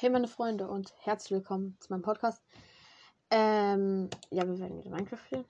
Hey 0.00 0.08
meine 0.08 0.28
Freunde 0.28 0.66
und 0.66 0.94
herzlich 1.00 1.32
willkommen 1.32 1.76
zu 1.78 1.92
meinem 1.92 2.00
Podcast. 2.00 2.42
Ähm, 3.28 4.08
ja, 4.30 4.48
wir 4.48 4.58
werden 4.58 4.78
wieder 4.78 4.88
Minecraft 4.88 5.18
spielen. 5.26 5.44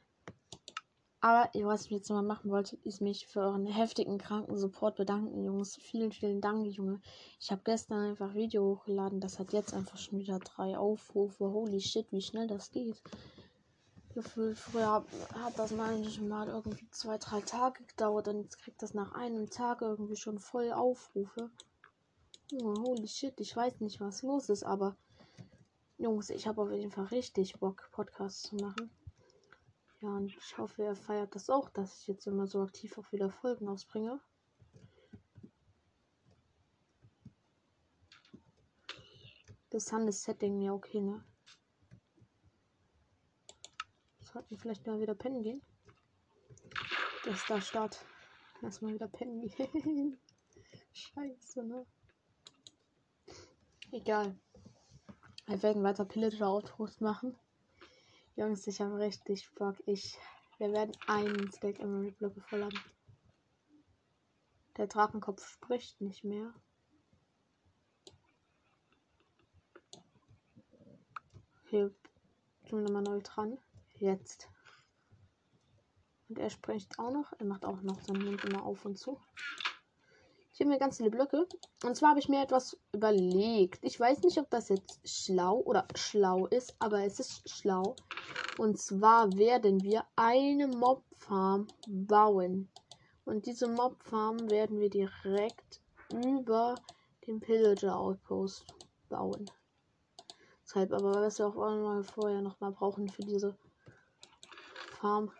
Aber 1.20 1.48
was 1.62 1.84
ich 1.84 1.92
jetzt 1.92 2.10
mal 2.10 2.22
machen 2.22 2.50
wollte, 2.50 2.76
ist 2.82 3.00
mich 3.00 3.28
für 3.28 3.42
euren 3.42 3.64
heftigen 3.64 4.18
kranken 4.18 4.58
Support 4.58 4.96
bedanken, 4.96 5.44
Jungs. 5.44 5.76
Vielen, 5.76 6.10
vielen 6.10 6.40
Dank, 6.40 6.66
Junge. 6.66 7.00
Ich 7.38 7.52
habe 7.52 7.62
gestern 7.64 8.10
einfach 8.10 8.34
Video 8.34 8.64
hochgeladen. 8.64 9.20
Das 9.20 9.38
hat 9.38 9.52
jetzt 9.52 9.72
einfach 9.72 9.98
schon 9.98 10.18
wieder 10.18 10.40
drei 10.40 10.76
Aufrufe. 10.76 11.44
Holy 11.44 11.80
shit, 11.80 12.10
wie 12.10 12.20
schnell 12.20 12.48
das 12.48 12.72
geht. 12.72 13.00
Gefühlt 14.14 14.58
früher 14.58 15.04
hat 15.44 15.58
das 15.60 15.70
manchmal 15.70 16.48
irgendwie 16.48 16.90
zwei, 16.90 17.18
drei 17.18 17.40
Tage 17.42 17.84
gedauert 17.84 18.26
und 18.26 18.42
jetzt 18.42 18.58
kriegt 18.58 18.82
das 18.82 18.94
nach 18.94 19.12
einem 19.12 19.48
Tag 19.48 19.80
irgendwie 19.80 20.16
schon 20.16 20.40
voll 20.40 20.72
Aufrufe. 20.72 21.50
Holy 22.52 23.06
shit, 23.06 23.38
ich 23.38 23.54
weiß 23.54 23.80
nicht, 23.80 24.00
was 24.00 24.22
los 24.22 24.48
ist, 24.48 24.64
aber 24.64 24.96
Jungs, 25.98 26.30
ich 26.30 26.48
habe 26.48 26.62
auf 26.62 26.72
jeden 26.72 26.90
Fall 26.90 27.04
richtig 27.04 27.60
Bock, 27.60 27.88
Podcasts 27.92 28.42
zu 28.42 28.56
machen. 28.56 28.90
Ja, 30.00 30.08
und 30.08 30.34
ich 30.34 30.58
hoffe, 30.58 30.82
ihr 30.82 30.96
feiert 30.96 31.34
das 31.34 31.48
auch, 31.48 31.68
dass 31.70 32.00
ich 32.00 32.08
jetzt 32.08 32.26
immer 32.26 32.48
so 32.48 32.62
aktiv 32.62 32.98
auch 32.98 33.12
wieder 33.12 33.30
Folgen 33.30 33.68
ausbringe. 33.68 34.20
Das 39.68 39.92
ist 39.92 40.24
Setting 40.24 40.60
ja 40.60 40.72
okay, 40.72 41.00
ne? 41.00 41.22
Sollten 44.18 44.58
vielleicht 44.58 44.86
mal 44.88 44.98
wieder 44.98 45.14
pennen 45.14 45.42
gehen. 45.42 45.62
Das 47.24 47.36
ist 47.36 47.48
der 47.48 47.60
Start. 47.60 48.04
Erstmal 48.60 48.94
wieder 48.94 49.06
pennen 49.06 49.40
gehen. 49.40 50.18
Scheiße, 50.92 51.62
ne? 51.62 51.86
Egal. 53.92 54.38
Wir 55.46 55.62
werden 55.64 55.82
weiter 55.82 56.04
Pillager-Autos 56.04 57.00
machen. 57.00 57.36
Jungs, 58.36 58.64
ich 58.68 58.80
habe 58.80 58.98
richtig 58.98 59.52
Bock. 59.56 59.74
Ich, 59.84 60.16
wir 60.58 60.70
werden 60.72 60.96
einen 61.08 61.50
Stack 61.50 61.80
Emerald 61.80 62.16
Blöcke 62.18 62.40
voll 62.40 62.62
haben. 62.62 62.80
Der 64.76 64.86
Drachenkopf 64.86 65.44
spricht 65.44 66.00
nicht 66.00 66.22
mehr. 66.22 66.54
Hier 71.68 71.92
tun 72.68 72.84
wir 72.84 72.92
nochmal 72.92 73.02
neu 73.02 73.20
dran. 73.22 73.58
Jetzt. 73.98 74.48
Und 76.28 76.38
er 76.38 76.50
spricht 76.50 76.96
auch 77.00 77.10
noch. 77.10 77.32
Er 77.40 77.46
macht 77.46 77.64
auch 77.64 77.82
noch 77.82 78.00
seinen 78.02 78.24
Mund 78.24 78.44
immer 78.44 78.62
auf 78.62 78.84
und 78.84 79.00
zu. 79.00 79.20
Ich 80.60 80.66
habe 80.66 80.74
mir 80.74 80.78
ganz 80.78 80.98
viele 80.98 81.08
Blöcke. 81.08 81.48
Und 81.84 81.96
zwar 81.96 82.10
habe 82.10 82.20
ich 82.20 82.28
mir 82.28 82.42
etwas 82.42 82.78
überlegt. 82.92 83.82
Ich 83.82 83.98
weiß 83.98 84.20
nicht, 84.24 84.36
ob 84.36 84.50
das 84.50 84.68
jetzt 84.68 85.00
schlau 85.08 85.56
oder 85.56 85.88
schlau 85.94 86.48
ist, 86.48 86.76
aber 86.78 87.02
es 87.02 87.18
ist 87.18 87.48
schlau. 87.48 87.96
Und 88.58 88.78
zwar 88.78 89.32
werden 89.38 89.82
wir 89.82 90.04
eine 90.16 90.68
Mobfarm 90.68 91.66
bauen. 91.88 92.68
Und 93.24 93.46
diese 93.46 93.68
Mobfarm 93.68 94.50
werden 94.50 94.80
wir 94.80 94.90
direkt 94.90 95.80
über 96.12 96.74
den 97.26 97.40
Pillager 97.40 97.96
Outpost 97.98 98.66
bauen. 99.08 99.50
Deshalb 100.62 100.92
aber, 100.92 101.22
was 101.22 101.38
wir 101.38 101.46
auch 101.46 101.56
einmal 101.56 102.04
vorher 102.04 102.42
noch 102.42 102.60
mal 102.60 102.72
brauchen 102.72 103.08
für 103.08 103.22
diese 103.22 103.56
Farm. 105.00 105.32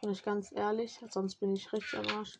Bin 0.00 0.12
ich 0.12 0.22
ganz 0.22 0.52
ehrlich, 0.52 1.00
sonst 1.10 1.40
bin 1.40 1.56
ich 1.56 1.72
richtig 1.72 1.98
am 1.98 2.18
Arsch. 2.18 2.38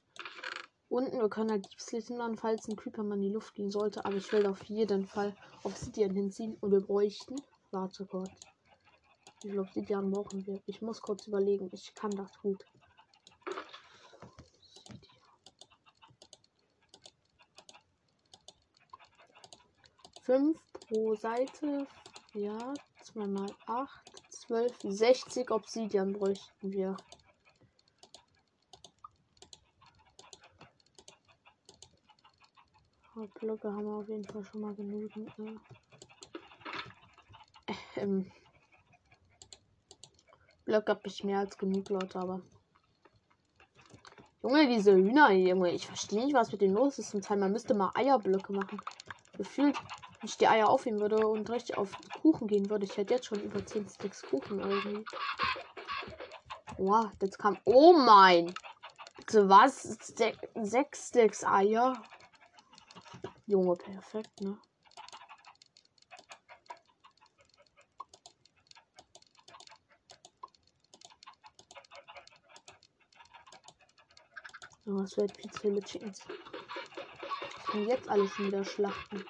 Unten, 0.89 1.19
wir 1.19 1.29
können 1.29 1.51
halt 1.51 1.69
Deep 1.91 2.11
machen, 2.11 2.37
falls 2.37 2.69
ein 2.69 2.77
Creeper 2.77 3.03
mal 3.03 3.17
in 3.17 3.23
die 3.23 3.31
Luft 3.31 3.55
gehen 3.55 3.71
sollte. 3.71 4.05
Aber 4.05 4.17
ich 4.17 4.33
will 4.33 4.47
auf 4.47 4.63
jeden 4.65 5.07
Fall 5.07 5.35
Obsidian 5.65 6.15
hinziehen. 6.15 6.57
Und 6.61 6.71
wir 6.71 6.81
bräuchten. 6.81 7.37
Warte 7.73 8.07
kurz. 8.07 8.31
Wie 9.43 9.51
viel 9.51 9.61
Obsidian 9.61 10.11
brauchen 10.11 10.47
wir? 10.47 10.61
Ich 10.67 10.83
muss 10.83 11.01
kurz 11.01 11.27
überlegen. 11.27 11.69
Ich 11.73 11.95
kann 11.95 12.11
das 12.13 12.39
gut. 12.39 12.65
Fünf 20.23 20.59
pro 20.89 21.15
Seite. 21.15 21.87
Ja, 22.35 22.75
2 23.03 23.27
mal 23.27 23.51
8. 23.67 24.17
12, 24.31 24.77
60 24.83 25.51
Obsidian 25.51 26.13
bräuchten 26.13 26.73
wir. 26.73 26.97
Blöcke 33.35 33.73
haben 33.73 33.85
wir 33.85 33.97
auf 33.97 34.09
jeden 34.09 34.25
Fall 34.25 34.45
schon 34.45 34.61
mal 34.61 34.75
genügend. 34.75 35.39
Ne? 35.39 35.61
Ähm. 37.97 38.31
Blöcke 40.65 40.93
habe 40.93 41.03
ich 41.05 41.25
mehr 41.25 41.39
als 41.41 41.57
genug, 41.57 41.89
Leute, 41.89 42.19
aber. 42.19 42.41
Junge, 44.43 44.69
diese 44.69 44.95
Hühner, 44.95 45.33
Junge, 45.33 45.73
ich 45.73 45.87
verstehe 45.87 46.25
nicht, 46.25 46.35
was 46.35 46.53
mit 46.53 46.61
denen 46.61 46.75
los 46.75 46.99
ist. 46.99 47.11
Zum 47.11 47.21
Teil, 47.23 47.39
man 47.39 47.53
müsste 47.53 47.75
mal 47.75 47.91
Eierblöcke 47.95 48.53
machen. 48.53 48.81
Gefühlt, 49.37 49.77
wenn 50.21 50.29
ich 50.29 50.37
die 50.37 50.49
Eier 50.49 50.69
aufheben 50.69 51.01
würde 51.01 51.27
und 51.27 51.51
richtig 51.51 51.77
auf 51.77 51.91
Kuchen 52.23 52.47
gehen 52.47 52.71
würde, 52.71 52.85
ich 52.85 52.97
hätte 52.97 53.15
jetzt 53.15 53.27
schon 53.27 53.41
über 53.41 53.65
10 53.65 53.89
Sticks 53.89 54.23
Kuchen 54.23 54.61
irgendwie. 54.61 55.05
Wow, 56.79 57.11
jetzt 57.21 57.39
kam. 57.39 57.59
Oh 57.65 57.93
mein! 57.95 58.53
Was? 59.33 59.83
Sechs 60.55 61.09
Sticks 61.09 61.43
Eier? 61.43 62.01
Junge, 63.49 63.77
perfekt, 63.77 64.41
ne? 64.41 64.59
Oh, 74.85 75.01
es 75.01 75.17
wird 75.17 75.37
zu 75.53 75.61
viele 75.61 75.81
Chickens. 75.85 76.25
Ich 77.59 77.65
kann 77.67 77.87
jetzt 77.87 78.09
alles 78.09 78.37
wieder 78.41 78.65
schlachten. 78.65 79.25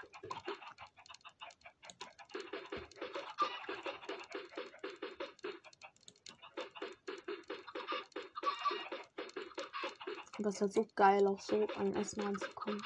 Das 10.39 10.55
ist 10.55 10.61
halt 10.63 10.73
so 10.73 10.87
geil, 10.95 11.27
auch 11.27 11.41
so 11.41 11.67
an 11.77 11.95
Essen 11.97 12.23
anzukommen. 12.23 12.83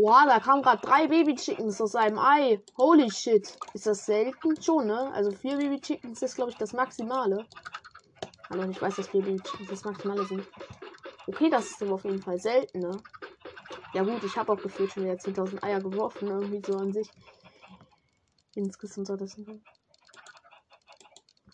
Boah, 0.00 0.24
da 0.24 0.40
kamen 0.40 0.62
gerade 0.62 0.80
drei 0.80 1.08
Baby 1.08 1.34
Chickens 1.34 1.78
aus 1.78 1.94
einem 1.94 2.18
Ei. 2.18 2.62
Holy 2.78 3.10
shit. 3.10 3.54
Ist 3.74 3.86
das 3.86 4.06
selten 4.06 4.58
schon, 4.62 4.86
ne? 4.86 5.12
Also 5.12 5.30
vier 5.30 5.58
Baby 5.58 5.78
Chickens 5.78 6.22
ist, 6.22 6.36
glaube 6.36 6.50
ich, 6.50 6.56
das 6.56 6.72
Maximale. 6.72 7.44
Aber 8.48 8.66
ich 8.66 8.80
weiß, 8.80 8.96
dass 8.96 9.08
vier 9.08 9.20
Baby 9.20 9.42
Chickens 9.42 9.68
das 9.68 9.84
Maximale 9.84 10.24
sind. 10.24 10.48
Okay, 11.26 11.50
das 11.50 11.72
ist 11.72 11.82
aber 11.82 11.96
auf 11.96 12.04
jeden 12.04 12.22
Fall 12.22 12.38
selten, 12.38 12.78
ne? 12.80 12.92
Ja 13.92 14.02
gut, 14.02 14.24
ich 14.24 14.38
habe 14.38 14.50
auch 14.52 14.62
gefühlt 14.62 14.90
schon 14.90 15.04
wieder 15.04 15.18
10.000 15.18 15.62
Eier 15.62 15.80
geworfen, 15.80 16.28
irgendwie 16.28 16.62
so 16.66 16.78
an 16.78 16.94
sich. 16.94 17.10
Insgesamt 18.54 19.06
soll 19.06 19.18
das 19.18 19.32
sein. 19.32 19.62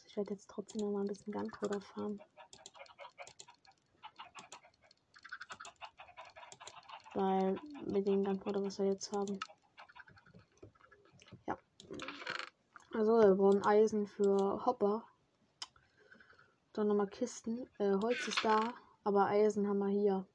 Ich 0.07 0.17
werde 0.17 0.35
jetzt 0.35 0.49
trotzdem 0.49 0.83
noch 0.83 0.93
mal 0.93 1.01
ein 1.01 1.09
bisschen 1.09 1.33
Gunpowder 1.33 1.81
fahren. 1.81 2.21
Weil 7.17 7.57
mit 7.87 8.07
dem 8.07 8.25
Gunpowder, 8.25 8.63
was 8.63 8.79
wir 8.79 8.89
jetzt 8.89 9.11
haben. 9.11 9.41
Ja. 11.47 11.57
Also, 12.93 13.19
wir 13.21 13.35
brauchen 13.35 13.65
Eisen 13.65 14.07
für 14.07 14.67
Hopper. 14.67 15.03
Dann 16.75 16.89
nochmal 16.89 17.07
Kisten. 17.07 17.67
Äh, 17.79 17.95
Holz 18.03 18.29
ist 18.29 18.45
da, 18.45 18.75
aber 19.03 19.29
Eisen 19.29 19.67
haben 19.67 19.79
wir 19.79 19.89
hier. 19.89 20.27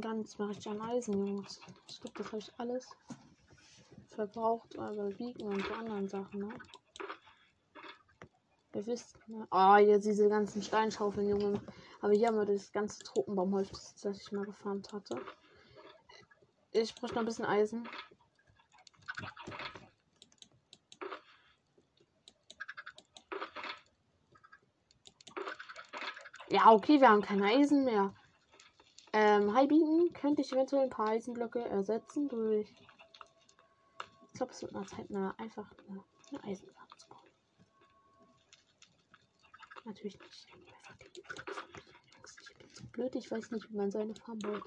Ganz 0.00 0.38
mache 0.38 0.52
ich 0.52 0.66
an 0.66 0.80
Eisen, 0.80 1.26
Jungs. 1.26 1.60
Ich 1.88 2.00
glaube, 2.00 2.16
das 2.16 2.26
habe 2.28 2.38
ich 2.38 2.52
alles 2.56 2.88
verbraucht, 4.18 4.76
aber 4.76 5.16
wiegen 5.20 5.42
und 5.42 5.64
so 5.64 5.74
anderen 5.74 6.08
Sachen, 6.08 6.40
ne? 6.40 6.48
Ihr 8.74 8.84
wisst, 8.84 9.16
ne? 9.28 9.46
Oh, 9.52 9.76
jetzt 9.76 10.06
diese 10.06 10.28
ganzen 10.28 10.60
Steinschaufeln, 10.60 11.28
Junge. 11.28 11.60
Aber 12.00 12.12
hier 12.12 12.26
haben 12.26 12.36
wir 12.36 12.44
das 12.44 12.72
ganze 12.72 12.98
Tropenbaumholz, 13.04 13.94
das 14.02 14.20
ich 14.20 14.32
mal 14.32 14.44
gefarmt 14.44 14.92
hatte. 14.92 15.20
Ich 16.72 16.92
brauche 16.96 17.14
noch 17.14 17.20
ein 17.20 17.26
bisschen 17.26 17.44
Eisen. 17.44 17.88
Ja, 26.50 26.72
okay, 26.72 27.00
wir 27.00 27.08
haben 27.08 27.22
kein 27.22 27.42
Eisen 27.42 27.84
mehr. 27.84 28.12
Ähm, 29.12 29.54
Highbeaten 29.54 30.12
könnte 30.12 30.42
ich 30.42 30.52
eventuell 30.52 30.82
ein 30.82 30.90
paar 30.90 31.10
Eisenblöcke 31.10 31.60
ersetzen 31.60 32.28
durch 32.28 32.68
glaube, 34.38 34.52
es 34.52 34.62
wird 34.62 34.72
mal 34.72 34.86
Zeit, 34.86 35.10
eine, 35.10 35.36
einfach 35.38 35.68
eine, 35.88 36.04
eine 36.30 36.44
Eisenbahn 36.44 36.88
zu 36.96 37.08
bauen. 37.08 37.30
Natürlich 39.84 40.18
nicht. 40.20 40.46
Ich 42.24 42.58
bin 42.58 42.72
so 42.72 42.84
blöd, 42.92 43.14
ich 43.16 43.30
weiß 43.30 43.50
nicht, 43.50 43.68
wie 43.70 43.76
man 43.76 43.90
seine 43.90 44.14
Farm 44.14 44.38
baut. 44.38 44.62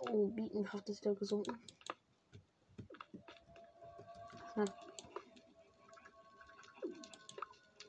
Oh, 0.00 0.26
Bietenkraft 0.28 0.88
ist 0.90 1.02
wieder 1.02 1.14
gesunken. 1.14 1.58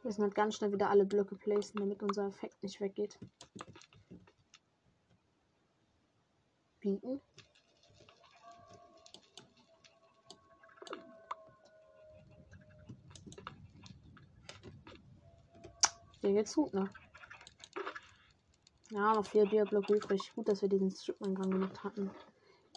Müssen 0.03 0.23
halt 0.23 0.35
ganz 0.35 0.55
schnell 0.55 0.71
wieder 0.71 0.89
alle 0.89 1.05
Blöcke 1.05 1.35
placen, 1.35 1.79
damit 1.79 2.03
unser 2.03 2.27
Effekt 2.27 2.61
nicht 2.63 2.79
weggeht. 2.81 3.19
Bieten. 6.79 7.21
Hier 16.21 16.33
geht's 16.33 16.55
gut, 16.55 16.73
ne? 16.73 16.89
Ja, 18.91 19.13
noch 19.13 19.25
vier 19.25 19.45
Diablöcke 19.45 19.95
übrig. 19.95 20.31
Gut, 20.35 20.47
dass 20.47 20.61
wir 20.61 20.69
diesen 20.69 20.91
Stripman-Gang 20.91 21.51
gemacht 21.51 21.83
hatten. 21.83 22.11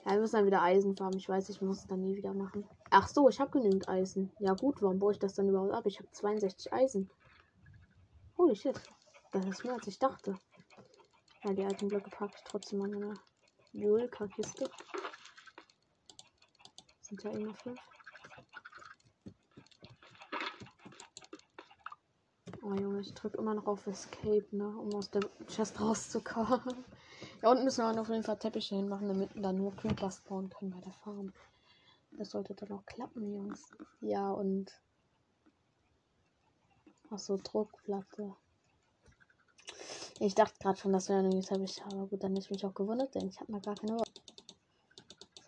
Ja, 0.05 0.13
wir 0.13 0.21
müssen 0.21 0.37
dann 0.37 0.47
wieder 0.47 0.63
Eisen 0.63 0.97
farmen. 0.97 1.19
Ich 1.19 1.29
weiß, 1.29 1.49
ich 1.51 1.61
muss 1.61 1.81
es 1.81 1.87
dann 1.87 2.03
nie 2.03 2.17
wieder 2.17 2.33
machen. 2.33 2.67
Ach 2.91 3.09
so, 3.09 3.29
ich 3.29 3.41
habe 3.41 3.51
genügend 3.51 3.89
Eisen. 3.89 4.33
Ja 4.39 4.55
gut, 4.55 4.81
warum 4.81 4.99
baue 4.99 5.13
ich 5.13 5.19
das 5.19 5.35
dann 5.35 5.49
überhaupt 5.49 5.73
ab? 5.73 5.87
Ich 5.87 5.99
habe 5.99 6.11
62 6.13 6.73
Eisen. 6.73 7.11
Holy 8.39 8.55
shit. 8.55 8.81
Das 9.33 9.45
ist 9.45 9.65
mehr 9.65 9.75
als 9.75 9.87
ich 9.87 9.99
dachte. 9.99 10.39
Ja, 11.43 11.53
die 11.53 11.65
alten 11.65 11.89
Blöcke 11.89 12.11
packe 12.11 12.35
ich 12.37 12.45
trotzdem 12.45 12.83
an 12.83 12.95
eine 12.95 13.15
Julka-Kiste. 13.73 14.71
Sind 17.01 17.23
ja 17.23 17.31
immer 17.31 17.55
fünf. 17.55 17.81
Oh 22.63 22.75
Junge, 22.75 23.01
ich 23.01 23.15
drücke 23.15 23.39
immer 23.39 23.55
noch 23.55 23.67
auf 23.67 23.87
Escape, 23.87 24.47
ne? 24.51 24.67
Um 24.67 24.95
aus 24.95 25.11
der 25.11 25.23
Chest 25.49 25.81
rauszukommen. 25.81 26.63
Da 27.41 27.51
unten 27.51 27.65
müssen 27.65 27.85
wir 27.85 28.01
auf 28.01 28.09
jeden 28.09 28.23
Fall 28.23 28.39
Teppiche 28.39 28.77
hinmachen, 28.77 29.09
damit 29.09 29.31
dann 29.35 29.57
nur 29.57 29.75
Creeper 29.77 30.11
spawnen 30.11 30.51
können 30.51 30.71
bei 30.71 30.81
der 30.81 30.93
Farm. 30.93 31.33
Das 32.19 32.31
sollte 32.31 32.55
dann 32.55 32.73
auch 32.73 32.87
klappen, 32.87 33.33
Jungs. 33.33 33.71
Ja, 34.01 34.31
und. 34.31 34.73
Ach 37.11 37.19
so, 37.19 37.37
Druckplatte. 37.37 38.35
Ich 40.19 40.35
dachte 40.35 40.59
gerade 40.59 40.79
schon, 40.79 40.93
dass 40.93 41.09
wir 41.11 41.17
eine 41.17 41.41
Teppich 41.41 41.85
haben. 41.85 41.99
Aber 41.99 42.07
gut, 42.09 42.23
dann 42.23 42.37
ist 42.37 42.51
mich 42.51 42.65
auch 42.65 42.75
gewundert, 42.75 43.15
denn 43.15 43.29
ich 43.29 43.39
habe 43.39 43.53
noch 43.53 43.63
gar 43.63 43.75
keine. 43.75 43.99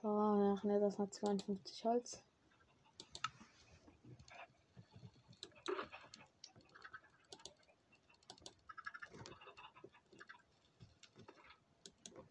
So, 0.02 0.08
wir 0.08 0.54
machen 0.54 0.70
jetzt 0.70 0.82
erstmal 0.82 1.10
52 1.10 1.84
Holz. 1.84 2.22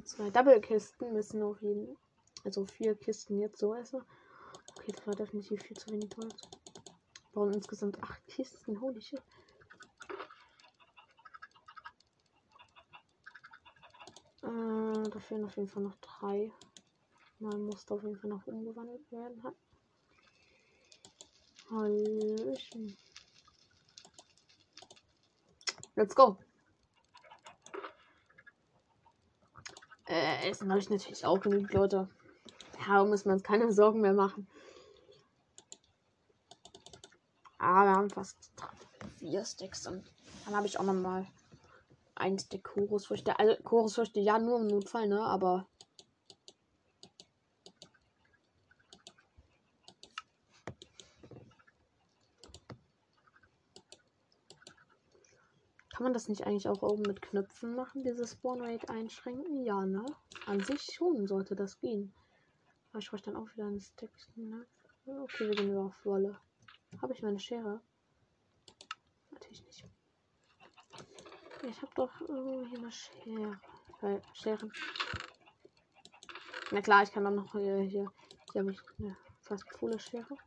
Zwei 0.05 0.29
Double-Kisten 0.29 1.11
müssen 1.11 1.43
auf 1.43 1.61
jeden 1.61 1.97
Also 2.43 2.65
vier 2.65 2.95
Kisten 2.95 3.39
jetzt 3.39 3.59
so 3.59 3.73
essen. 3.73 4.01
Okay, 4.87 4.95
das 4.95 5.07
war 5.07 5.15
definitiv 5.15 5.61
viel 5.63 5.75
zu 5.75 5.91
wenig 5.91 6.09
Holz. 6.15 6.41
Brauchen 7.33 7.53
insgesamt 7.53 8.01
acht 8.01 8.25
Kisten. 8.25 8.79
Holy 8.79 9.01
shit. 9.01 9.21
Äh, 14.43 15.09
da 15.09 15.19
fehlen 15.19 15.43
auf 15.43 15.57
jeden 15.57 15.67
Fall 15.67 15.83
noch 15.83 15.97
drei. 15.97 16.53
Man 17.39 17.63
muss 17.63 17.91
auf 17.91 18.01
jeden 18.03 18.15
Fall 18.15 18.29
noch 18.29 18.47
umgewandelt 18.47 19.11
werden. 19.11 19.43
Hallöchen. 21.69 22.97
Let's 25.95 26.15
go. 26.15 26.37
Äh, 30.05 30.49
Essen 30.49 30.69
habe 30.69 30.79
ich 30.79 30.89
natürlich 30.89 31.25
auch 31.25 31.41
genügend, 31.41 31.73
Leute. 31.73 32.07
Ja, 32.87 33.03
muss 33.03 33.25
man 33.25 33.33
uns 33.33 33.43
keine 33.43 33.69
Sorgen 33.73 33.99
mehr 33.99 34.13
machen. 34.13 34.47
Ah, 37.59 37.83
wir 37.83 37.91
haben 37.91 38.06
fast 38.17 38.51
vier 39.19 39.45
Sticks 39.45 39.85
und 39.85 40.03
dann 40.45 40.55
habe 40.55 40.65
ich 40.65 40.79
auch 40.79 40.83
noch 40.83 40.93
mal 40.93 41.27
ein 42.15 42.39
Stick 42.39 42.63
Chorusfrüchte. 42.63 43.37
Also 43.37 43.61
Chorusfrüchte 43.61 44.19
ja 44.19 44.39
nur 44.39 44.59
im 44.59 44.67
Notfall, 44.67 45.07
ne? 45.07 45.21
Aber 45.21 45.67
Kann 55.91 56.03
man 56.03 56.13
das 56.13 56.27
nicht 56.27 56.45
eigentlich 56.45 56.67
auch 56.67 56.83
oben 56.83 57.01
mit 57.07 57.23
Knöpfen 57.23 57.75
machen, 57.75 58.03
dieses 58.03 58.33
Spawn 58.33 58.61
Rate 58.61 58.87
einschränken? 58.87 59.63
Ja, 59.63 59.83
ne? 59.83 60.05
An 60.45 60.63
sich 60.63 60.83
schon 60.93 61.25
sollte 61.25 61.55
das 61.55 61.79
gehen. 61.79 62.13
Aber 62.91 62.99
ich 62.99 63.09
brauche 63.09 63.23
dann 63.23 63.35
auch 63.35 63.51
wieder 63.53 63.65
einen 63.65 63.79
Stick. 63.79 64.11
Ne? 64.35 64.67
Okay, 65.07 65.47
wir 65.47 65.55
gehen 65.55 65.71
über 65.71 65.85
auf 65.85 66.05
Wolle. 66.05 66.39
Habe 67.01 67.13
ich 67.13 67.23
meine 67.23 67.39
Schere? 67.39 67.81
Natürlich 69.31 69.63
nicht. 69.65 69.85
Ich 71.69 71.81
habe 71.81 71.91
doch 71.95 72.21
irgendwo 72.21 72.65
hier 72.65 72.79
eine 72.79 72.91
Schere. 72.91 73.59
Weil 73.99 74.21
Scheren. 74.33 74.71
Na 76.71 76.81
klar, 76.81 77.03
ich 77.03 77.11
kann 77.11 77.27
auch 77.27 77.31
noch 77.31 77.51
hier. 77.51 77.77
Hier, 77.79 78.11
hier 78.51 78.61
habe 78.61 78.71
ich 78.71 78.79
eine 78.99 79.17
fast 79.41 79.69
coole 79.71 79.99
Schere. 79.99 80.37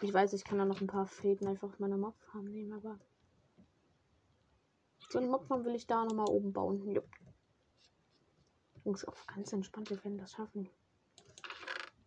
Ich 0.00 0.12
weiß, 0.12 0.32
ich 0.32 0.44
kann 0.44 0.58
da 0.58 0.64
noch 0.64 0.80
ein 0.80 0.86
paar 0.88 1.06
Fäden 1.06 1.46
einfach 1.46 1.68
auf 1.68 1.78
meiner 1.78 1.96
Mob 1.96 2.14
haben 2.32 2.50
nehmen, 2.50 2.72
aber 2.72 2.98
so 5.08 5.18
einen 5.18 5.30
Mobfarm 5.30 5.64
will 5.64 5.74
ich 5.74 5.86
da 5.86 6.04
nochmal 6.04 6.28
oben 6.28 6.52
bauen. 6.52 6.88
Jupp. 6.88 7.08
Jungs, 8.84 9.04
auch 9.04 9.16
ganz 9.26 9.52
entspannt, 9.52 9.90
wir 9.90 10.02
werden 10.04 10.18
das 10.18 10.32
schaffen. 10.32 10.68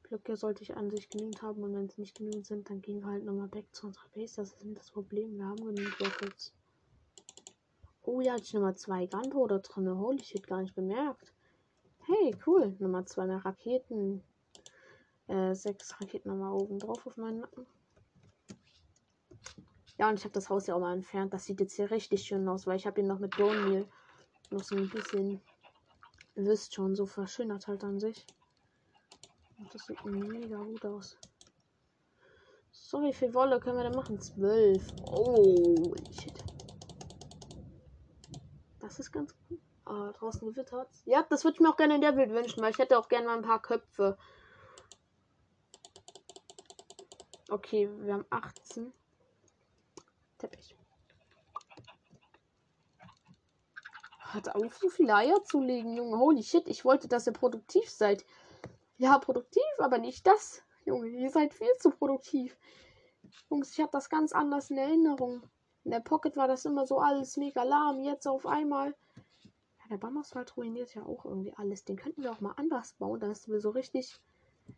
Blöcke 0.03 0.35
sollte 0.35 0.63
ich 0.63 0.75
an 0.75 0.89
sich 0.89 1.09
genügend 1.09 1.41
haben 1.41 1.63
und 1.63 1.73
wenn 1.73 1.85
es 1.85 1.97
nicht 1.97 2.15
genügend 2.17 2.45
sind, 2.45 2.69
dann 2.69 2.81
gehen 2.81 3.01
wir 3.01 3.07
halt 3.07 3.25
nochmal 3.25 3.47
back 3.47 3.65
zu 3.73 3.87
unserer 3.87 4.07
Base. 4.09 4.35
Das 4.35 4.53
ist 4.53 4.63
nicht 4.63 4.79
das 4.79 4.91
Problem. 4.91 5.37
Wir 5.37 5.45
haben 5.45 5.65
genügend 5.65 5.99
Rockets. 5.99 6.53
Oh 8.03 8.19
ja, 8.19 8.35
ich 8.35 8.53
Nummer 8.53 8.75
2 8.75 9.05
Gunpowder 9.05 9.59
drin. 9.59 9.89
Holy 9.97 10.23
shit, 10.23 10.47
gar 10.47 10.61
nicht 10.61 10.73
bemerkt. 10.73 11.33
Hey, 12.07 12.35
cool. 12.47 12.75
Nummer 12.79 13.05
2 13.05 13.27
mehr 13.27 13.45
Raketen. 13.45 14.23
Äh, 15.27 15.53
sechs 15.53 15.99
Raketen 16.01 16.29
nochmal 16.29 16.51
oben 16.51 16.79
drauf 16.79 17.05
auf 17.05 17.15
meinen 17.17 17.41
Nacken. 17.41 17.65
Ja, 19.97 20.09
und 20.09 20.17
ich 20.17 20.23
habe 20.23 20.33
das 20.33 20.49
Haus 20.49 20.65
ja 20.65 20.73
auch 20.73 20.79
mal 20.79 20.93
entfernt. 20.93 21.31
Das 21.31 21.45
sieht 21.45 21.59
jetzt 21.59 21.75
hier 21.75 21.91
richtig 21.91 22.23
schön 22.23 22.47
aus, 22.47 22.65
weil 22.65 22.75
ich 22.75 22.87
habe 22.87 23.01
ihn 23.01 23.07
noch 23.07 23.19
mit 23.19 23.37
Bone 23.37 23.87
noch 24.49 24.63
so 24.63 24.75
ein 24.75 24.89
bisschen, 24.89 25.39
ihr 26.35 26.45
wisst 26.45 26.73
schon, 26.73 26.95
so 26.95 27.05
verschönert 27.05 27.67
halt 27.67 27.83
an 27.83 27.99
sich. 27.99 28.25
Und 29.59 29.73
das 29.73 29.85
sieht 29.85 30.03
mega 30.03 30.57
gut 30.57 30.83
aus. 30.85 31.17
So, 32.71 33.01
wie 33.03 33.13
viel 33.13 33.33
Wolle 33.35 33.59
können 33.59 33.77
wir 33.77 33.83
denn 33.83 33.95
machen? 33.95 34.19
Zwölf. 34.19 34.87
Oh, 35.05 35.93
shit. 36.11 36.50
Das 38.91 38.99
ist 38.99 39.13
ganz 39.13 39.33
gut. 39.47 39.61
Ah, 39.85 40.11
draußen 40.11 40.45
gewittert. 40.49 40.89
Ja, 41.05 41.25
das 41.29 41.45
würde 41.45 41.55
ich 41.55 41.61
mir 41.61 41.69
auch 41.69 41.77
gerne 41.77 41.95
in 41.95 42.01
der 42.01 42.11
Bild 42.11 42.31
wünschen, 42.31 42.61
weil 42.61 42.71
ich 42.71 42.77
hätte 42.77 42.99
auch 42.99 43.07
gerne 43.07 43.27
mal 43.27 43.37
ein 43.37 43.41
paar 43.41 43.61
Köpfe. 43.61 44.17
Okay, 47.49 47.89
wir 48.01 48.15
haben 48.15 48.25
18. 48.29 48.91
Teppich. 50.37 50.75
Hat 54.19 54.53
auf, 54.53 54.75
so 54.75 54.89
viele 54.89 55.15
Eier 55.15 55.41
zu 55.45 55.61
legen, 55.61 55.95
Junge. 55.95 56.17
Holy 56.19 56.43
shit, 56.43 56.67
ich 56.67 56.83
wollte, 56.83 57.07
dass 57.07 57.27
ihr 57.27 57.33
produktiv 57.33 57.89
seid. 57.89 58.25
Ja, 58.97 59.19
produktiv, 59.19 59.63
aber 59.77 59.99
nicht 59.99 60.27
das. 60.27 60.63
Junge, 60.83 61.07
ihr 61.07 61.29
seid 61.29 61.53
viel 61.53 61.71
zu 61.79 61.91
produktiv. 61.91 62.57
Jungs, 63.49 63.71
ich 63.71 63.79
habe 63.79 63.91
das 63.93 64.09
ganz 64.09 64.33
anders 64.33 64.69
in 64.69 64.77
Erinnerung. 64.77 65.49
In 65.83 65.91
der 65.91 65.99
Pocket 65.99 66.35
war 66.37 66.47
das 66.47 66.65
immer 66.65 66.85
so 66.85 66.99
alles 66.99 67.37
mega 67.37 67.63
lahm. 67.63 67.99
Jetzt 68.01 68.27
auf 68.27 68.45
einmal. 68.45 68.95
Ja, 69.43 69.89
der 69.89 69.97
Bambuswald 69.97 70.55
ruiniert 70.57 70.93
ja 70.93 71.03
auch 71.03 71.25
irgendwie 71.25 71.53
alles. 71.55 71.83
Den 71.85 71.97
könnten 71.97 72.23
wir 72.23 72.31
auch 72.31 72.41
mal 72.41 72.53
anders 72.57 72.93
bauen, 72.93 73.19
dass 73.19 73.47
wir 73.47 73.59
so 73.59 73.71
richtig 73.71 74.19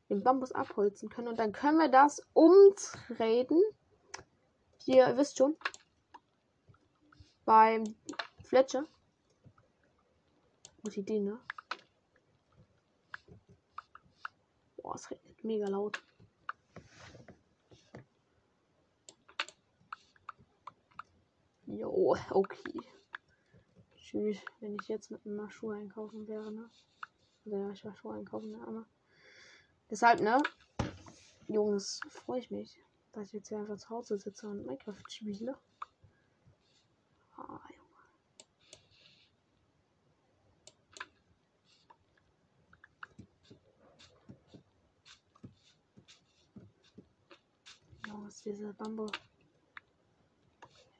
den 0.10 0.24
Bambus 0.24 0.52
abholzen 0.52 1.10
können. 1.10 1.28
Und 1.28 1.40
dann 1.40 1.52
können 1.52 1.78
wir 1.78 1.90
das 1.90 2.26
umtreten 2.34 3.62
hier, 4.86 5.08
ihr 5.08 5.18
wisst 5.18 5.38
schon. 5.38 5.56
Beim 7.46 7.84
Fletcher. 8.44 8.86
Gute 10.84 11.00
Idee, 11.00 11.20
ne? 11.20 11.40
Boah, 14.78 14.96
es 14.96 15.10
regnet 15.10 15.44
mega 15.44 15.68
laut. 15.68 16.04
Jo, 21.76 22.16
okay. 22.30 22.84
Tschüss, 23.96 24.38
wenn 24.60 24.76
ich 24.76 24.88
jetzt 24.88 25.10
mit 25.10 25.26
einem 25.26 25.50
Schuh 25.50 25.72
einkaufen 25.72 26.28
wäre, 26.28 26.52
ne? 26.52 26.70
Also 27.44 27.58
ja, 27.58 27.72
ich 27.72 27.84
war 27.84 27.96
Schuhe 27.96 28.14
einkaufen, 28.14 28.52
ne? 28.52 28.62
Aber 28.68 28.86
deshalb, 29.90 30.22
ne? 30.22 30.38
Jungs, 31.48 32.00
freue 32.10 32.40
ich 32.40 32.52
mich, 32.52 32.80
dass 33.12 33.28
ich 33.28 33.34
jetzt 33.34 33.48
hier 33.50 33.58
einfach 33.58 33.78
zu 33.78 33.90
Hause 33.90 34.20
sitze 34.20 34.48
und 34.48 34.68
Minecraft 34.68 35.02
spiele. 35.10 35.58
Ah, 37.38 37.60
Jungs, 48.06 48.44
diese 48.44 48.74
Bambu. 48.76 49.08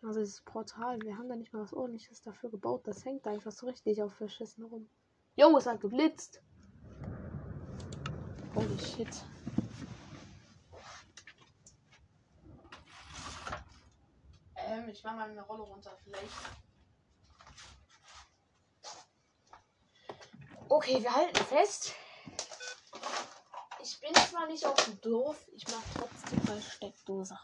Also 0.04 0.20
dieses 0.20 0.42
Portal, 0.42 1.02
wir 1.02 1.18
haben 1.18 1.30
da 1.30 1.36
nicht 1.36 1.54
mal 1.54 1.64
was 1.64 1.74
ordentliches 1.74 2.22
dafür 2.22 2.50
gebaut. 2.50 2.86
Das 2.86 3.06
hängt 3.06 3.26
da 3.26 3.32
einfach 3.32 3.54
so 3.54 3.68
richtig 3.68 4.04
auf 4.04 4.14
verschissen 4.14 4.66
rum. 4.66 4.90
Jo, 5.38 5.58
es 5.58 5.66
hat 5.66 5.80
geblitzt. 5.80 6.42
Holy 8.54 8.80
shit. 8.80 9.08
Ähm, 14.58 14.90
ich 14.90 15.04
mach 15.04 15.16
mal 15.16 15.30
eine 15.30 15.42
Rolle 15.42 15.64
runter, 15.64 15.92
vielleicht. 16.04 16.34
Okay, 20.68 21.02
wir 21.02 21.16
halten 21.16 21.46
fest. 21.46 21.94
Ich 23.82 24.00
bin 24.02 24.14
zwar 24.16 24.48
nicht 24.48 24.66
auf 24.66 24.76
dem 24.86 25.00
Dorf, 25.02 25.48
ich 25.54 25.66
mach 25.68 25.84
trotzdem 25.96 26.44
mal 26.46 26.62
Steckdose 26.62 27.38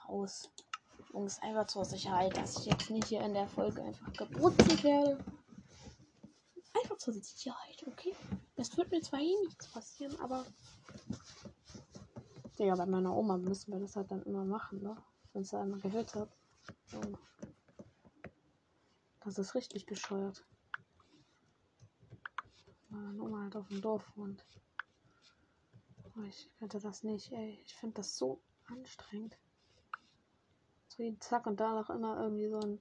Jungs, 1.12 1.40
einfach 1.42 1.66
zur 1.68 1.86
Sicherheit, 1.86 2.38
dass 2.38 2.60
ich 2.60 2.66
jetzt 2.66 2.90
nicht 2.90 3.08
hier 3.08 3.22
in 3.22 3.34
der 3.34 3.48
Folge 3.48 3.82
einfach 3.82 4.14
gebrutzelt 4.14 4.84
werde. 4.84 5.18
Einfach 6.74 6.98
zur 6.98 7.14
Sicherheit, 7.14 7.84
okay? 7.88 8.16
Es 8.56 8.78
wird 8.78 8.92
mir 8.92 9.02
zwar 9.02 9.20
eh 9.20 9.36
nichts 9.46 9.68
passieren, 9.68 10.20
aber. 10.20 10.46
Ja, 12.58 12.76
bei 12.76 12.86
meiner 12.86 13.16
Oma 13.16 13.38
müssen 13.38 13.72
wir 13.72 13.80
das 13.80 13.96
halt 13.96 14.12
dann 14.12 14.24
immer 14.24 14.46
machen, 14.46 14.82
ne? 14.82 14.96
Wenn 15.34 15.44
sie 15.44 15.58
einmal 15.58 15.80
gehört 15.80 16.14
hat. 16.14 16.30
Das 19.22 19.38
ist 19.38 19.56
richtig 19.56 19.86
bescheuert. 19.86 20.46
Meine 22.90 23.22
Oma 23.22 23.44
halt 23.44 23.56
auf 23.56 23.68
dem 23.68 23.82
Dorf 23.82 24.06
wohnt. 24.16 24.46
Oh, 26.16 26.22
ich 26.24 26.52
könnte 26.60 26.80
das 26.80 27.04
nicht, 27.04 27.32
ey. 27.32 27.62
Ich 27.66 27.76
finde 27.76 27.96
das 27.96 28.18
so 28.18 28.42
anstrengend. 28.66 29.38
Jeden 31.00 31.18
Tag 31.22 31.48
und 31.48 31.62
danach 31.62 31.90
immer 31.90 32.22
irgendwie 32.22 32.50
so 32.50 32.60
ein. 32.60 32.78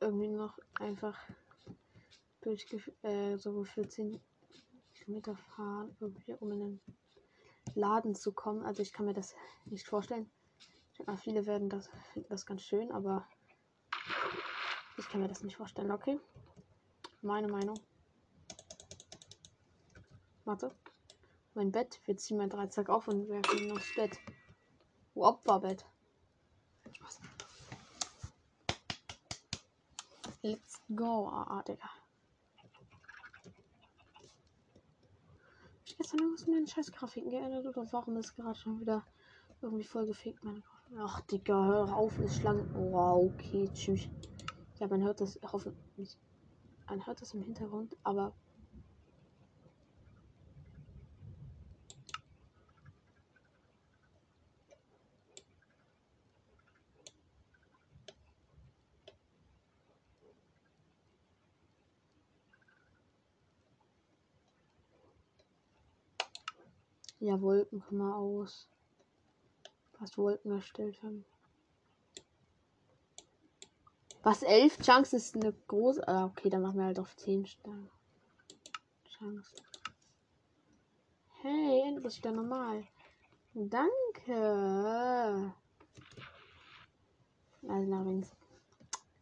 Irgendwie 0.00 0.26
noch 0.26 0.58
einfach 0.80 1.16
durch 2.40 2.66
äh, 3.02 3.36
so 3.36 3.62
für 3.62 3.88
10 3.88 4.20
Kilometer 4.94 5.36
fahren, 5.36 5.96
irgendwie, 6.00 6.34
um 6.34 6.50
in 6.50 6.58
den 6.58 6.80
Laden 7.76 8.16
zu 8.16 8.32
kommen. 8.32 8.64
Also 8.64 8.82
ich 8.82 8.92
kann 8.92 9.06
mir 9.06 9.14
das 9.14 9.36
nicht 9.66 9.86
vorstellen. 9.86 10.28
Mal, 11.06 11.16
viele 11.16 11.46
werden 11.46 11.68
das 11.68 11.88
finden 12.12 12.28
das 12.28 12.44
ganz 12.44 12.62
schön, 12.62 12.90
aber 12.90 13.24
ich 14.96 15.08
kann 15.08 15.20
mir 15.20 15.28
das 15.28 15.44
nicht 15.44 15.56
vorstellen, 15.56 15.92
okay? 15.92 16.18
Meine 17.22 17.46
Meinung. 17.46 17.78
Warte. 20.44 20.74
Mein 21.54 21.70
Bett. 21.70 22.00
Wir 22.04 22.16
ziehen 22.16 22.38
mein 22.38 22.50
Dreizack 22.50 22.88
auf 22.88 23.06
und 23.06 23.28
werfen 23.28 23.58
ihn 23.58 23.70
aufs 23.70 23.94
Bett. 23.94 24.18
Opferbett. 25.22 25.84
Spaß. 26.92 27.20
Let's 30.42 30.80
go. 30.94 31.28
Ah, 31.28 31.46
ah, 31.48 31.62
Digga. 31.62 31.90
Ich 35.84 35.96
gestern 35.96 36.20
irgendwas 36.20 36.46
mit 36.46 36.56
meinen 36.56 36.66
scheiß 36.66 36.92
Grafiken 36.92 37.30
geändert 37.30 37.66
oder 37.66 37.86
warum 37.92 38.16
ist 38.16 38.36
gerade 38.36 38.58
schon 38.58 38.80
wieder 38.80 39.04
irgendwie 39.60 39.84
voll 39.84 40.06
gefickt 40.06 40.44
meine? 40.44 40.62
Ach, 40.98 41.20
Digga, 41.22 41.64
hör 41.66 41.96
auf, 41.96 42.18
ist 42.18 42.36
schlank. 42.36 42.64
Oh, 42.76 43.30
okay, 43.34 43.68
tschüss. 43.74 44.08
Ja, 44.78 44.86
man 44.86 45.02
hört 45.02 45.20
das 45.20 45.38
hoffentlich. 45.42 46.16
Man 46.88 47.04
hört 47.06 47.20
das 47.20 47.34
im 47.34 47.42
Hintergrund, 47.42 47.96
aber 48.04 48.32
Ja, 67.20 67.40
Wolken 67.40 67.80
können 67.80 68.00
wir 68.00 68.14
aus. 68.14 68.68
Was 69.98 70.16
Wolken 70.16 70.52
erstellt 70.52 71.02
haben. 71.02 71.24
Was? 74.22 74.42
11 74.42 74.78
Chunks 74.78 75.12
ist 75.12 75.34
eine 75.34 75.52
große. 75.52 76.06
Ah, 76.06 76.26
okay, 76.26 76.48
dann 76.48 76.62
machen 76.62 76.78
wir 76.78 76.84
halt 76.84 76.98
auf 76.98 77.16
10 77.16 77.46
Sterne. 77.46 77.90
Chunks. 79.18 79.52
Hey, 81.40 81.82
endlich 81.86 82.18
wieder 82.18 82.32
normal. 82.32 82.86
Danke. 83.54 84.34
Also 87.66 87.90
nach 87.90 88.04
links. 88.04 88.36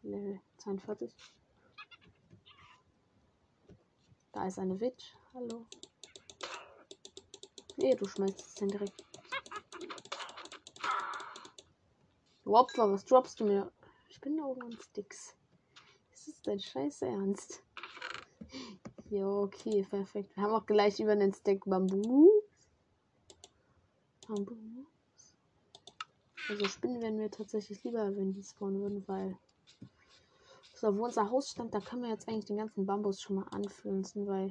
Level 0.02 0.40
42. 0.58 1.14
Da 4.32 4.46
ist 4.46 4.58
eine 4.58 4.78
Witch. 4.78 5.14
Hallo. 5.32 5.66
Nee, 7.76 7.94
du 7.94 8.06
schmeißt 8.06 8.40
es 8.40 8.54
dann 8.54 8.70
direkt. 8.70 9.04
Opfer, 12.44 12.90
was 12.90 13.04
droppst 13.04 13.38
du 13.40 13.44
mir? 13.44 13.70
Ich 14.08 14.20
bin 14.20 14.40
Augen 14.40 14.62
und 14.62 14.82
Sticks. 14.82 15.36
Ist 16.12 16.28
das 16.28 16.42
dein 16.42 16.58
Scheiß 16.58 17.02
Ernst? 17.02 17.62
Ja, 19.10 19.28
okay, 19.28 19.86
perfekt. 19.88 20.34
Wir 20.34 20.44
haben 20.44 20.54
auch 20.54 20.64
gleich 20.64 20.98
über 21.00 21.14
den 21.14 21.34
Stack 21.34 21.60
Bambu. 21.66 22.30
Bambu. 24.26 24.56
Also 26.48 26.66
Spinnen 26.68 27.02
werden 27.02 27.20
wir 27.20 27.30
tatsächlich 27.30 27.84
lieber, 27.84 28.16
wenn 28.16 28.32
die 28.32 28.42
spawnen 28.42 28.80
würden, 28.80 29.06
weil 29.06 29.38
so, 30.74 30.96
wo 30.96 31.04
unser 31.04 31.30
Haus 31.30 31.50
stand, 31.50 31.74
da 31.74 31.80
können 31.80 32.02
wir 32.02 32.10
jetzt 32.10 32.28
eigentlich 32.28 32.46
den 32.46 32.56
ganzen 32.56 32.86
Bambus 32.86 33.20
schon 33.20 33.36
mal 33.36 33.48
anpflanzen, 33.50 34.26
weil 34.26 34.50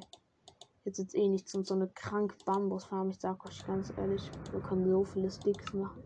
Jetzt 0.86 1.00
ist 1.00 1.16
eh 1.16 1.26
nichts 1.26 1.52
und 1.56 1.66
so 1.66 1.74
eine 1.74 1.88
krank 1.88 2.36
Bambusfarm. 2.44 3.10
Ich 3.10 3.18
sag 3.18 3.44
euch 3.44 3.66
ganz 3.66 3.92
ehrlich, 3.96 4.30
wir 4.52 4.60
können 4.60 4.88
so 4.88 5.02
viele 5.02 5.28
Sticks 5.32 5.72
machen. 5.72 6.04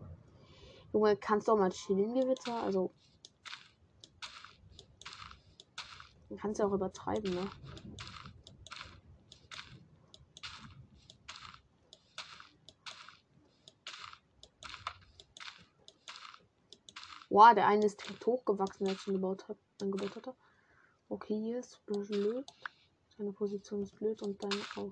Junge, 0.91 1.15
kannst 1.17 1.47
du 1.47 1.51
auch 1.51 1.57
mal 1.59 1.69
chillen, 1.69 2.15
Gewitter? 2.15 2.63
Also. 2.63 2.91
Du 6.29 6.35
kannst 6.35 6.59
ja 6.59 6.65
auch 6.65 6.73
übertreiben, 6.73 7.31
ne? 7.31 7.47
Wow, 17.29 17.53
der 17.53 17.67
eine 17.67 17.85
ist 17.85 18.03
hochgewachsen, 18.25 18.87
der 18.87 18.97
schon 18.97 19.13
gebaut 19.13 19.47
hat, 19.47 19.57
angebaut 19.79 20.15
hatte. 20.15 20.33
Okay, 21.07 21.39
hier 21.39 21.59
ist 21.59 21.85
blöd. 21.85 22.45
Seine 23.21 23.33
Position 23.33 23.83
ist 23.83 23.95
blöd 23.97 24.19
und 24.23 24.41
dann 24.41 24.51
auch. 24.77 24.91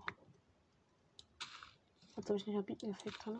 Jetzt 2.16 2.30
habe 2.30 2.38
ich 2.38 2.46
nicht 2.46 2.56
einen 2.56 2.64
Beaten-Effekt 2.64 3.26
drin. 3.26 3.40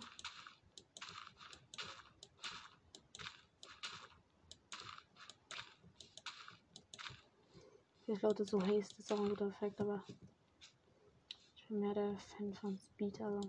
Vielleicht 8.04 8.24
lautet 8.24 8.50
so 8.50 8.60
Haste 8.60 8.96
ist 8.98 9.12
auch 9.12 9.20
ein 9.20 9.30
guter 9.30 9.50
Effekt, 9.50 9.80
aber 9.80 10.04
ich 11.56 11.68
bin 11.68 11.82
mehr 11.82 11.94
der 11.94 12.18
Fan 12.18 12.52
von 12.56 12.76
Speed, 12.76 13.22
also. 13.22 13.42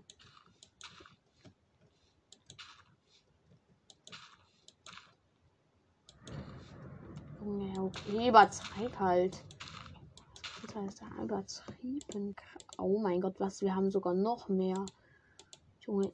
Junge, 7.40 7.80
okay, 7.80 8.28
übertreib 8.28 8.98
halt. 8.98 9.42
Ist 10.70 11.00
ja 11.00 11.22
übertrieben. 11.22 12.36
Oh 12.78 13.00
mein 13.00 13.20
Gott, 13.20 13.40
was? 13.40 13.60
Wir 13.60 13.74
haben 13.74 13.90
sogar 13.90 14.14
noch 14.14 14.48
mehr. 14.48 14.86
Junge. 15.80 16.12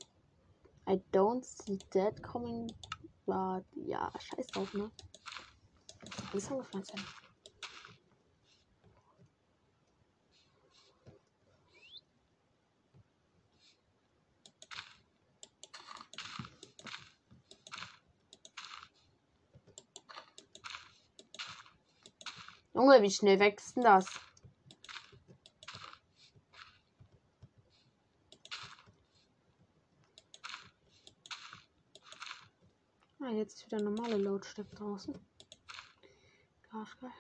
I 0.89 0.99
don't 1.13 1.45
see 1.45 1.79
that 1.93 2.23
coming. 2.23 2.73
But, 3.27 3.65
ja, 3.75 4.11
scheiß 4.19 4.47
drauf, 4.49 4.73
ne? 4.73 4.91
Alles 6.33 6.51
angepflanzt 6.51 6.95
werden. 6.95 7.07
Junge, 22.73 23.03
wie 23.03 23.11
schnell 23.11 23.39
wächst 23.39 23.77
denn 23.77 23.85
das? 23.85 24.07
Ah, 33.27 33.31
jetzt 33.31 33.56
ist 33.67 33.73
wieder 33.73 33.83
normale 33.83 34.17
Lautstärke 34.17 34.77
draußen. 34.77 35.19
Arschgeil. 36.71 37.11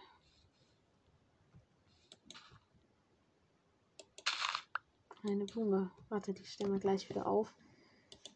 Eine 5.24 5.44
Blume. 5.46 5.90
Warte, 6.08 6.32
die 6.32 6.44
stellen 6.44 6.72
wir 6.72 6.78
gleich 6.78 7.08
wieder 7.08 7.26
auf. 7.26 7.52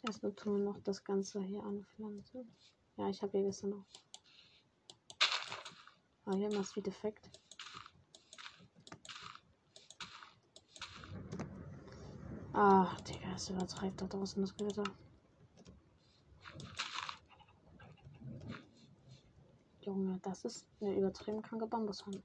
Erstmal 0.05 0.35
tun 0.35 0.59
wir 0.59 0.65
noch 0.65 0.81
das 0.81 1.05
Ganze 1.05 1.41
hier 1.41 1.63
anpflanzen. 1.63 2.53
Ja, 2.97 3.09
ich 3.09 3.23
habe 3.23 3.39
hier 3.39 3.47
gestern 3.47 3.71
noch. 3.71 3.85
Ah, 6.25 6.35
hier 6.35 6.53
machst 6.53 6.75
wie 6.75 6.83
defekt. 6.83 7.31
Ach, 12.53 13.01
Digga, 13.03 13.35
es 13.37 13.51
übertreibt 13.51 14.01
da 14.03 14.07
draußen 14.07 14.43
das 14.43 14.57
Gewitter. 14.57 14.85
Junge, 19.91 20.21
das 20.23 20.45
ist 20.45 20.65
eine 20.81 20.97
übertrieben 20.97 21.43
kranke 21.43 21.67
Bambushand. 21.67 22.23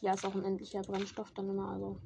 Ja, 0.00 0.12
ist 0.14 0.24
auch 0.24 0.34
ein 0.34 0.44
endlicher 0.44 0.82
Brennstoff 0.82 1.30
dann 1.36 1.48
immer, 1.48 1.68
also. 1.68 1.96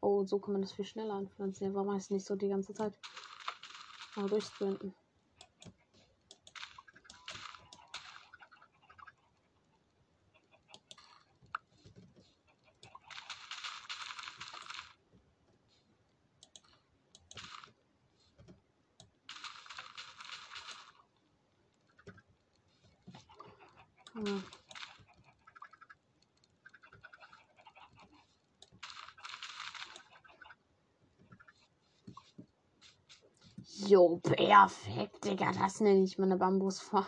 Oh, 0.00 0.24
so 0.24 0.38
kann 0.38 0.52
man 0.52 0.62
das 0.62 0.72
viel 0.72 0.84
schneller 0.84 1.14
anpflanzen. 1.14 1.66
Ja, 1.66 1.74
warum 1.74 1.92
heißt 1.92 2.12
nicht 2.12 2.24
so 2.24 2.36
die 2.36 2.48
ganze 2.48 2.72
Zeit? 2.72 2.94
Aber 4.14 4.28
durchsprinten. 4.28 4.94
Ja. 24.14 24.42
Jo, 33.94 34.18
perfekt, 34.20 35.24
Digga. 35.24 35.52
Das 35.52 35.78
nenne 35.78 36.02
ich 36.02 36.18
mal 36.18 36.24
eine 36.24 36.36
Bambusfarm. 36.36 37.06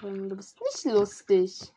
Du 0.00 0.36
bist 0.36 0.56
nicht 0.60 0.94
lustig. 0.94 1.72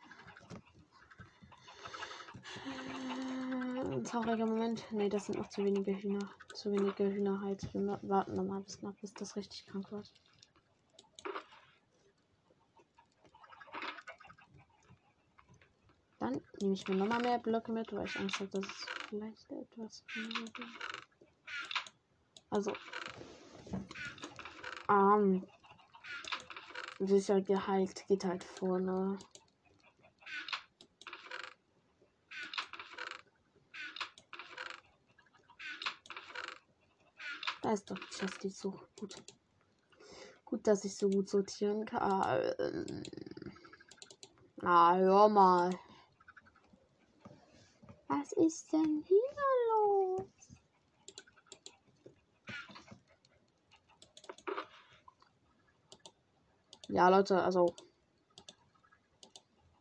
Ein 3.82 4.04
trauriger 4.04 4.46
Moment. 4.46 4.84
Ne, 4.92 5.10
das 5.10 5.26
sind 5.26 5.40
noch 5.40 5.50
zu 5.50 5.64
wenige 5.64 5.92
Hühner. 5.92 6.30
Zu 6.54 6.72
wenige 6.72 7.12
Hühner 7.12 7.42
halt. 7.42 7.68
Wir 7.74 8.00
warten 8.04 8.36
nochmal 8.36 8.62
bis, 8.62 8.80
nach, 8.84 8.94
bis 9.02 9.12
das 9.16 9.36
richtig 9.36 9.66
krank 9.66 9.92
wird. 9.92 10.14
Dann 16.20 16.40
nehme 16.62 16.76
ich 16.76 16.88
mir 16.88 16.94
nochmal 16.94 17.22
mehr 17.24 17.40
Blöcke 17.40 17.72
mit, 17.72 17.92
weil 17.92 18.06
ich 18.06 18.20
Angst 18.20 18.40
habe, 18.40 18.52
dass 18.52 18.66
es 18.66 18.86
vielleicht 19.10 19.50
etwas. 19.50 20.04
Also, 22.52 22.72
ähm, 24.90 25.48
sicher 27.00 27.42
geheilt 27.42 28.06
geht 28.08 28.26
halt 28.26 28.44
vorne. 28.44 29.18
Da 37.62 37.74
ist 37.74 37.92
doch 37.92 38.00
Chesty 38.10 38.50
so 38.50 38.72
gut. 39.00 39.16
Gut, 40.46 40.66
dass 40.66 40.86
ich 40.86 40.96
so 40.96 41.10
gut 41.10 41.30
sortieren 41.30 41.86
kann. 41.86 42.56
Na, 44.58 44.96
hör 44.96 45.30
mal. 45.30 45.70
Was 48.08 48.32
ist 48.32 48.74
denn 48.74 49.04
hier 49.06 49.18
los? 49.70 50.26
Ja, 56.92 57.08
Leute, 57.08 57.40
also 57.44 57.76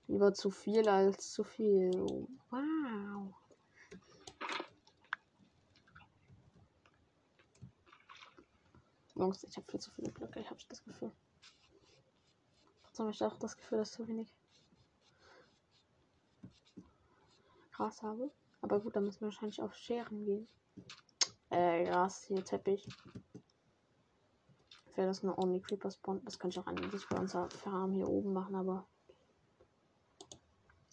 lieber 0.08 0.34
zu 0.34 0.50
viel 0.50 0.86
als 0.90 1.32
zu 1.32 1.42
viel. 1.42 1.90
Wow. 2.50 3.34
Jungs, 9.14 9.42
ich 9.44 9.56
habe 9.56 9.66
viel 9.70 9.80
zu 9.80 9.90
viele 9.92 10.12
Blöcke, 10.12 10.40
ich 10.40 10.50
habe 10.50 10.60
das 10.68 10.84
Gefühl. 10.84 11.10
Trotzdem 12.84 13.06
habe 13.06 13.14
ich 13.14 13.24
auch 13.24 13.38
das 13.38 13.56
Gefühl, 13.56 13.78
dass 13.78 13.92
zu 13.92 14.06
wenig 14.06 14.28
Gras 17.72 18.02
habe. 18.02 18.30
Aber 18.60 18.80
gut, 18.80 18.94
da 18.94 19.00
müssen 19.00 19.22
wir 19.22 19.28
wahrscheinlich 19.28 19.62
auf 19.62 19.74
Scheren 19.74 20.26
gehen. 20.26 20.46
Äh, 21.48 21.84
Gras, 21.84 22.24
hier 22.24 22.44
Teppich 22.44 22.86
wäre 24.98 25.06
das 25.06 25.22
eine 25.22 25.38
Only 25.38 25.60
Creeper 25.60 25.90
Spawn. 25.90 26.20
Das 26.24 26.38
könnte 26.38 26.58
ich 26.58 26.60
auch 26.60 26.66
an 26.66 26.90
sich 26.90 27.08
bei 27.08 27.18
unserer 27.18 27.48
Farm 27.48 27.94
hier 27.94 28.08
oben 28.08 28.32
machen, 28.32 28.56
aber. 28.56 28.86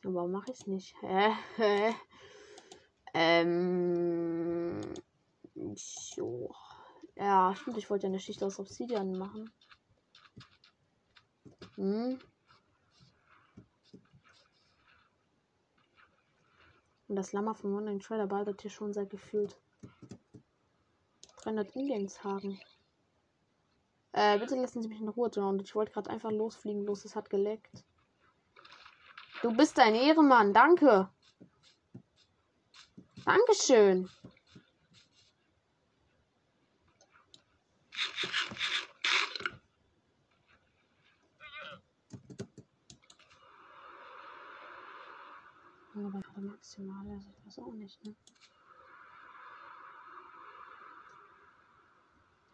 Aber 0.06 0.28
mache 0.28 0.52
ich 0.52 0.60
es 0.60 0.68
nicht. 0.68 0.96
ähm. 3.16 4.80
So. 5.76 6.54
Ja, 7.16 7.56
stimmt, 7.56 7.78
ich 7.78 7.90
wollte 7.90 8.04
ja 8.04 8.10
eine 8.10 8.20
Schicht 8.20 8.44
aus 8.44 8.60
Obsidian 8.60 9.18
machen. 9.18 9.52
Hm. 11.76 12.20
Und 17.08 17.16
das 17.16 17.34
Lama 17.34 17.54
von 17.54 17.74
Wandering 17.74 18.00
Trader 18.00 18.28
baldet 18.28 18.62
hier 18.62 18.72
schon 18.72 18.94
seit 18.94 19.10
gefühlt 19.10 19.58
300 21.38 21.76
Indians 21.76 22.24
haben. 22.24 22.60
Äh, 24.18 24.40
bitte 24.40 24.56
lassen 24.56 24.82
Sie 24.82 24.88
mich 24.88 25.02
in 25.02 25.10
Ruhe, 25.10 25.30
John. 25.30 25.60
Ich 25.60 25.76
wollte 25.76 25.92
gerade 25.92 26.10
einfach 26.10 26.32
losfliegen, 26.32 26.86
bloß 26.86 27.04
es 27.04 27.18
hat 27.18 27.30
geleckt. 27.30 27.84
Du 29.42 29.54
bist 29.54 29.78
ein 29.78 29.94
Ehrenmann, 29.94 30.54
danke. 30.54 31.10
Dankeschön. 33.26 34.10
Aber 45.94 46.22
maximal, 46.40 47.06
also 47.10 47.28
ich 47.30 47.46
weiß 47.48 47.60
auch 47.60 47.74
nicht, 47.74 48.02
ne? 48.06 48.16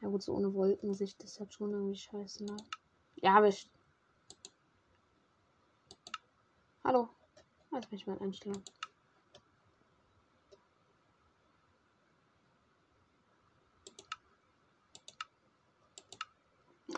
Ja 0.01 0.09
gut, 0.09 0.23
so 0.23 0.33
ohne 0.33 0.51
Wolkensicht 0.55 1.23
ist 1.23 1.39
halt 1.39 1.53
schon 1.53 1.71
irgendwie 1.71 1.95
scheiße, 1.95 2.43
ne? 2.43 2.57
Ja, 3.17 3.33
habe 3.33 3.49
ich. 3.49 3.69
Hallo. 6.83 7.09
Jetzt 7.71 7.89
bin 7.89 7.99
ich 7.99 8.07
mal 8.07 8.17
Einstellung. 8.17 8.63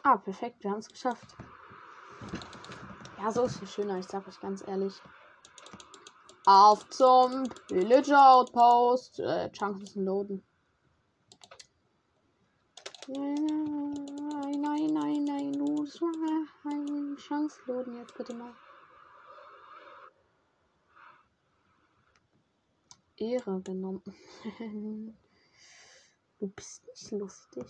Ah, 0.01 0.17
perfekt, 0.17 0.63
wir 0.63 0.71
haben 0.71 0.79
es 0.79 0.89
geschafft. 0.89 1.35
Ja, 3.17 3.31
so 3.31 3.43
ist 3.43 3.59
viel 3.59 3.67
schöner, 3.67 3.99
ich 3.99 4.07
sag 4.07 4.27
euch 4.27 4.39
ganz 4.39 4.65
ehrlich. 4.65 5.01
Auf 6.45 6.89
zum 6.89 7.45
Village 7.67 8.17
Outpost. 8.17 9.19
Äh, 9.19 9.49
Chunks 9.51 9.79
müssen 9.79 10.05
loaden. 10.05 10.43
Nein, 13.05 13.35
nein, 14.61 14.87
nein, 14.93 15.23
nein, 15.25 15.51
du 15.51 15.85
eine 16.63 17.15
Chance 17.17 17.59
loaden 17.65 17.97
jetzt 17.97 18.15
bitte 18.15 18.33
mal. 18.33 18.53
Ehre 23.17 23.59
genommen. 23.61 24.01
du 26.39 26.47
bist 26.47 26.87
nicht 26.87 27.11
lustig. 27.11 27.65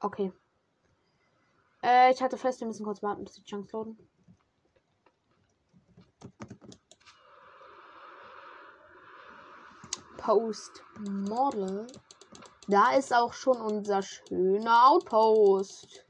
Okay. 0.00 0.32
Äh, 1.82 2.12
ich 2.12 2.22
hatte 2.22 2.38
fest, 2.38 2.60
wir 2.60 2.66
müssen 2.66 2.84
kurz 2.84 3.02
warten, 3.02 3.24
bis 3.24 3.34
die 3.34 3.44
Chance 3.44 3.76
loaden. 3.76 4.08
Outpost 10.28 10.82
Model. 11.08 11.86
Da 12.68 12.94
ist 12.94 13.14
auch 13.14 13.32
schon 13.32 13.56
unser 13.56 14.02
schöner 14.02 14.90
Outpost. 14.90 16.04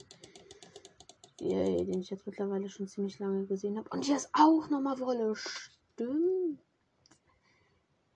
Yay, 1.40 1.84
den 1.84 2.00
ich 2.00 2.10
jetzt 2.10 2.26
mittlerweile 2.26 2.68
schon 2.68 2.88
ziemlich 2.88 3.20
lange 3.20 3.46
gesehen 3.46 3.78
habe. 3.78 3.88
Und 3.90 4.04
hier 4.04 4.16
ist 4.16 4.30
auch 4.32 4.68
nochmal 4.70 4.98
Wolle. 4.98 5.36
Stimmt. 5.36 6.60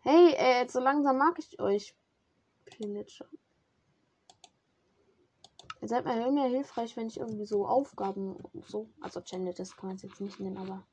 Hey, 0.00 0.34
äh, 0.34 0.68
so 0.68 0.80
langsam 0.80 1.18
mag 1.18 1.38
ich 1.38 1.60
euch. 1.60 1.94
Pillager. 2.64 3.28
Ihr 5.80 5.88
seid 5.88 6.04
mir 6.04 6.26
immer 6.26 6.46
hilfreich, 6.46 6.96
wenn 6.96 7.06
ich 7.06 7.18
irgendwie 7.18 7.46
so 7.46 7.64
Aufgaben 7.64 8.42
so. 8.66 8.88
Also 9.00 9.20
Channel, 9.20 9.54
das 9.54 9.76
kann 9.76 9.86
man 9.86 9.96
es 9.96 10.02
jetzt 10.02 10.20
nicht 10.20 10.40
nennen, 10.40 10.58
aber. 10.58 10.84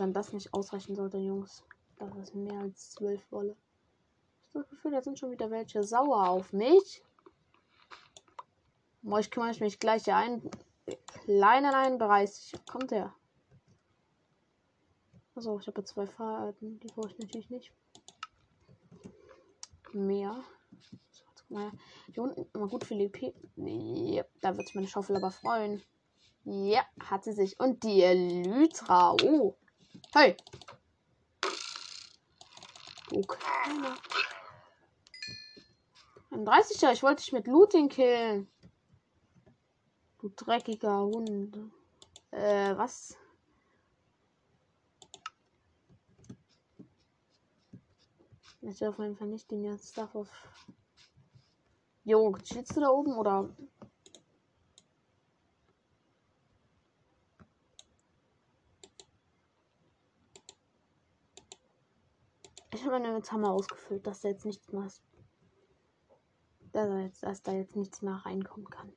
Wenn 0.00 0.14
das 0.14 0.32
nicht 0.32 0.54
ausreichen 0.54 0.96
sollte, 0.96 1.18
Jungs. 1.18 1.62
Das 1.98 2.16
ist 2.16 2.34
mehr 2.34 2.58
als 2.58 2.92
zwölf 2.92 3.20
Wolle. 3.30 3.54
Ich 4.48 4.54
habe 4.54 4.64
das 4.64 4.70
Gefühl, 4.70 4.92
da 4.92 5.02
sind 5.02 5.18
schon 5.18 5.30
wieder 5.30 5.50
welche 5.50 5.84
sauer 5.84 6.30
auf 6.30 6.54
mich. 6.54 7.04
Boah, 9.02 9.20
ich 9.20 9.30
kümmere 9.30 9.54
mich 9.60 9.78
gleich 9.78 10.04
hier 10.04 10.16
ein. 10.16 10.50
Kleiner 11.24 11.76
31. 11.76 12.58
Kommt 12.70 12.92
der? 12.92 13.14
Also 15.34 15.58
ich 15.60 15.66
habe 15.66 15.84
zwei 15.84 16.06
Fahrarten. 16.06 16.80
Die 16.80 16.86
brauche 16.86 17.08
ich 17.10 17.18
natürlich 17.18 17.50
nicht. 17.50 17.70
Mehr. 19.92 20.42
So, 20.80 20.96
jetzt 21.28 21.50
mal. 21.50 21.72
Hier 22.06 22.22
unten 22.22 22.46
immer 22.54 22.68
gut 22.68 22.86
für 22.86 22.94
LP. 22.94 23.34
Ja, 23.56 24.24
da 24.40 24.56
wird 24.56 24.66
sich 24.66 24.76
meine 24.76 24.88
Schaufel 24.88 25.16
aber 25.16 25.30
freuen. 25.30 25.82
Ja, 26.44 26.86
hat 27.04 27.24
sie 27.24 27.34
sich. 27.34 27.60
Und 27.60 27.84
die 27.84 28.00
Elytra. 28.00 29.14
Oh. 29.22 29.56
Hey. 30.12 30.36
Du 33.08 33.20
kleiner. 33.22 33.96
Ein 36.32 36.44
30er. 36.44 36.92
Ich 36.92 37.04
wollte 37.04 37.22
dich 37.22 37.32
mit 37.32 37.46
Looting 37.46 37.88
killen. 37.88 38.50
Du 40.18 40.28
dreckiger 40.30 41.02
Hund. 41.02 41.56
Äh, 42.32 42.76
was? 42.76 43.16
Ich 48.62 48.84
auf 48.84 48.98
jeden 48.98 49.16
Fall 49.16 49.28
nicht 49.28 49.48
den 49.50 49.64
jetzt 49.64 49.92
Stuff 49.92 50.14
auf. 50.16 50.28
Jo, 52.02 52.36
chillst 52.42 52.76
du 52.76 52.80
da 52.80 52.88
oben 52.88 53.16
oder? 53.16 53.48
Ich 62.80 62.86
habe 62.86 62.98
meine 62.98 63.20
Hammer 63.20 63.50
ausgefüllt, 63.50 64.06
dass 64.06 64.22
da 64.22 64.28
jetzt 64.28 64.46
nichts 64.46 64.72
mehr, 64.72 64.88
dass, 66.72 67.20
dass 67.20 67.42
da 67.42 67.52
jetzt 67.52 67.76
nichts 67.76 68.00
mehr 68.00 68.22
reinkommen 68.24 68.70
kann. 68.70 68.90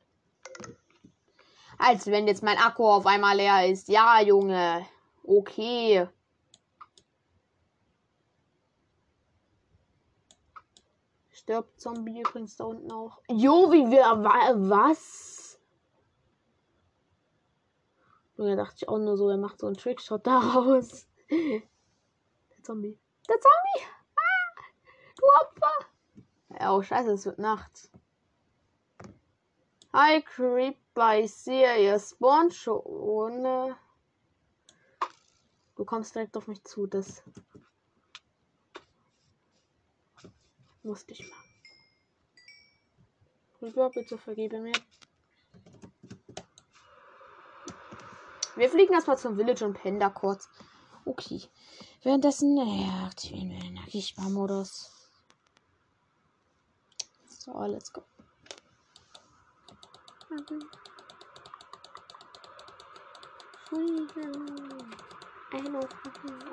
Als 1.77 2.07
wenn 2.07 2.25
jetzt 2.25 2.43
mein 2.43 2.57
Akku 2.57 2.85
auf 2.85 3.05
einmal 3.05 3.35
leer 3.35 3.67
ist. 3.69 3.89
Ja, 3.89 4.21
Junge. 4.21 4.85
Okay. 5.21 6.07
Stirbt 11.31 11.81
Zombie 11.81 12.21
übrigens 12.21 12.55
da 12.55 12.63
unten 12.63 12.89
auch. 12.89 13.19
Jo, 13.29 13.69
wie 13.69 13.91
wir. 13.91 13.99
Was? 14.69 15.59
Da 18.37 18.55
dachte 18.55 18.75
ich 18.77 18.87
auch 18.87 18.97
nur 18.97 19.17
so, 19.17 19.27
er 19.27 19.35
macht 19.35 19.59
so 19.59 19.67
einen 19.67 19.75
Trickshot 19.75 20.25
daraus. 20.25 21.05
Der 21.29 22.63
Zombie. 22.63 22.97
Der 23.29 23.39
Zombie! 23.39 23.87
Ah, 24.15 24.61
du 25.15 25.25
Opfer! 25.41 26.69
Oh, 26.69 26.81
scheiße, 26.81 27.11
es 27.11 27.25
wird 27.25 27.39
Nacht. 27.39 27.89
Hi, 29.93 30.21
Creeper, 30.21 31.19
ich 31.19 31.33
sehe, 31.33 31.83
ihr 31.83 31.99
spawnt 31.99 32.53
schon. 32.53 33.75
Du 35.75 35.85
kommst 35.85 36.15
direkt 36.15 36.35
auf 36.35 36.47
mich 36.47 36.63
zu, 36.63 36.85
das 36.85 37.23
musste 40.83 41.13
ich 41.13 41.29
machen. 41.29 41.49
Creeper, 43.59 43.89
bitte 43.89 44.17
vergebe 44.17 44.59
mir. 44.59 44.73
Wir 48.55 48.69
fliegen 48.69 48.93
erstmal 48.93 49.17
zum 49.17 49.35
Village 49.37 49.65
und 49.65 49.73
pennen 49.73 49.99
da 49.99 50.09
kurz. 50.09 50.49
Okay. 51.05 51.41
Währenddessen 52.03 52.57
ja, 52.57 53.05
aktivieren 53.05 53.51
wir 53.51 53.59
den 53.59 53.75
Nackig-Modus. 53.75 54.91
So, 57.29 57.65
let's 57.65 57.93
go. 57.93 58.03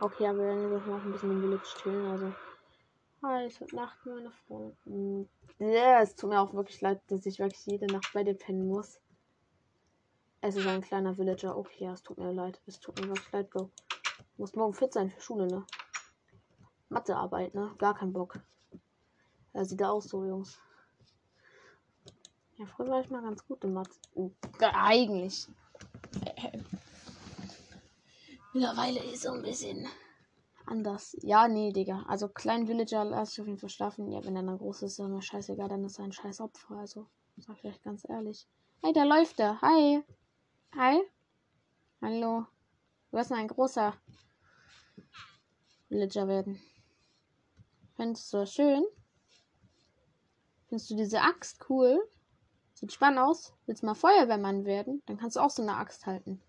Okay, 0.00 0.26
aber 0.28 0.46
dann 0.46 0.70
dürfen 0.70 0.86
wir 0.86 0.94
auch 0.94 1.00
ein 1.00 1.12
bisschen 1.12 1.30
im 1.32 1.40
Village 1.40 1.62
chillen, 1.82 2.06
also. 2.06 2.32
Hi, 3.22 3.46
es 3.46 3.60
wird 3.60 3.72
Nacht, 3.72 3.98
meine 4.06 4.30
Freunde. 4.46 5.28
Ja, 5.58 6.00
es 6.00 6.14
tut 6.14 6.30
mir 6.30 6.40
auch 6.40 6.54
wirklich 6.54 6.80
leid, 6.80 7.02
dass 7.08 7.26
ich 7.26 7.40
wirklich 7.40 7.66
jede 7.66 7.86
Nacht 7.86 8.08
bei 8.14 8.22
dir 8.22 8.34
pennen 8.34 8.68
muss. 8.68 9.00
Es 10.42 10.54
ist 10.54 10.66
ein 10.68 10.80
kleiner 10.80 11.18
Villager. 11.18 11.56
Okay, 11.56 11.84
ja, 11.84 11.92
es 11.92 12.02
tut 12.04 12.18
mir 12.18 12.32
leid. 12.32 12.60
Es 12.66 12.78
tut 12.78 13.00
mir 13.00 13.08
wirklich 13.08 13.32
leid, 13.32 13.50
Bro. 13.50 13.70
Muss 14.40 14.54
morgen 14.54 14.72
fit 14.72 14.90
sein 14.90 15.10
für 15.10 15.20
Schule, 15.20 15.46
ne? 15.46 15.66
Mathearbeit, 16.88 17.54
ne? 17.54 17.74
Gar 17.76 17.94
kein 17.94 18.10
Bock. 18.10 18.40
Er 19.52 19.66
sieht 19.66 19.82
da 19.82 19.90
aus 19.90 20.04
so, 20.04 20.24
Jungs. 20.24 20.58
Ja, 22.56 22.64
früher 22.64 22.88
war 22.88 23.00
ich 23.02 23.10
mal 23.10 23.20
ganz 23.20 23.46
gut 23.46 23.62
im 23.64 23.74
Mathe. 23.74 23.90
Ja, 24.58 24.72
eigentlich. 24.82 25.46
Mittlerweile 28.54 29.00
ist 29.12 29.24
so 29.24 29.32
ein 29.32 29.42
bisschen 29.42 29.86
anders. 30.64 31.18
Ja, 31.20 31.46
nee, 31.46 31.70
Digga. 31.70 32.06
Also 32.08 32.26
kleinen 32.30 32.66
Villager 32.66 33.04
lasse 33.04 33.32
ich 33.32 33.40
auf 33.42 33.46
jeden 33.46 33.58
Fall 33.58 33.68
schlafen. 33.68 34.10
Ja, 34.10 34.24
wenn 34.24 34.36
er 34.36 34.42
dann 34.42 34.56
groß 34.56 34.84
ist, 34.84 34.98
ist 34.98 35.06
mir 35.06 35.20
scheißegal, 35.20 35.68
dann 35.68 35.84
ist 35.84 35.98
er 35.98 36.06
ein 36.06 36.12
scheiß 36.12 36.40
Opfer. 36.40 36.76
Also, 36.76 37.06
sag 37.36 37.58
ich 37.58 37.64
euch 37.64 37.82
ganz 37.82 38.08
ehrlich. 38.08 38.48
Hey, 38.82 38.94
da 38.94 39.04
läuft 39.04 39.38
er. 39.38 39.60
Hi. 39.60 40.02
Hi. 40.74 41.02
Hallo. 42.00 42.46
Du 43.10 43.18
bist 43.18 43.32
ein 43.32 43.46
großer 43.48 43.92
Villager 45.90 46.28
werden. 46.28 46.62
Findest 47.96 48.32
du 48.32 48.38
das 48.38 48.54
schön? 48.54 48.84
Findest 50.68 50.88
du 50.90 50.94
diese 50.94 51.20
Axt 51.20 51.68
cool? 51.68 52.00
Sieht 52.74 52.92
spannend 52.92 53.18
aus. 53.18 53.52
Willst 53.66 53.82
du 53.82 53.86
mal 53.86 53.94
Feuerwehrmann 53.94 54.64
werden? 54.64 55.02
Dann 55.06 55.18
kannst 55.18 55.36
du 55.36 55.40
auch 55.40 55.50
so 55.50 55.62
eine 55.62 55.76
Axt 55.76 56.06
halten. 56.06 56.40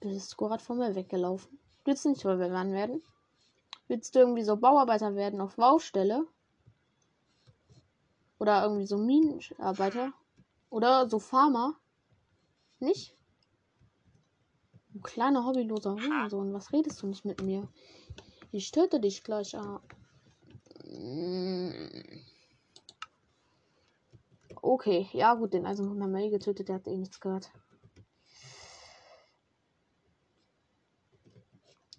Du 0.00 0.10
bist 0.10 0.36
gerade 0.36 0.62
von 0.62 0.78
mir 0.78 0.94
weggelaufen. 0.94 1.58
Willst 1.84 2.04
du 2.04 2.10
nicht 2.10 2.22
Feuerwehrmann 2.22 2.72
werden? 2.72 3.02
Willst 3.88 4.14
du 4.14 4.20
irgendwie 4.20 4.44
so 4.44 4.56
Bauarbeiter 4.56 5.14
werden 5.14 5.40
auf 5.40 5.56
Baustelle? 5.56 6.26
Oder 8.38 8.62
irgendwie 8.62 8.86
so 8.86 8.98
Minenarbeiter? 8.98 10.12
Oder 10.68 11.08
so 11.08 11.18
Farmer? 11.18 11.76
Nicht? 12.78 13.16
Ein 14.94 15.02
kleiner 15.02 15.46
hobbyloser 15.46 15.92
Hurensohn. 15.92 16.52
Was 16.52 16.72
redest 16.72 17.02
du 17.02 17.06
nicht 17.06 17.24
mit 17.24 17.42
mir? 17.42 17.66
Ich 18.50 18.70
töte 18.70 19.00
dich 19.00 19.24
gleich 19.24 19.56
ab. 19.56 19.82
Okay, 24.60 25.08
ja 25.12 25.34
gut, 25.34 25.54
den 25.54 25.66
Eisenhunger 25.66 26.06
Mail 26.06 26.30
getötet, 26.30 26.68
der 26.68 26.76
hat 26.76 26.86
eh 26.86 26.96
nichts 26.96 27.20
gehört. 27.20 27.50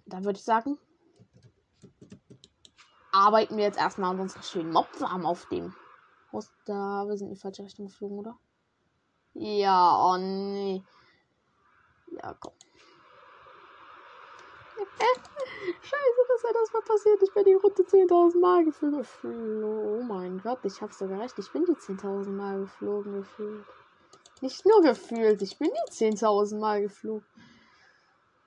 Dann 0.06 0.24
würde 0.24 0.38
ich 0.38 0.46
sagen, 0.46 0.78
arbeiten 3.12 3.58
wir 3.58 3.64
jetzt 3.64 3.80
erstmal 3.80 4.12
an 4.12 4.20
unseren 4.20 4.44
schönen 4.44 4.72
Mobfarm 4.72 5.26
auf 5.26 5.48
dem. 5.50 5.74
Da, 6.66 7.06
wir 7.08 7.18
sind 7.18 7.28
in 7.28 7.34
die 7.34 7.40
falsche 7.40 7.64
Richtung 7.64 7.88
geflogen, 7.88 8.20
oder? 8.20 8.40
Ja, 9.34 10.06
oh 10.06 10.18
nee. 10.18 10.84
Ja, 12.12 12.34
komm. 12.40 12.54
Scheiße, 15.00 16.22
dass 16.28 16.44
er 16.44 16.54
das 16.54 16.74
mal 16.74 16.82
passiert. 16.82 17.24
Ich 17.24 17.34
bin 17.34 17.46
die 17.46 17.54
Runde 17.54 17.84
10.000 17.84 18.40
Mal 18.40 18.66
geflogen. 18.66 19.64
Oh 19.64 20.02
mein 20.04 20.42
Gott, 20.42 20.60
ich 20.64 20.82
hab's 20.82 21.00
sogar 21.00 21.22
recht. 21.22 21.38
Ich 21.40 21.52
bin 21.52 21.66
die 21.66 21.74
10.000 21.74 22.30
Mal 22.30 22.62
geflogen 22.62 23.14
gefühlt. 23.14 23.66
Nicht 24.42 24.66
nur 24.66 24.82
gefühlt, 24.82 25.42
ich 25.42 25.58
bin 25.58 25.70
die 25.70 25.92
10.000 25.92 26.60
Mal 26.60 26.82
geflogen. 26.82 27.26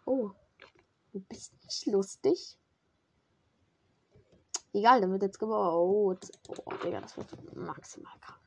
Oh, 0.04 0.30
du 1.12 1.20
bist 1.20 1.52
nicht 1.64 1.87
lustig. 1.87 2.59
Egal, 4.72 5.11
wird 5.11 5.22
jetzt 5.22 5.38
gebaut. 5.38 6.30
Oh, 6.48 6.72
Digga, 6.85 7.00
das 7.00 7.16
wird 7.16 7.56
maximal 7.56 8.12
krank. 8.20 8.40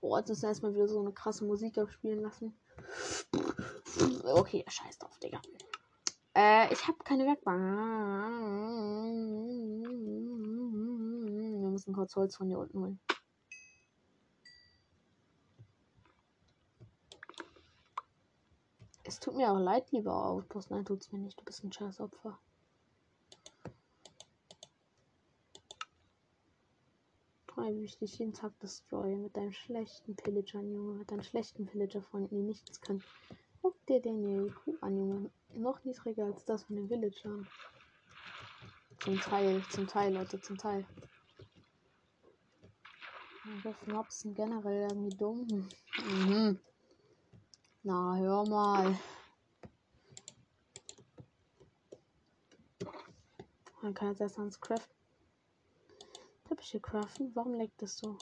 Oh, 0.00 0.16
jetzt 0.16 0.30
ist 0.30 0.44
erstmal 0.44 0.72
wieder 0.72 0.88
so 0.88 1.00
eine 1.00 1.12
krasse 1.12 1.44
Musik 1.44 1.76
abspielen 1.78 2.20
lassen. 2.20 2.56
Okay, 4.22 4.64
scheiß 4.68 4.98
drauf, 4.98 5.18
Digga. 5.18 5.40
Äh, 6.34 6.72
ich 6.72 6.86
habe 6.86 6.98
keine 7.04 7.26
Werkbank. 7.26 7.60
Wir 11.60 11.68
müssen 11.68 11.92
kurz 11.94 12.14
Holz 12.16 12.36
von 12.36 12.48
hier 12.48 12.58
unten 12.58 12.78
holen. 12.78 13.00
Es 19.04 19.18
tut 19.18 19.34
mir 19.34 19.50
auch 19.50 19.58
leid, 19.58 19.90
lieber 19.90 20.14
Outpost. 20.26 20.70
Nein, 20.70 20.84
tut's 20.84 21.10
mir 21.10 21.18
nicht. 21.18 21.38
Du 21.40 21.44
bist 21.44 21.64
ein 21.64 21.72
scheiß 21.72 22.00
Opfer. 22.00 22.38
Wie 27.56 27.84
ich 27.84 28.18
jeden 28.18 28.32
Tag 28.32 28.58
destroye 28.60 29.16
mit 29.16 29.36
deinem 29.36 29.52
schlechten 29.52 30.16
Pillager, 30.16 30.60
Junge. 30.60 30.94
Mit 30.94 31.10
deinen 31.10 31.22
schlechten 31.22 31.66
Pillager-Freunden, 31.66 32.34
die 32.34 32.42
nichts 32.42 32.80
können. 32.80 33.02
Guck 33.62 33.86
dir 33.86 34.00
den 34.00 34.46
IQ 34.46 34.82
an, 34.82 34.96
Junge. 34.96 35.30
Noch 35.54 35.84
niedriger 35.84 36.26
als 36.26 36.44
das 36.44 36.64
von 36.64 36.76
den 36.76 36.88
Villagern. 36.88 37.46
Zum 39.00 39.20
Teil, 39.20 39.62
zum 39.70 39.86
Teil, 39.86 40.14
Leute, 40.14 40.40
zum 40.40 40.56
Teil. 40.56 40.86
Fnobs 43.84 44.20
sind 44.20 44.34
generell 44.34 44.88
irgendwie 44.90 45.16
dumm. 45.16 45.68
Mhm. 46.04 46.60
Na, 47.82 48.16
hör 48.16 48.46
mal. 48.48 48.98
Man 53.82 53.94
kann 53.94 54.08
jetzt 54.08 54.20
erst 54.20 54.38
ans 54.38 54.60
Craften. 54.60 54.94
Teppiche 56.44 56.80
craften. 56.80 57.34
Warum 57.34 57.54
leckt 57.54 57.80
das 57.80 57.98
so? 57.98 58.18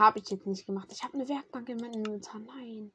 Habe 0.00 0.18
ich 0.18 0.30
jetzt 0.30 0.46
nicht 0.46 0.64
gemacht. 0.64 0.88
Ich 0.90 1.04
habe 1.04 1.12
eine 1.12 1.28
Werkbank 1.28 1.68
in 1.68 1.76
meinem 1.76 1.92
Inventar. 1.92 2.40
Nein. 2.40 2.90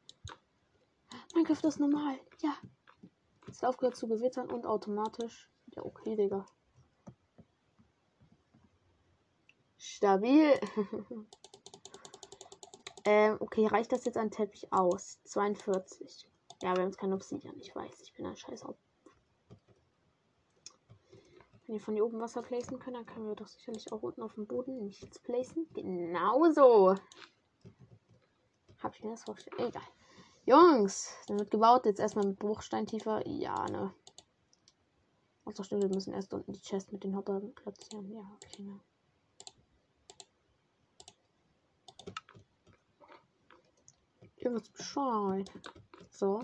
Minecraft 1.35 1.67
ist 1.67 1.79
normal. 1.79 2.19
Ja. 2.41 2.57
Es 3.47 3.63
aufgehört 3.63 3.95
zu 3.95 4.07
gewittern 4.07 4.49
und 4.49 4.65
automatisch. 4.65 5.51
Ja, 5.75 5.85
okay, 5.85 6.15
Digga. 6.15 6.47
Stabil. 9.77 10.59
ähm, 13.05 13.37
okay, 13.39 13.67
reicht 13.67 13.91
das 13.91 14.05
jetzt 14.05 14.17
an 14.17 14.31
Teppich 14.31 14.73
aus? 14.73 15.19
42. 15.25 16.27
Ja, 16.63 16.73
wir 16.73 16.81
haben 16.81 16.89
jetzt 16.89 16.97
kein 16.97 17.13
Obsidian. 17.13 17.59
Ich 17.59 17.75
weiß, 17.75 18.01
ich 18.01 18.15
bin 18.15 18.25
ein 18.25 18.35
scheiß 18.35 18.65
Ob 18.65 18.79
Wenn 21.67 21.73
wir 21.73 21.81
von 21.81 21.95
hier 21.95 22.05
oben 22.05 22.19
Wasser 22.19 22.43
placen 22.43 22.77
können, 22.77 22.97
dann 22.97 23.05
können 23.07 23.27
wir 23.27 23.35
doch 23.35 23.47
sicherlich 23.47 23.91
auch 23.91 24.03
unten 24.03 24.21
auf 24.21 24.35
dem 24.35 24.45
Boden 24.45 24.83
nichts 24.83 25.17
placen. 25.19 25.67
Genauso. 25.73 26.95
Hab 28.83 28.95
ich 28.95 29.03
mir 29.03 29.11
das 29.11 29.23
vorgestellt. 29.23 29.59
Egal. 29.59 29.81
Jungs, 30.45 31.11
dann 31.27 31.39
wird 31.39 31.49
gebaut. 31.49 31.85
Jetzt 31.85 31.99
erstmal 31.99 32.27
mit 32.27 32.37
Bruchstein 32.37 32.85
tiefer. 32.85 33.27
Ja, 33.27 33.65
ne. 33.69 33.91
Achso, 35.45 35.63
stimmt, 35.63 35.81
wir 35.81 35.89
müssen 35.89 36.13
erst 36.13 36.33
unten 36.35 36.53
die 36.53 36.61
Chest 36.61 36.91
mit 36.91 37.03
den 37.03 37.15
Hopper 37.15 37.39
platzieren. 37.39 38.11
Ja, 38.11 38.21
okay, 38.35 38.61
ne. 38.61 38.79
Ihr 44.37 44.53
wisst. 44.53 44.77
So. 46.11 46.43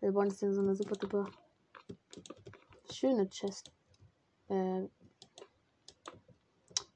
Wir 0.00 0.12
bauen 0.12 0.28
jetzt 0.28 0.40
hier 0.40 0.52
so 0.52 0.60
eine 0.60 0.74
super 0.74 0.96
duper 0.96 1.30
schöne 2.90 3.28
Chest. 3.30 3.72
Äh, 4.48 4.88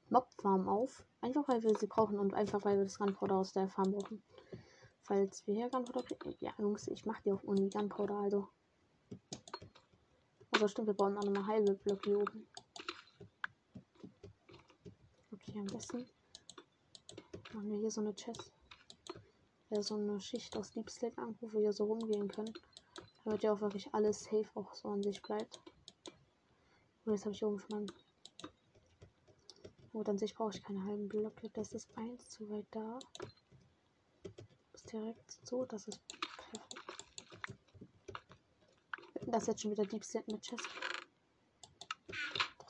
Mob-Farm 0.09 0.67
auf. 0.67 1.05
Einfach 1.21 1.47
weil 1.47 1.63
wir 1.63 1.77
sie 1.77 1.87
brauchen 1.87 2.19
und 2.19 2.33
einfach 2.33 2.63
weil 2.65 2.77
wir 2.77 2.83
das 2.83 2.97
Gunpowder 2.97 3.35
aus 3.35 3.53
der 3.53 3.67
Farm 3.69 3.91
brauchen. 3.91 4.23
Falls 5.03 5.45
wir 5.47 5.55
hier 5.55 5.69
Gunpowder 5.69 6.03
kriegen. 6.03 6.35
Ja, 6.39 6.53
Jungs, 6.57 6.87
ich 6.87 7.05
mach 7.05 7.21
die 7.21 7.31
auf 7.31 7.43
Uni 7.43 7.69
Gunpowder, 7.69 8.15
also. 8.15 8.47
Also 10.51 10.67
stimmt, 10.67 10.87
wir 10.87 10.93
bauen 10.93 11.13
noch 11.13 11.23
eine 11.23 11.45
halbe 11.45 11.73
Block 11.75 12.05
hier 12.05 12.19
oben. 12.19 12.47
Okay, 15.31 15.59
am 15.59 15.67
besten 15.67 16.05
machen 17.53 17.69
wir 17.69 17.79
hier 17.79 17.91
so 17.91 18.01
eine 18.01 18.13
Chest 18.15 18.51
ja, 19.71 19.81
so 19.81 19.95
eine 19.95 20.19
Schicht 20.19 20.55
aus 20.57 20.71
Deep 20.71 20.89
Slate 20.89 21.17
an, 21.17 21.35
wo 21.39 21.51
wir 21.53 21.61
hier 21.61 21.73
so 21.73 21.85
rumgehen 21.85 22.27
können. 22.27 22.53
Damit 23.23 23.43
ja 23.43 23.53
auch 23.53 23.61
wirklich 23.61 23.93
alles 23.93 24.23
safe 24.23 24.49
auch 24.53 24.73
so 24.73 24.89
an 24.89 25.01
sich 25.01 25.21
bleibt. 25.21 25.61
Und 27.05 27.13
jetzt 27.13 27.25
habe 27.25 27.33
ich 27.33 27.43
oben 27.43 27.59
schon 27.59 27.85
mal. 27.85 27.85
Gut, 29.91 30.07
an 30.07 30.17
sich 30.17 30.33
brauche 30.33 30.51
ich 30.55 30.63
keine 30.63 30.83
halben 30.85 31.09
Blöcke. 31.09 31.49
Das 31.49 31.73
ist 31.73 31.89
eins 31.97 32.29
zu 32.29 32.49
weit 32.49 32.65
da. 32.71 32.99
Ist 34.73 34.91
direkt 34.91 35.31
so, 35.45 35.65
das 35.65 35.87
ist 35.87 35.99
perfekt. 36.07 36.75
Das 39.27 39.43
ist 39.43 39.47
jetzt 39.47 39.61
schon 39.61 39.71
wieder 39.71 39.85
Deep 39.85 40.03
Slate 40.03 40.31
mit 40.31 40.41
Chest. 40.41 40.67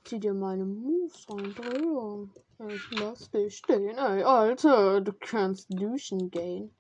Zieh 0.06 0.20
dir 0.20 0.34
meine 0.34 0.66
Moves 0.66 1.26
rein, 1.30 1.54
Drehung. 1.54 2.34
Ich 2.70 2.92
lass 3.00 3.30
dich 3.32 3.58
stehen, 3.58 3.98
ey, 3.98 4.24
Alter. 4.24 5.02
Du 5.02 5.14
kannst 5.14 5.68
duschen 5.70 6.30
gehen. 6.30 6.76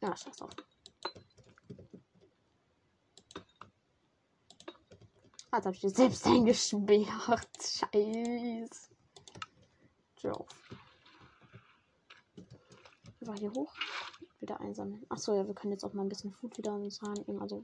Ja, 0.00 0.16
scheiß 0.16 0.36
drauf. 0.36 0.50
Jetzt 5.54 5.66
habe 5.66 5.74
ich 5.74 5.82
dir 5.82 5.90
selbst 5.90 6.26
eingesperrt. 6.26 7.48
Scheiß. 7.60 8.90
Drauf. 10.22 10.48
Einfach 13.20 13.38
hier 13.38 13.52
hoch. 13.52 13.74
Wieder 14.40 14.58
einsammeln. 14.60 15.04
Achso, 15.10 15.34
ja, 15.34 15.46
wir 15.46 15.54
können 15.54 15.72
jetzt 15.72 15.84
auch 15.84 15.92
mal 15.92 16.02
ein 16.02 16.08
bisschen 16.08 16.32
Food 16.32 16.56
wieder 16.56 16.72
uns 16.74 17.02
reinnehmen. 17.02 17.42
Also. 17.42 17.62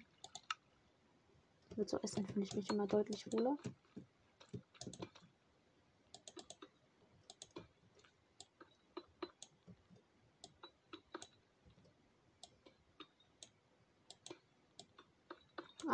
Mit 1.76 1.88
so 1.88 1.96
Essen 1.98 2.26
fühle 2.26 2.44
ich 2.44 2.54
mich 2.54 2.70
immer 2.70 2.86
deutlich 2.86 3.32
wohler. 3.32 3.56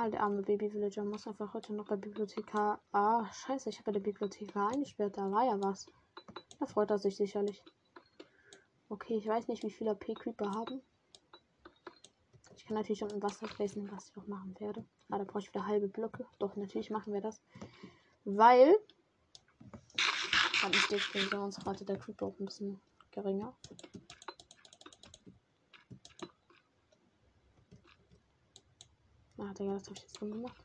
Ah, 0.04 0.10
der 0.10 0.20
arme 0.22 0.42
Baby-Villager 0.42 1.02
muss 1.02 1.26
einfach 1.26 1.54
heute 1.54 1.72
noch 1.72 1.86
bei 1.86 1.96
Bibliothekar. 1.96 2.78
Ah, 2.92 3.24
scheiße, 3.32 3.70
ich 3.70 3.78
habe 3.78 3.86
bei 3.86 3.92
der 3.92 4.00
Bibliothekar 4.00 4.70
eingesperrt. 4.70 5.16
Da 5.16 5.32
war 5.32 5.46
ja 5.46 5.58
was. 5.62 5.86
Da 6.60 6.66
freut 6.66 6.90
er 6.90 6.98
sich 6.98 7.16
sicherlich. 7.16 7.62
Okay, 8.90 9.16
ich 9.16 9.26
weiß 9.26 9.48
nicht, 9.48 9.62
wie 9.62 9.70
viele 9.70 9.92
AP-Creeper 9.92 10.50
haben. 10.50 10.82
Ich 12.54 12.66
kann 12.66 12.76
natürlich 12.76 13.02
unten 13.02 13.22
Wasser 13.22 13.46
placen, 13.46 13.90
was 13.90 14.10
ich 14.10 14.16
auch 14.18 14.26
machen 14.26 14.54
werde. 14.58 14.84
Ah, 15.08 15.16
da 15.16 15.24
brauche 15.24 15.38
ich 15.38 15.48
wieder 15.48 15.66
halbe 15.66 15.88
Blöcke. 15.88 16.26
Doch, 16.38 16.54
natürlich 16.54 16.90
machen 16.90 17.14
wir 17.14 17.22
das. 17.22 17.40
Weil. 18.26 18.76
Hat 20.60 20.70
nicht 20.70 21.32
der 21.32 21.40
unsere 21.40 21.64
Rate 21.64 21.86
der 21.86 21.96
Creeper 21.96 22.26
auch 22.26 22.38
ein 22.38 22.44
bisschen 22.44 22.78
geringer. 23.10 23.54
Digga, 29.58 29.74
das 29.74 29.84
habe 29.84 29.94
ich 29.94 30.02
jetzt 30.02 30.20
dumm 30.20 30.32
gemacht. 30.32 30.64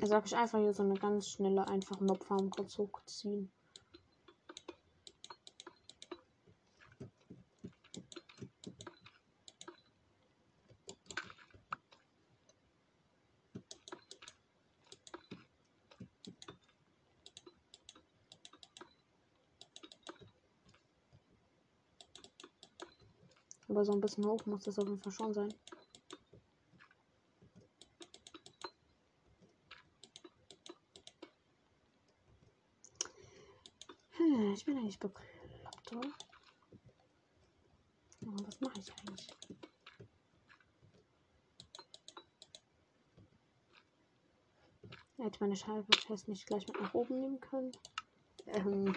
Also 0.00 0.14
habe 0.14 0.26
ich 0.26 0.34
einfach 0.34 0.58
hier 0.58 0.72
so 0.72 0.82
eine 0.82 0.94
ganz 0.94 1.28
schnelle, 1.28 1.68
einfache 1.68 2.02
Mobfarm 2.02 2.48
kurz 2.48 2.78
hochziehen. 2.78 3.52
Aber 23.80 23.86
so 23.86 23.92
ein 23.92 24.00
bisschen 24.02 24.26
hoch 24.26 24.44
muss 24.44 24.64
das 24.64 24.78
auf 24.78 24.86
jeden 24.86 25.00
Fall 25.00 25.10
schon 25.10 25.32
sein. 25.32 25.54
Hm, 34.18 34.52
ich 34.52 34.66
bin 34.66 34.76
eigentlich 34.76 34.98
bekloppt. 34.98 35.24
Warte. 35.64 36.12
Oh, 38.26 38.34
was 38.44 38.60
mache 38.60 38.80
ich 38.80 38.92
eigentlich? 38.92 39.28
Hätte 45.16 45.38
meine 45.40 45.56
Scheibe 45.56 45.86
fest 46.06 46.28
nicht 46.28 46.44
gleich 46.46 46.66
mit 46.68 46.78
nach 46.82 46.92
oben 46.92 47.18
nehmen 47.18 47.40
können. 47.40 47.72
Ähm, 48.44 48.94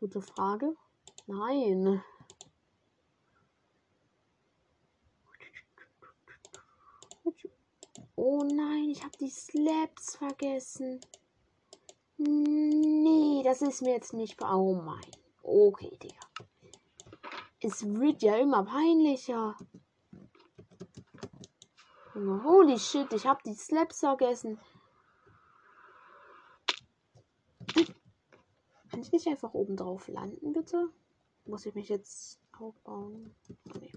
gute 0.00 0.20
Frage. 0.20 0.74
Nein. 1.28 2.02
Oh 8.16 8.42
nein, 8.42 8.90
ich 8.90 9.02
habe 9.04 9.13
die 9.24 9.30
Slaps 9.30 10.16
vergessen. 10.16 11.00
Nee, 12.18 13.42
das 13.42 13.62
ist 13.62 13.80
mir 13.80 13.94
jetzt 13.94 14.12
nicht. 14.12 14.40
Oh 14.42 14.74
mein. 14.74 15.10
Okay, 15.42 15.96
Digga. 16.02 16.20
Es 17.60 17.86
wird 17.86 18.22
ja 18.22 18.36
immer 18.36 18.64
peinlicher. 18.64 19.56
Holy 22.14 22.78
shit, 22.78 23.10
ich 23.14 23.26
habe 23.26 23.40
die 23.46 23.54
Slaps 23.54 24.00
vergessen. 24.00 24.60
Kann 28.90 29.00
ich 29.00 29.10
nicht 29.10 29.26
einfach 29.26 29.54
oben 29.54 29.76
drauf 29.76 30.06
landen, 30.08 30.52
bitte? 30.52 30.90
Muss 31.46 31.64
ich 31.64 31.74
mich 31.74 31.88
jetzt 31.88 32.38
aufbauen? 32.58 33.34
Nee. 33.64 33.92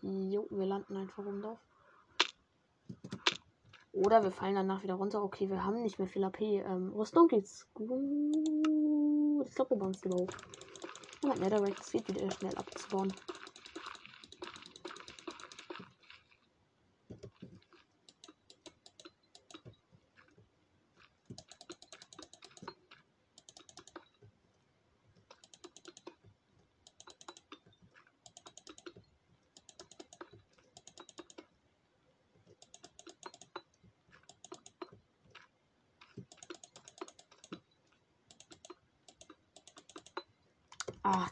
Jo, 0.00 0.46
wir 0.50 0.66
landen 0.66 0.96
einfach 0.96 1.26
oben 1.26 1.42
drauf. 1.42 1.67
Oder 4.04 4.22
wir 4.22 4.30
fallen 4.30 4.54
danach 4.54 4.84
wieder 4.84 4.94
runter. 4.94 5.22
Okay, 5.24 5.48
wir 5.48 5.64
haben 5.64 5.82
nicht 5.82 5.98
mehr 5.98 6.06
viel 6.06 6.22
AP. 6.22 6.40
Ähm, 6.40 6.92
Rüstung 6.94 7.26
geht's 7.26 7.66
gut. 7.74 7.90
Ich 9.44 9.54
glaube, 9.54 9.70
wir 9.70 9.76
bauen 9.76 9.90
es 9.90 10.04
lieber 10.04 10.16
hoch. 10.16 10.28
Aber 11.24 11.34
Netherrack, 11.34 11.74
es 11.80 11.90
geht 11.90 12.08
wieder 12.08 12.30
schnell 12.30 12.56
abzubauen. 12.56 13.12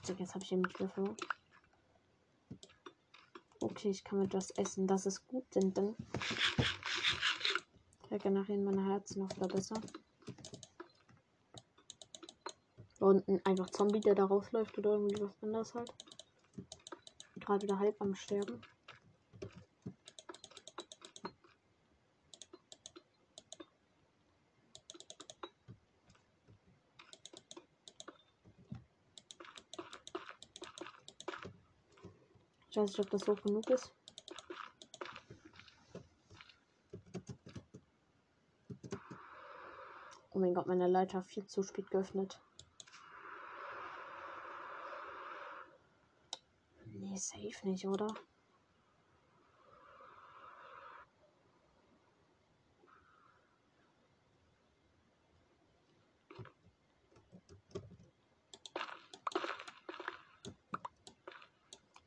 Ach, 0.08 0.18
jetzt 0.18 0.34
habe 0.34 0.44
ich 0.44 0.50
den 0.50 0.60
Mitwürfel. 0.60 1.16
Okay, 3.60 3.90
ich 3.90 4.04
kann 4.04 4.18
mir 4.20 4.28
das 4.28 4.50
essen. 4.52 4.86
Das 4.86 5.06
ist 5.06 5.26
gut, 5.26 5.44
denn 5.54 5.72
dann 5.74 5.96
regenerieren 8.10 8.64
meine 8.64 8.84
Herzen 8.86 9.20
noch 9.20 9.36
wieder 9.36 9.48
besser. 9.48 9.80
unten 13.06 13.40
einfach 13.44 13.70
Zombie, 13.70 14.00
der 14.00 14.14
da 14.14 14.24
rausläuft 14.24 14.76
oder 14.78 14.92
irgendwie 14.92 15.22
was 15.22 15.42
anderes 15.42 15.74
halt. 15.74 15.92
Gerade 17.36 17.62
wieder 17.62 17.78
halb 17.78 18.00
am 18.00 18.14
Sterben. 18.14 18.60
Ich 32.76 32.82
weiß 32.82 32.90
nicht, 32.90 33.00
ob 33.00 33.08
das 33.08 33.26
hoch 33.26 33.42
genug 33.42 33.70
ist. 33.70 33.90
Oh 40.30 40.38
mein 40.38 40.52
Gott, 40.52 40.66
meine 40.66 40.86
Leiter 40.86 41.22
viel 41.22 41.46
zu 41.46 41.62
spät 41.62 41.90
geöffnet. 41.90 42.38
Nee, 46.84 47.16
safe 47.16 47.66
nicht, 47.66 47.86
oder? 47.86 48.08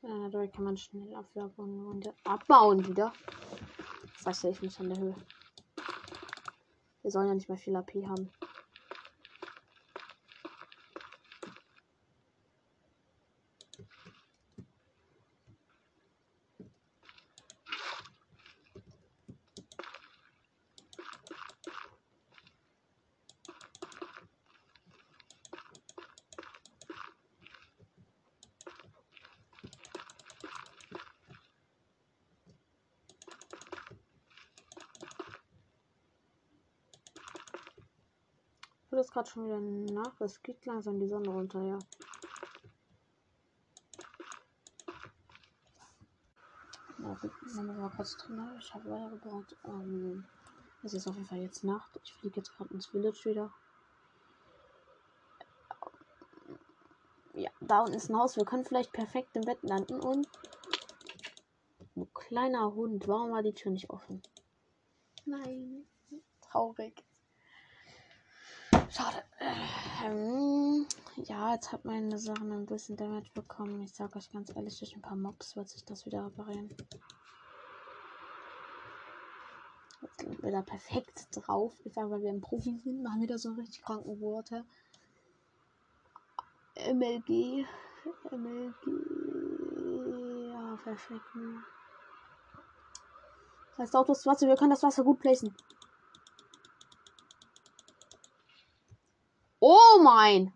Dadurch 0.10 0.52
kann 0.52 0.64
man 0.64 0.76
schnell 0.76 1.14
abwerfen 1.14 1.86
und 1.86 2.12
abbauen 2.24 2.88
wieder. 2.88 3.14
Das 4.18 4.26
heißt, 4.26 4.46
ich 4.46 4.62
nicht 4.62 4.80
an 4.80 4.90
der 4.90 4.98
Höhe. 4.98 5.16
Wir 7.04 7.12
sollen 7.12 7.28
ja 7.28 7.36
nicht 7.36 7.48
mehr 7.48 7.58
viel 7.58 7.76
AP 7.76 7.92
haben. 8.08 8.32
Gerade 39.20 39.30
schon 39.30 39.46
wieder 39.46 39.60
nach. 39.94 40.22
Es 40.22 40.42
geht 40.42 40.66
langsam 40.66 41.00
die 41.00 41.08
Sonne 41.08 41.30
runter, 41.30 41.62
ja. 41.62 41.78
Gut, 47.22 47.32
dann 47.56 47.82
war 47.82 47.92
kurz 47.92 48.16
drin. 48.18 48.42
Ich 48.60 48.74
habe 48.74 48.90
weitergebaut. 48.90 49.58
Ähm, 49.66 50.26
es 50.84 50.94
ist 50.94 51.08
auf 51.08 51.16
jeden 51.16 51.28
Fall 51.28 51.40
jetzt 51.40 51.64
Nacht. 51.66 52.00
Ich 52.04 52.14
fliege 52.14 52.38
jetzt 52.38 52.56
gerade 52.56 52.74
ins 52.74 52.86
Village 52.86 53.26
wieder. 53.26 53.52
Ja, 57.34 57.50
da 57.60 57.82
unten 57.82 57.96
ist 57.96 58.10
ein 58.10 58.18
Haus. 58.18 58.38
Wir 58.38 58.46
können 58.46 58.64
vielleicht 58.64 58.94
perfekt 58.94 59.36
im 59.36 59.44
Bett 59.44 59.60
landen 59.64 60.00
und. 60.00 60.28
Ein 61.96 62.14
kleiner 62.14 62.74
Hund. 62.74 63.08
Warum 63.08 63.32
war 63.32 63.44
die 63.44 63.54
Tür 63.54 63.72
nicht 63.72 63.90
offen? 63.90 64.22
Nein. 65.26 65.86
Traurig. 66.42 67.04
Schade. 69.00 69.24
Ähm, 70.04 70.86
ja, 71.16 71.54
jetzt 71.54 71.72
hat 71.72 71.86
meine 71.86 72.20
Sachen 72.20 72.52
ein 72.52 72.66
bisschen 72.66 72.98
Damage 72.98 73.32
bekommen. 73.34 73.82
Ich 73.82 73.94
sage 73.94 74.18
euch 74.18 74.30
ganz 74.30 74.54
ehrlich, 74.54 74.78
durch 74.78 74.94
ein 74.94 75.02
paar 75.02 75.16
Mobs 75.16 75.56
wird 75.56 75.70
sich 75.70 75.86
das 75.86 76.06
wieder 76.06 76.26
reparieren. 76.26 76.70
Jetzt 80.02 80.20
sind 80.20 80.44
wir 80.44 80.52
da 80.52 80.62
perfekt 80.62 81.28
drauf. 81.32 81.74
Ich 81.86 81.94
sage, 81.94 82.10
weil 82.10 82.24
wir 82.24 82.30
im 82.30 82.42
Profi 82.42 82.78
sind, 82.84 83.02
machen 83.02 83.22
wir 83.22 83.28
da 83.30 83.38
so 83.38 83.54
richtig 83.54 83.84
kranken 83.84 84.20
Worte. 84.20 84.66
MLG. 86.76 87.66
MLG. 88.32 88.86
Ja, 90.52 90.78
perfekt. 90.84 91.24
Das 93.70 93.80
heißt, 93.80 93.96
Autos 93.96 94.26
Wasser, 94.26 94.48
wir 94.48 94.58
können 94.58 94.72
das 94.72 94.84
Wasser 94.84 95.06
gut 95.06 95.20
placen. 95.20 95.56
Oh 99.60 100.00
mein. 100.02 100.54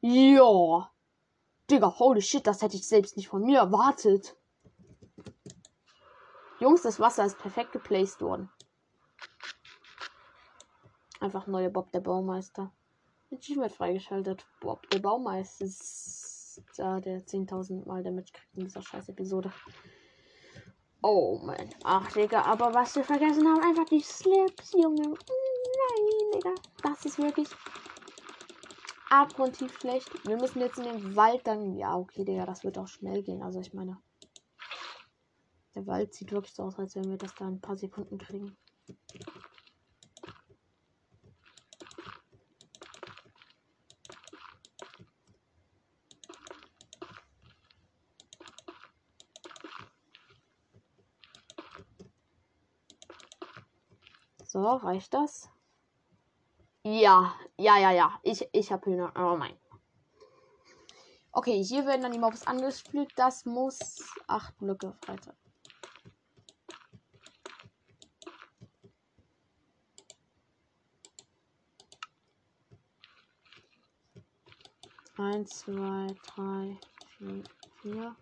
Ja. 0.00 0.90
Digga, 1.70 1.98
holy 1.98 2.22
shit, 2.22 2.46
das 2.46 2.62
hätte 2.62 2.76
ich 2.76 2.86
selbst 2.86 3.16
nicht 3.16 3.28
von 3.28 3.42
mir 3.42 3.58
erwartet. 3.58 4.36
Jungs, 6.58 6.82
das 6.82 7.00
Wasser 7.00 7.24
ist 7.24 7.38
perfekt 7.38 7.72
geplaced 7.72 8.20
worden. 8.20 8.50
Einfach 11.20 11.46
neue 11.46 11.70
Bob 11.70 11.92
der 11.92 12.00
Baumeister. 12.00 12.72
Achievement 13.32 13.72
freigeschaltet. 13.72 14.46
Bob 14.60 14.88
der 14.90 14.98
Baumeister 14.98 15.64
ist 15.64 16.62
da, 16.76 17.00
der 17.00 17.24
10.000 17.24 17.86
Mal 17.86 18.02
Damage 18.02 18.32
kriegt 18.32 18.54
in 18.54 18.64
dieser 18.64 18.82
scheiß 18.82 19.08
Episode. 19.10 19.52
Oh 21.02 21.40
mein. 21.42 21.74
Ach, 21.84 22.10
Digga, 22.12 22.42
aber 22.42 22.74
was 22.74 22.96
wir 22.96 23.04
vergessen 23.04 23.46
haben, 23.46 23.62
einfach 23.62 23.86
die 23.86 24.00
Slips, 24.00 24.72
Junge. 24.72 25.02
Nein, 25.02 25.16
Digga. 26.34 26.54
Das 26.82 27.04
ist 27.04 27.18
wirklich 27.18 27.48
abgrundtief 29.10 29.76
schlecht. 29.78 30.08
Wir 30.24 30.36
müssen 30.36 30.60
jetzt 30.60 30.78
in 30.78 30.84
den 30.84 31.16
Wald 31.16 31.46
dann. 31.46 31.76
Ja, 31.76 31.96
okay, 31.96 32.24
Digga, 32.24 32.46
das 32.46 32.64
wird 32.64 32.78
auch 32.78 32.88
schnell 32.88 33.22
gehen. 33.22 33.42
Also 33.42 33.60
ich 33.60 33.74
meine. 33.74 33.98
Der 35.74 35.86
Wald 35.86 36.14
sieht 36.14 36.32
wirklich 36.32 36.54
so 36.54 36.64
aus, 36.64 36.78
als 36.78 36.96
wenn 36.96 37.08
wir 37.08 37.16
das 37.16 37.34
da 37.34 37.46
ein 37.46 37.60
paar 37.60 37.76
Sekunden 37.76 38.18
kriegen. 38.18 38.56
So, 54.44 54.66
reicht 54.66 55.14
das? 55.14 55.48
Ja, 56.90 57.32
ja, 57.56 57.78
ja, 57.78 57.92
ja. 57.92 58.20
Ich, 58.24 58.48
ich 58.52 58.72
habe 58.72 58.90
Hühner. 58.90 59.12
Oh 59.14 59.36
mein. 59.36 59.56
Okay, 61.30 61.62
hier 61.62 61.86
werden 61.86 62.02
dann 62.02 62.10
die 62.10 62.18
Mobs 62.18 62.44
angespült. 62.48 63.12
Das 63.14 63.44
muss 63.44 64.02
acht 64.26 64.58
Blöcke 64.58 64.96
weiter. 65.06 65.36
Eins, 75.16 75.60
zwei, 75.60 76.08
drei, 76.34 76.76
vier, 77.18 77.44
vier, 77.82 78.16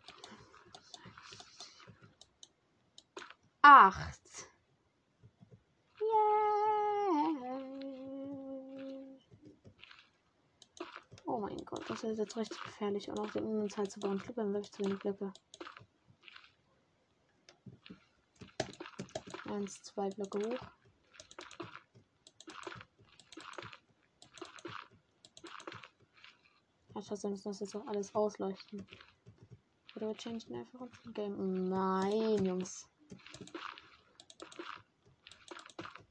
acht. 3.63 4.21
Yeah. 6.01 6.78
Oh 11.31 11.37
mein 11.39 11.59
Gott, 11.67 11.85
das 11.91 12.05
ist 12.05 12.17
jetzt 12.17 12.39
richtig 12.39 12.59
gefährlich. 12.63 13.07
Und 13.11 13.21
auf 13.21 13.33
den 13.33 13.69
Zeit 13.69 13.91
zu 13.91 14.01
bauen. 14.01 14.19
Klippe, 14.19 14.41
dann 14.41 14.65
zu 14.65 14.83
wenig 14.83 14.99
Blöcke. 14.99 15.31
Eins, 19.45 19.83
zwei 19.83 20.09
Blöcke 20.09 20.39
hoch. 20.39 20.59
Ja, 26.95 27.03
scheiße, 27.03 27.29
müssen 27.29 27.49
das 27.51 27.61
jetzt 27.61 27.77
auch 27.77 27.87
alles 27.87 28.15
ausleuchten. 28.15 28.87
Oder 29.97 30.09
wir 30.09 30.17
changen 30.17 30.55
einfach 30.55 30.81
unser 30.81 31.13
Game. 31.13 31.65
Nein, 31.65 32.43
Jungs. 32.43 32.89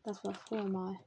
Das 0.04 0.24
war 0.24 0.36
früher 0.36 0.66
mal. 0.66 1.00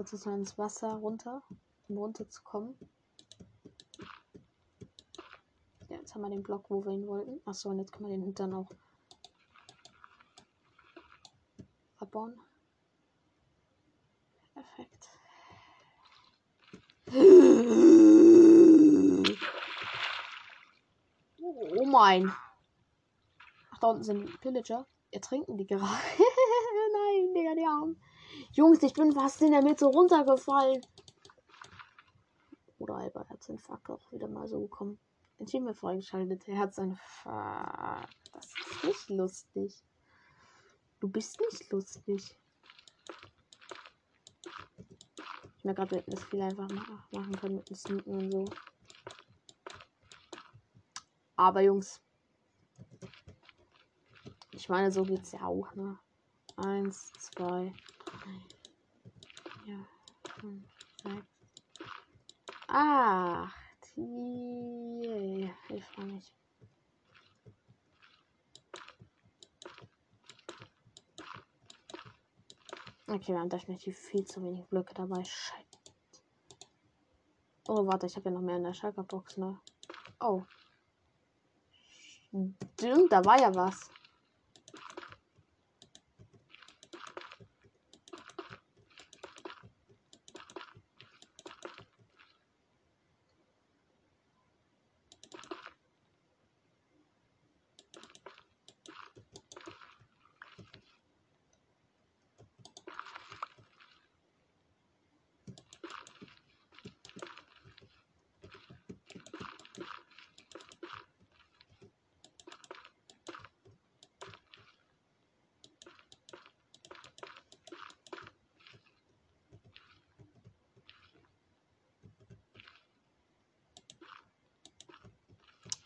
Sozusagen 0.00 0.38
ins 0.38 0.56
Wasser 0.56 0.94
runter, 0.94 1.42
um 1.88 1.98
runterzukommen. 1.98 2.74
Ja, 5.90 5.96
jetzt 5.96 6.14
haben 6.14 6.22
wir 6.22 6.30
den 6.30 6.42
Block, 6.42 6.70
wo 6.70 6.82
wir 6.82 6.92
ihn 6.92 7.06
wollten. 7.06 7.38
Achso, 7.44 7.68
und 7.68 7.80
jetzt 7.80 7.92
können 7.92 8.08
wir 8.08 8.16
den 8.16 8.22
Hintern 8.22 8.54
auch 8.54 8.70
abbauen. 11.98 12.40
Perfekt. 14.54 15.06
Oh 21.42 21.84
mein. 21.84 22.32
Ach, 23.70 23.78
da 23.80 23.88
unten 23.88 24.04
sind 24.04 24.40
Pillager. 24.40 24.86
Ertrinken 25.10 25.58
die 25.58 25.66
gerade. 25.66 25.84
Nein, 25.84 27.34
Digga, 27.34 27.54
die 27.54 27.66
Armen. 27.66 28.00
Jungs, 28.52 28.82
ich 28.82 28.94
bin 28.94 29.12
fast 29.12 29.40
in 29.42 29.52
der 29.52 29.62
Mitte 29.62 29.86
runtergefallen. 29.86 30.84
Oder 32.78 32.96
Alba 32.96 33.24
Herzinfarkt 33.28 33.90
auch 33.90 34.10
wieder 34.10 34.26
mal 34.26 34.48
so 34.48 34.60
gekommen. 34.62 34.98
Achievement 35.38 35.76
freigeschaltet. 35.76 36.46
Herzinfarkt. 36.48 38.08
Das 38.32 38.46
ist 38.46 38.84
nicht 38.84 39.10
lustig. 39.10 39.84
Du 40.98 41.08
bist 41.08 41.38
nicht 41.40 41.70
lustig. 41.70 42.36
Ich 45.56 45.64
merke 45.64 45.82
gerade, 45.82 45.90
wir 45.92 45.98
hätten 45.98 46.10
das 46.10 46.24
viel 46.24 46.42
einfach 46.42 46.68
machen 47.12 47.36
können 47.36 47.56
mit 47.56 47.68
dem 47.68 47.76
Sneaken 47.76 48.14
und 48.14 48.32
so. 48.32 48.44
Aber 51.36 51.60
Jungs. 51.60 52.00
Ich 54.52 54.68
meine, 54.68 54.90
so 54.90 55.04
geht's 55.04 55.32
ja 55.32 55.42
auch, 55.42 55.74
ne? 55.74 55.98
Eins, 56.56 57.12
zwei, 57.12 57.72
vier, 59.64 59.86
fünf, 60.40 60.64
sechs, 61.02 61.26
acht. 62.68 63.54
Yeah. 63.96 65.54
Ich 65.68 65.84
freue 65.84 66.06
mich. 66.06 66.32
Okay, 73.06 73.32
wir 73.32 73.40
haben 73.40 73.48
definitiv 73.48 73.98
viel 73.98 74.24
zu 74.24 74.42
wenig 74.42 74.64
Blöcke 74.68 74.94
dabei. 74.94 75.24
Scheiße. 75.24 75.66
Oh, 77.66 77.86
warte, 77.86 78.06
ich 78.06 78.16
habe 78.16 78.28
ja 78.28 78.34
noch 78.34 78.40
mehr 78.40 78.56
in 78.56 78.64
der 78.64 78.74
Schalker-Box, 78.74 79.36
ne? 79.36 79.60
Oh. 80.20 80.44
Stimmt, 82.30 83.12
da 83.12 83.24
war 83.24 83.40
ja 83.40 83.54
was. 83.54 83.90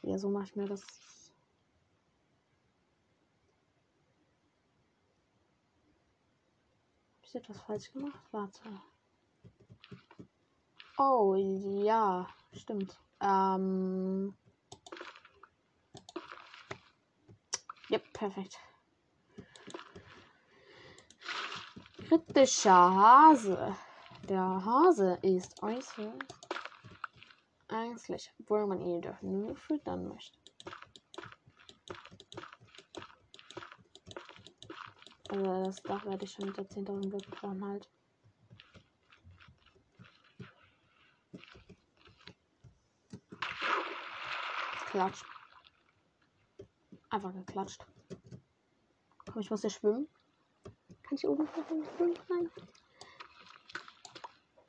Ja, 0.07 0.14
so 0.25 0.31
mache 0.31 0.45
ich 0.45 0.57
mir 0.57 0.67
das. 0.67 0.81
Hab 7.19 7.25
ich 7.25 7.35
etwas 7.35 7.61
falsch 7.61 7.93
gemacht? 7.93 8.19
Warte. 8.31 8.63
Oh, 10.97 11.35
ja, 11.35 12.27
stimmt. 12.55 12.99
Ähm. 13.21 14.35
Ja, 17.91 17.99
perfekt. 18.15 18.59
Kritischer 22.09 22.73
Hase. 22.73 23.77
Der 24.27 24.65
Hase 24.65 25.19
ist 25.21 25.63
äußerst 25.63 26.44
ängstlich, 27.83 28.33
obwohl 28.41 28.67
man 28.67 28.81
ihn 28.81 29.01
doch 29.01 29.21
nur 29.23 29.57
füttern 29.57 30.09
möchte. 30.09 30.39
Also 35.31 35.65
das 35.65 35.83
Dach 35.83 36.05
werde 36.05 36.25
ich 36.25 36.33
schon 36.33 36.47
mit 36.47 36.57
der 36.57 36.69
10.000 36.69 37.09
Blöcke 37.09 37.31
bauen 37.41 37.65
halt. 37.65 37.91
Klatsch. 44.91 45.25
Einfach 47.11 47.35
geklatscht. 47.35 47.85
Komm, 49.27 49.41
ich 49.41 49.51
muss 49.51 49.63
hier 49.63 49.71
schwimmen. 49.71 50.09
Kann 51.03 51.17
ich 51.17 51.27
oben 51.27 51.49
schwimmen? 51.97 52.15
Nein. 52.29 52.51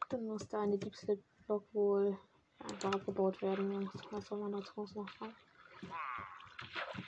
Dann 0.10 0.26
muss 0.26 0.48
da 0.48 0.62
eine 0.62 0.80
Deep 0.80 0.96
Slip 0.96 1.24
Block 1.46 1.72
wohl 1.74 2.18
einfach 2.72 2.94
abgebaut 2.94 3.42
werden, 3.42 3.72
Jungs. 3.72 3.94
Was 4.12 4.28
soll 4.28 4.40
man 4.40 4.52
da 4.52 4.60
draus 4.60 4.94
noch 4.96 5.06
machen? 5.20 5.36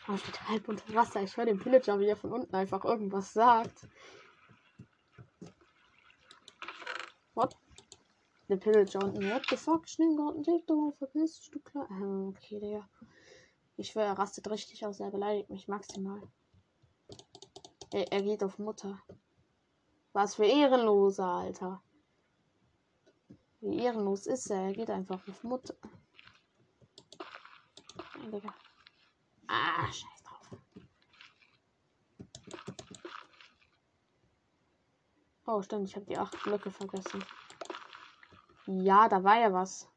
Oh, 0.07 0.13
ich 0.13 0.21
steht 0.21 0.47
halb 0.47 0.67
unter 0.69 0.93
Wasser. 0.93 1.21
Ich 1.21 1.35
höre 1.35 1.45
den 1.45 1.59
Pillager, 1.59 1.99
wie 1.99 2.07
er 2.07 2.15
von 2.15 2.31
unten 2.31 2.55
einfach 2.55 2.85
irgendwas 2.85 3.33
sagt. 3.33 3.87
What? 7.33 7.55
Der 8.47 8.57
Pillager 8.57 9.03
unten. 9.03 9.29
What 9.29 9.45
the 9.49 9.57
fuck? 9.57 9.87
Schnell 9.87 10.15
Garten, 10.15 10.43
take 10.43 10.63
doch 10.65 10.93
verpiss 10.97 11.39
dich, 11.39 11.51
du 11.51 11.59
klar. 11.59 11.87
Ähm, 11.91 12.29
okay, 12.29 12.59
Digga. 12.59 12.89
Ich 13.75 13.89
schwöre, 13.89 14.05
er 14.05 14.17
rastet 14.17 14.49
richtig 14.49 14.85
aus. 14.85 14.99
Er 14.99 15.11
beleidigt 15.11 15.49
mich 15.49 15.67
maximal. 15.67 16.21
Er, 17.91 18.11
er 18.11 18.21
geht 18.21 18.43
auf 18.43 18.59
Mutter. 18.59 19.01
Was 20.13 20.35
für 20.35 20.45
Ehrenloser, 20.45 21.25
Alter. 21.25 21.83
Wie 23.59 23.79
ehrenlos 23.83 24.27
ist 24.27 24.49
er? 24.51 24.67
Er 24.67 24.73
geht 24.73 24.89
einfach 24.89 25.27
auf 25.27 25.43
Mutter. 25.43 25.75
Digga. 28.31 28.53
Ah, 29.47 29.87
scheiß 29.87 30.23
drauf. 30.23 30.59
Oh, 35.45 35.61
stimmt, 35.61 35.87
ich 35.87 35.95
habe 35.95 36.05
die 36.05 36.17
acht 36.17 36.43
Blöcke 36.43 36.71
vergessen. 36.71 37.23
Ja, 38.65 39.07
da 39.07 39.23
war 39.23 39.39
ja 39.39 39.51
was. 39.53 39.87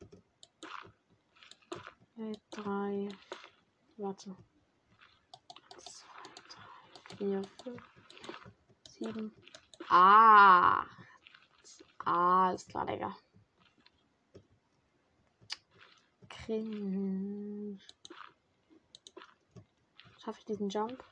Okay, 2.14 2.40
drei. 2.50 3.08
Warte. 3.96 4.36
Eins, 5.74 5.84
zwei, 5.84 6.30
drei, 6.48 7.16
vier, 7.16 7.42
fünf, 7.62 7.82
sieben. 8.88 9.34
Ah. 9.88 10.84
Ah, 12.04 12.46
alles 12.48 12.66
klar, 12.66 12.86
Digga. 12.86 13.16
Cringe. 16.50 17.78
Schaffe 20.18 20.40
ich 20.40 20.44
diesen 20.46 20.68
Jump? 20.68 21.04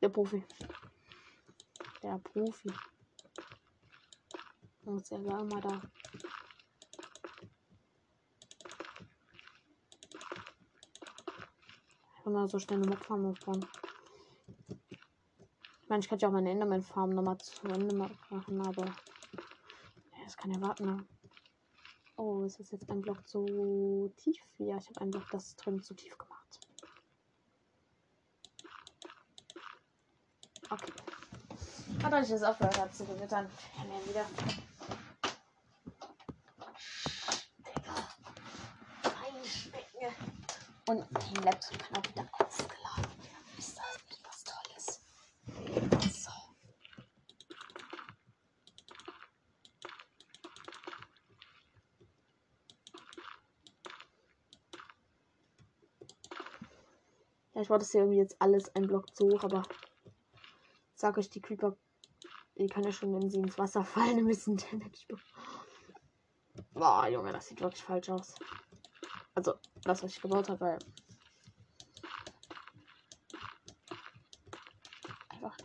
Der 0.00 0.08
Profi. 0.08 0.42
Der 2.02 2.18
Profi. 2.18 2.72
Und 4.84 5.12
er 5.12 5.24
war 5.24 5.42
immer 5.42 5.60
da. 5.60 5.80
Immer 12.24 12.48
so 12.48 12.58
schnell 12.58 12.82
eine 12.82 12.88
Mob-Farm 12.90 13.26
aufbauen. 13.26 13.64
Ich 15.82 15.88
meine, 15.88 16.00
ich 16.00 16.08
könnte 16.08 16.24
ja 16.24 16.28
auch 16.28 16.32
meine 16.32 16.50
Enderman-Farm 16.50 17.10
nochmal 17.10 17.38
zu 17.38 17.64
Ende 17.68 17.94
machen, 17.94 18.60
aber. 18.66 18.86
Ja, 18.86 20.24
das 20.24 20.36
kann 20.36 20.50
ja 20.50 20.60
warten. 20.60 20.86
Ne? 20.86 21.06
Oh, 22.16 22.42
ist 22.44 22.60
das 22.60 22.70
jetzt 22.70 22.90
ein 22.90 23.00
Block 23.02 23.26
zu 23.26 24.12
tief? 24.16 24.40
Ja, 24.58 24.76
ich 24.76 24.88
habe 24.88 25.00
einen 25.00 25.10
Block 25.10 25.30
das 25.30 25.56
drin 25.56 25.82
zu 25.82 25.94
tief 25.94 26.16
gemacht. 26.18 26.60
Okay. 30.70 30.92
Hat 32.02 32.12
euch 32.12 32.28
das 32.28 32.42
aufgehört 32.42 32.78
hat 32.78 32.94
zu 32.94 33.04
gewittern. 33.04 33.48
Ja 33.76 34.08
wieder. 34.08 34.26
Und 40.88 40.98
mein 41.12 41.44
Laptop 41.44 41.78
kann 41.78 41.96
auch 41.96 42.10
wieder 42.10 42.28
aufgeladen 42.32 43.04
werden. 43.04 43.46
Ist 43.56 43.78
das 43.78 43.98
nicht 44.08 44.22
was 44.24 44.44
Tolles? 44.44 45.00
So. 46.12 46.30
Ja, 57.51 57.51
ich 57.62 57.70
wollte 57.70 57.84
es 57.84 57.92
ja 57.92 58.00
irgendwie 58.00 58.18
jetzt 58.18 58.36
alles 58.40 58.74
ein 58.74 58.86
Block 58.86 59.14
zu 59.14 59.26
hoch, 59.26 59.44
aber 59.44 59.64
sag 60.94 61.16
euch, 61.16 61.30
die 61.30 61.40
Creeper, 61.40 61.76
die 62.58 62.68
kann 62.68 62.84
ja 62.84 62.92
schon, 62.92 63.14
wenn 63.14 63.30
sie 63.30 63.38
ins 63.38 63.58
Wasser 63.58 63.84
fallen, 63.84 64.18
ein 64.18 64.26
bisschen 64.26 64.56
Damage 64.56 65.06
Boah, 66.74 67.06
Junge, 67.08 67.32
das 67.32 67.46
sieht 67.46 67.60
wirklich 67.60 67.82
falsch 67.82 68.10
aus. 68.10 68.34
Also, 69.34 69.54
das, 69.84 70.02
was 70.02 70.10
ich 70.10 70.20
gebaut 70.22 70.48
habe, 70.48 70.60
weil. 70.60 70.78
Einfach. 75.30 75.58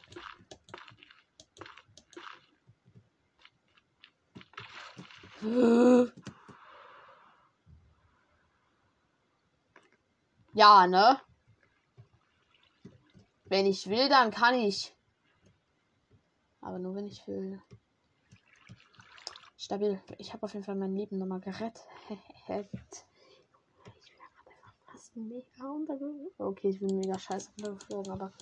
Ja, 10.53 10.87
ne? 10.87 11.26
Wenn 13.49 13.65
ich 13.65 13.89
will, 13.89 14.09
dann 14.09 14.31
kann 14.31 14.55
ich. 14.55 14.93
Aber 16.59 16.79
nur 16.79 16.95
wenn 16.95 17.07
ich 17.07 17.25
will. 17.27 17.61
Stabil. 19.57 20.01
Ich 20.17 20.33
habe 20.33 20.43
auf 20.43 20.53
jeden 20.53 20.65
Fall 20.65 20.75
mein 20.75 20.95
Leben 20.95 21.17
nochmal 21.17 21.39
gerettet. 21.39 21.81
ich 22.07 22.07
bin 22.07 22.17
gerade 24.17 24.49
einfach 24.49 24.73
fast 24.85 25.15
mega 25.15 25.69
untergeflogen. 25.69 26.27
Okay, 26.37 26.69
ich 26.69 26.79
bin 26.79 26.99
mega 26.99 27.17
scheiße 27.17 27.51
untergeflogen, 27.57 28.11
aber. 28.11 28.33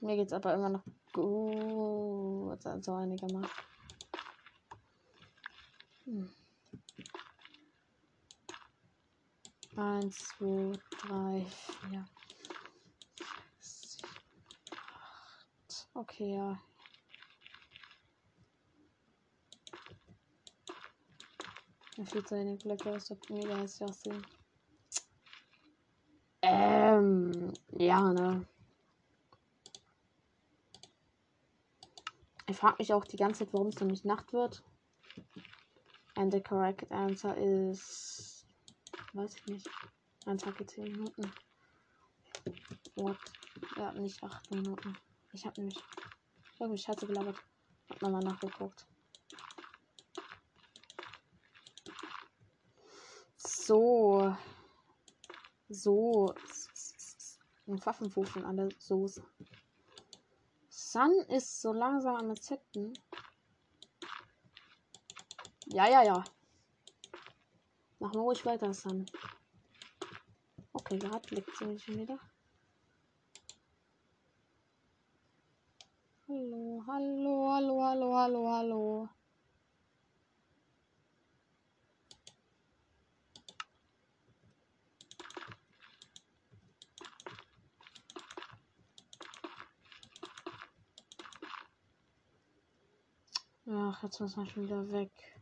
Mir 0.00 0.16
geht's 0.16 0.32
aber 0.32 0.54
immer 0.54 0.70
noch 0.70 0.84
gut. 1.12 2.66
Also 2.66 2.94
einigermaßen. 2.94 3.73
Hm. 6.04 6.28
Eins, 9.76 10.28
zwei, 10.28 10.72
drei, 11.00 11.46
vier. 11.46 12.04
Sieben, 13.58 14.08
acht. 14.70 15.88
Okay, 15.94 16.36
ja. 16.36 16.60
Mir 21.96 22.06
viel 22.06 22.24
zu 22.24 22.34
wenig 22.34 22.60
Blöcke, 22.62 22.92
das 22.92 23.08
wird 23.08 23.30
mega 23.30 23.54
hässlich 23.56 23.88
aussehen. 23.88 24.26
Ähm, 26.42 27.52
ja, 27.78 28.12
ne. 28.12 28.46
Ich 32.46 32.56
frage 32.56 32.76
mich 32.78 32.92
auch 32.92 33.04
die 33.04 33.16
ganze 33.16 33.44
Zeit, 33.44 33.54
warum 33.54 33.68
es 33.68 33.80
noch 33.80 33.88
nicht 33.88 34.04
Nacht 34.04 34.32
wird. 34.32 34.62
And 36.16 36.32
the 36.32 36.40
correct 36.40 36.90
answer 36.90 37.36
is. 37.36 38.46
Weiß 39.12 39.34
ich 39.36 39.46
nicht. 39.46 39.68
Ein 40.26 40.38
Tag 40.38 40.56
geht 40.56 40.70
10 40.70 40.84
Minuten. 40.84 41.32
What? 42.96 43.18
Ja, 43.76 43.92
nicht 43.92 44.22
8 44.22 44.50
Minuten. 44.52 44.96
Ich 45.32 45.44
habe 45.44 45.60
nämlich 45.60 45.82
irgendwie 46.58 46.78
Scheiße 46.78 47.06
gelabert. 47.06 47.36
Hab 47.90 48.02
nochmal 48.02 48.22
nachgeguckt. 48.22 48.86
So. 53.36 54.36
So. 55.68 56.34
Ein 57.66 57.84
Waffenwurf 57.84 58.36
und 58.36 58.44
alle 58.44 58.68
Soße. 58.78 59.24
Sun 60.68 61.12
ist 61.28 61.60
so 61.60 61.72
langsam 61.72 62.16
am 62.16 62.30
Rezepten. 62.30 62.92
Ja, 65.74 65.88
ja, 65.88 66.02
ja. 66.04 66.24
Machen 67.98 68.14
wir 68.14 68.20
ruhig 68.20 68.46
weiter, 68.46 68.72
Sun. 68.72 69.10
Okay, 70.72 70.98
gerade 71.00 71.34
liegt 71.34 71.50
sie 71.56 71.76
schon 71.80 71.98
wieder. 71.98 72.16
Hallo, 76.28 76.84
hallo, 76.86 77.50
hallo, 77.50 77.82
hallo, 77.82 78.14
hallo, 78.14 78.48
hallo. 78.52 79.08
Ach, 93.66 94.02
jetzt 94.04 94.20
muss 94.20 94.36
man 94.36 94.46
schon 94.46 94.66
wieder 94.66 94.88
weg. 94.92 95.33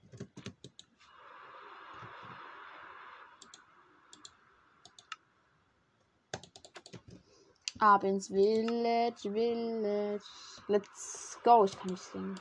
Ab 7.82 8.04
ins 8.04 8.28
Village, 8.28 9.28
Village. 9.28 10.22
Let's 10.68 11.36
go. 11.42 11.64
Ich 11.64 11.76
kann 11.76 11.90
nicht 11.90 12.00
singen. 12.00 12.38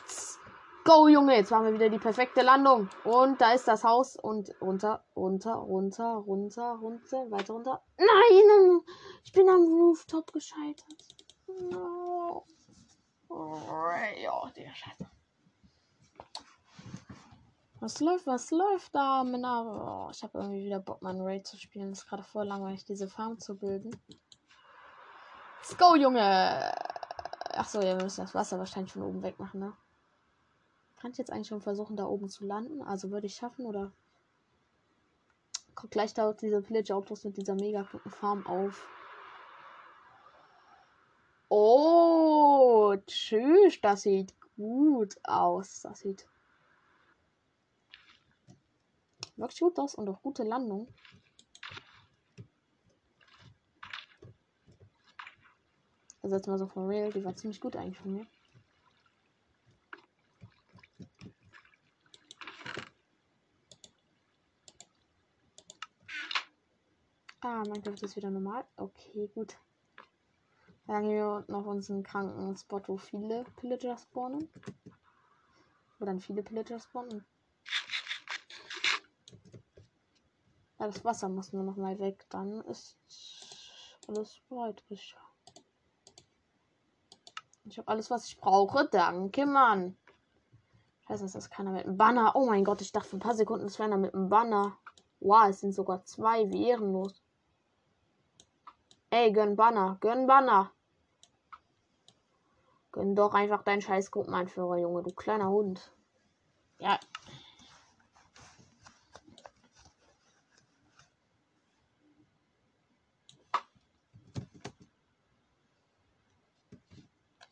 Let's 0.00 0.40
go, 0.82 1.08
Junge. 1.08 1.36
Jetzt 1.36 1.50
machen 1.50 1.66
wir 1.66 1.74
wieder 1.74 1.90
die 1.90 1.98
perfekte 1.98 2.40
Landung. 2.40 2.88
Und 3.04 3.38
da 3.38 3.52
ist 3.52 3.68
das 3.68 3.84
Haus. 3.84 4.16
Und 4.16 4.50
runter, 4.62 5.04
runter, 5.14 5.56
runter, 5.56 6.24
runter, 6.26 6.78
runter, 6.80 7.30
weiter 7.30 7.52
runter. 7.52 7.82
Nein! 7.98 8.80
Ich 9.24 9.32
bin 9.32 9.46
am 9.50 9.62
Rooftop 9.66 10.32
gescheitert. 10.32 11.04
No. 11.70 12.46
Oh, 13.28 13.58
ja, 14.18 14.50
der 14.56 14.74
Scheiße. 14.74 15.06
Was 17.80 18.00
läuft, 18.00 18.26
was 18.26 18.50
läuft 18.50 18.94
da, 18.94 19.22
Männer? 19.22 20.06
Oh, 20.06 20.10
ich 20.10 20.22
habe 20.22 20.38
irgendwie 20.38 20.64
wieder 20.64 20.80
Bock, 20.80 21.02
meinen 21.02 21.20
Raid 21.20 21.46
zu 21.46 21.58
spielen. 21.58 21.90
Das 21.90 21.98
ist 21.98 22.08
gerade 22.08 22.22
voll 22.22 22.46
langweilig, 22.46 22.86
diese 22.86 23.06
Farm 23.06 23.38
zu 23.38 23.58
bilden. 23.58 23.90
Let's 25.68 25.78
go, 25.78 25.96
Junge! 25.96 26.72
Achso, 27.50 27.80
ja, 27.80 27.96
wir 27.98 28.04
müssen 28.04 28.20
das 28.20 28.36
Wasser 28.36 28.56
wahrscheinlich 28.56 28.92
von 28.92 29.02
oben 29.02 29.24
weg 29.24 29.40
machen, 29.40 29.58
ne? 29.58 29.76
Kann 30.96 31.10
ich 31.10 31.18
jetzt 31.18 31.32
eigentlich 31.32 31.48
schon 31.48 31.60
versuchen, 31.60 31.96
da 31.96 32.04
oben 32.04 32.28
zu 32.28 32.46
landen? 32.46 32.82
Also 32.82 33.10
würde 33.10 33.26
ich 33.26 33.34
schaffen, 33.34 33.66
oder? 33.66 33.90
Kommt 35.74 35.90
gleich 35.90 36.14
da 36.14 36.32
diese 36.34 36.62
Villager-Autos 36.62 37.24
mit 37.24 37.36
dieser 37.36 37.56
mega 37.56 37.82
guten 37.90 38.10
Farm 38.10 38.46
auf. 38.46 38.86
Oh, 41.48 42.94
tschüss, 43.04 43.80
das 43.80 44.02
sieht 44.02 44.36
gut 44.56 45.16
aus. 45.24 45.80
Das 45.80 45.98
sieht 45.98 46.28
wirklich 49.34 49.58
gut 49.58 49.80
aus 49.80 49.96
und 49.96 50.08
auch 50.08 50.22
gute 50.22 50.44
Landung. 50.44 50.86
Also 56.26 56.34
jetzt 56.34 56.48
mal 56.48 56.58
so 56.58 56.66
for 56.66 56.88
real, 56.88 57.12
die 57.12 57.24
war 57.24 57.36
ziemlich 57.36 57.60
gut 57.60 57.76
eigentlich 57.76 58.00
von 58.00 58.14
mir. 58.14 58.26
Ah, 67.42 67.62
Minecraft 67.62 68.02
ist 68.02 68.16
wieder 68.16 68.30
normal. 68.30 68.64
Okay, 68.76 69.30
gut. 69.36 69.56
Dann 70.88 71.04
gehen 71.04 71.12
wir 71.12 71.44
noch 71.46 71.64
unseren 71.64 72.02
kranken 72.02 72.56
Spot, 72.56 72.82
wo 72.88 72.96
viele 72.96 73.44
Pillager 73.54 73.96
spawnen. 73.96 74.48
Wo 76.00 76.06
dann 76.06 76.18
viele 76.18 76.42
Pillager 76.42 76.80
spawnen. 76.80 77.24
Ja, 80.80 80.86
das 80.88 81.04
Wasser 81.04 81.28
muss 81.28 81.52
nur 81.52 81.62
noch 81.62 81.76
mal 81.76 81.96
weg. 82.00 82.26
Dann 82.30 82.62
ist 82.62 82.98
alles 84.08 84.40
bereit. 84.48 84.82
Ich, 87.68 87.78
habe 87.78 87.88
alles, 87.88 88.10
was 88.10 88.26
ich 88.26 88.38
brauche. 88.38 88.88
Danke, 88.90 89.44
Mann. 89.44 89.96
Scheiße, 91.06 91.24
das 91.24 91.34
ist 91.34 91.50
keiner 91.50 91.72
mit 91.72 91.84
einem 91.84 91.96
Banner. 91.96 92.34
Oh 92.34 92.46
mein 92.46 92.64
Gott, 92.64 92.80
ich 92.80 92.92
dachte 92.92 93.08
für 93.08 93.16
ein 93.16 93.20
paar 93.20 93.34
Sekunden, 93.34 93.66
es 93.66 93.78
wäre 93.78 93.88
einer 93.88 93.98
mit 93.98 94.14
einem 94.14 94.28
Banner. 94.28 94.76
Wow, 95.20 95.48
es 95.48 95.60
sind 95.60 95.72
sogar 95.72 96.04
zwei. 96.04 96.48
Wie 96.50 96.68
ehrenlos. 96.68 97.22
Ey, 99.10 99.32
gönn 99.32 99.56
Banner. 99.56 99.98
Gönn 100.00 100.26
Banner. 100.26 100.70
Gönn 102.92 103.14
doch 103.16 103.34
einfach 103.34 103.62
deinen 103.62 103.82
scheiß 103.82 104.10
Gruppenanführer, 104.10 104.78
Junge, 104.78 105.02
du 105.02 105.12
kleiner 105.12 105.48
Hund. 105.48 105.92
Ja. 106.78 106.98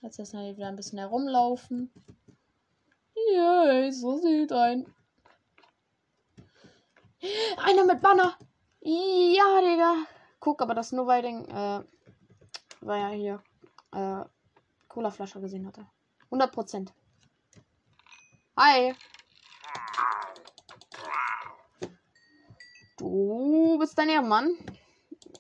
Jetzt 0.05 0.19
erstmal 0.19 0.55
wieder 0.55 0.69
ein 0.69 0.77
bisschen 0.77 0.99
herumlaufen. 0.99 1.91
Yay, 3.17 3.91
so 3.91 4.19
sieht 4.19 4.53
ein. 4.53 4.85
Einer 7.57 7.87
mit 7.87 8.03
Banner. 8.03 8.37
Ja, 8.83 9.63
Digga. 9.63 10.05
Guck, 10.41 10.61
aber 10.61 10.75
das 10.75 10.93
nur 10.93 11.07
weil 11.07 11.23
den, 11.23 11.49
äh, 11.49 11.83
weil 12.83 13.01
er 13.01 13.09
hier, 13.13 13.43
äh, 13.93 14.29
Cola-Flasche 14.89 15.41
gesehen 15.41 15.67
hatte. 15.67 15.87
100 16.25 16.53
Prozent. 16.53 16.93
Hi. 18.59 18.95
Du 22.99 23.79
bist 23.79 23.97
dein 23.97 24.11
Ehemann. 24.11 24.55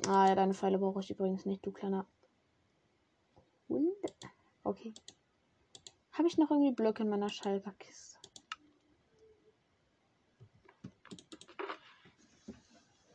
Ah 0.08 0.28
ja, 0.28 0.34
deine 0.34 0.54
Pfeile 0.54 0.78
brauche 0.78 1.00
ich 1.00 1.10
übrigens 1.10 1.44
nicht, 1.44 1.66
du 1.66 1.70
kleiner 1.70 2.06
Hund. 3.68 4.13
Okay. 4.64 4.94
Habe 6.12 6.26
ich 6.26 6.38
noch 6.38 6.50
irgendwie 6.50 6.72
Blöcke 6.72 7.02
in 7.02 7.10
meiner 7.10 7.28
Schalkerkiste? 7.28 8.18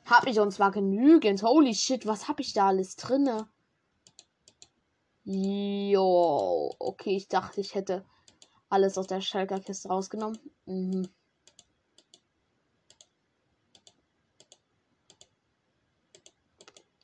Hab 0.06 0.28
ich 0.28 0.40
und 0.40 0.52
zwar 0.52 0.72
genügend. 0.72 1.42
Holy 1.44 1.74
shit, 1.74 2.06
was 2.06 2.28
hab 2.28 2.40
ich 2.40 2.54
da 2.54 2.68
alles 2.68 2.96
drinne? 2.96 3.50
Jo, 5.24 6.76
okay, 6.80 7.16
ich 7.16 7.28
dachte, 7.28 7.62
ich 7.62 7.76
hätte 7.76 8.06
alles 8.70 8.98
aus 8.98 9.08
der 9.08 9.22
Schalker-Kiste 9.22 9.90
rausgenommen. 9.90 10.40
Mhm. 10.66 11.08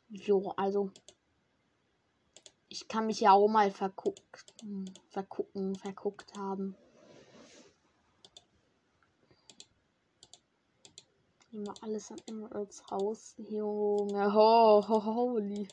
Jo, 0.09 0.53
also. 0.55 0.91
Ich 2.75 2.89
kann 2.89 3.05
mich 3.05 3.21
ja 3.21 3.31
auch 3.31 3.47
mal 3.47 3.71
verguckt, 3.71 4.53
vergucken, 5.07 5.75
verguckt 5.75 6.35
haben. 6.37 6.75
Nehmen 11.51 11.67
wir 11.67 11.73
alles 11.81 12.11
an 12.11 12.17
Emeralds 12.27 12.83
raus. 12.91 13.33
Junge, 13.37 14.33
ho, 14.33 14.85
ho, 14.85 15.05
holy. 15.05 15.69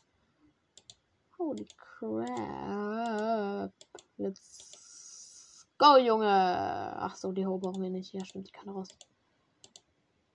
Holy 1.39 1.67
crap. 1.77 3.73
Let's 4.17 5.67
go, 5.79 5.97
Junge. 5.97 6.29
Ach 6.29 7.17
so, 7.17 7.33
die 7.33 7.45
Ho 7.45 7.59
brauchen 7.59 7.83
wir 7.83 7.91
nicht. 7.91 8.13
Ja, 8.13 8.25
stimmt, 8.25 8.47
die 8.47 8.53
kann 8.53 8.69
raus. 8.69 8.91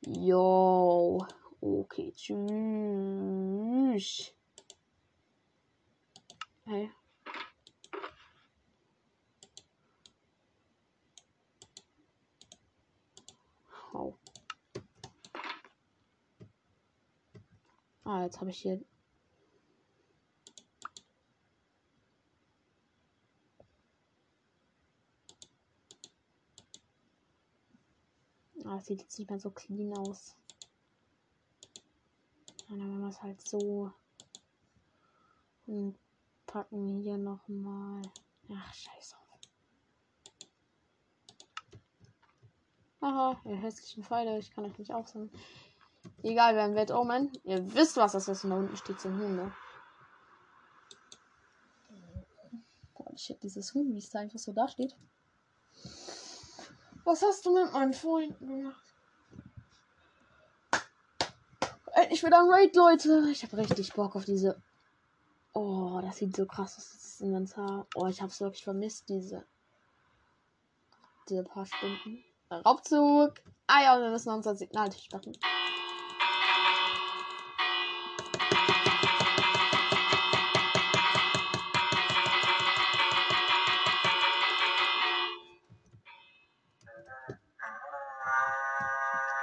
Yo. 0.01 1.26
Okay, 1.61 2.11
tschüss. 2.11 2.43
Hey. 6.68 6.91
Hau. 13.93 14.18
Ah, 18.03 18.24
jetzt 18.24 18.41
habe 18.41 18.49
ich 18.49 18.57
hier 18.59 18.82
Ah, 28.65 28.82
sieht 28.82 28.99
jetzt 28.99 29.18
nicht 29.18 29.30
mehr 29.30 29.39
so 29.39 29.51
clean 29.51 29.97
aus. 29.97 30.36
Dann 32.68 32.80
machen 32.80 32.99
wir 32.99 33.07
es 33.07 33.22
halt 33.22 33.39
so. 33.47 33.93
Und 35.65 35.97
packen 36.58 37.01
hier 37.01 37.18
nochmal. 37.18 38.01
Ach, 38.51 38.74
scheiß 38.74 39.14
auf. 39.14 39.39
Aha, 42.99 43.39
ihr 43.45 43.58
hässlichen 43.58 44.03
Pfeile, 44.03 44.39
ich 44.39 44.49
kann 44.49 44.66
euch 44.66 44.78
nicht 44.80 44.91
aufsammeln. 44.91 45.30
Egal, 46.24 46.55
wer 46.55 46.66
im 46.66 46.74
Welt 46.74 46.89
Omen. 46.89 47.32
Ihr 47.43 47.76
wisst, 47.76 47.97
was 47.97 48.14
das 48.14 48.28
ist. 48.28 48.43
Und 48.43 48.49
da 48.49 48.55
unten 48.55 48.76
steht 48.76 48.99
so 48.99 49.10
ein 49.10 49.20
Hunde. 49.20 49.53
Boah, 52.95 53.14
ich 53.14 53.30
hätte 53.30 53.41
dieses 53.41 53.76
Huhn, 53.76 53.93
wie 53.93 53.99
es 53.99 54.10
da 54.10 54.20
einfach 54.20 54.39
so 54.39 54.51
da 54.51 54.68
steht. 54.68 54.95
Was 57.03 57.22
hast 57.22 57.45
du 57.45 57.53
mit 57.53 57.72
meinen 57.72 57.93
Freunden 57.93 58.47
gemacht? 58.47 58.84
Endlich 61.93 62.24
wieder 62.24 62.39
ein 62.39 62.49
Raid, 62.49 62.76
Leute. 62.76 63.30
Ich 63.32 63.43
habe 63.43 63.58
richtig 63.58 63.93
Bock 63.93 64.16
auf 64.16 64.26
diese. 64.26 64.60
Oh, 65.54 66.00
das 66.02 66.18
sieht 66.18 66.36
so 66.36 66.45
krass 66.45 66.78
aus. 66.78 67.18
Das 67.20 67.30
ganzer. 67.32 67.88
Oh, 67.95 68.08
ich 68.08 68.22
habe 68.22 68.32
es 68.32 68.39
wirklich 68.39 68.64
vermisst, 68.64 69.10
diese. 69.10 69.45
Diese 71.30 71.43
paar 71.43 71.66
Stunden. 71.66 72.24
Raubzug. 72.52 73.34
Ah 73.68 73.82
ja, 73.82 74.00
wir 74.00 74.10
müssen 74.10 74.30
unser 74.32 74.56
Signaltisch 74.56 75.10
machen. 75.12 75.38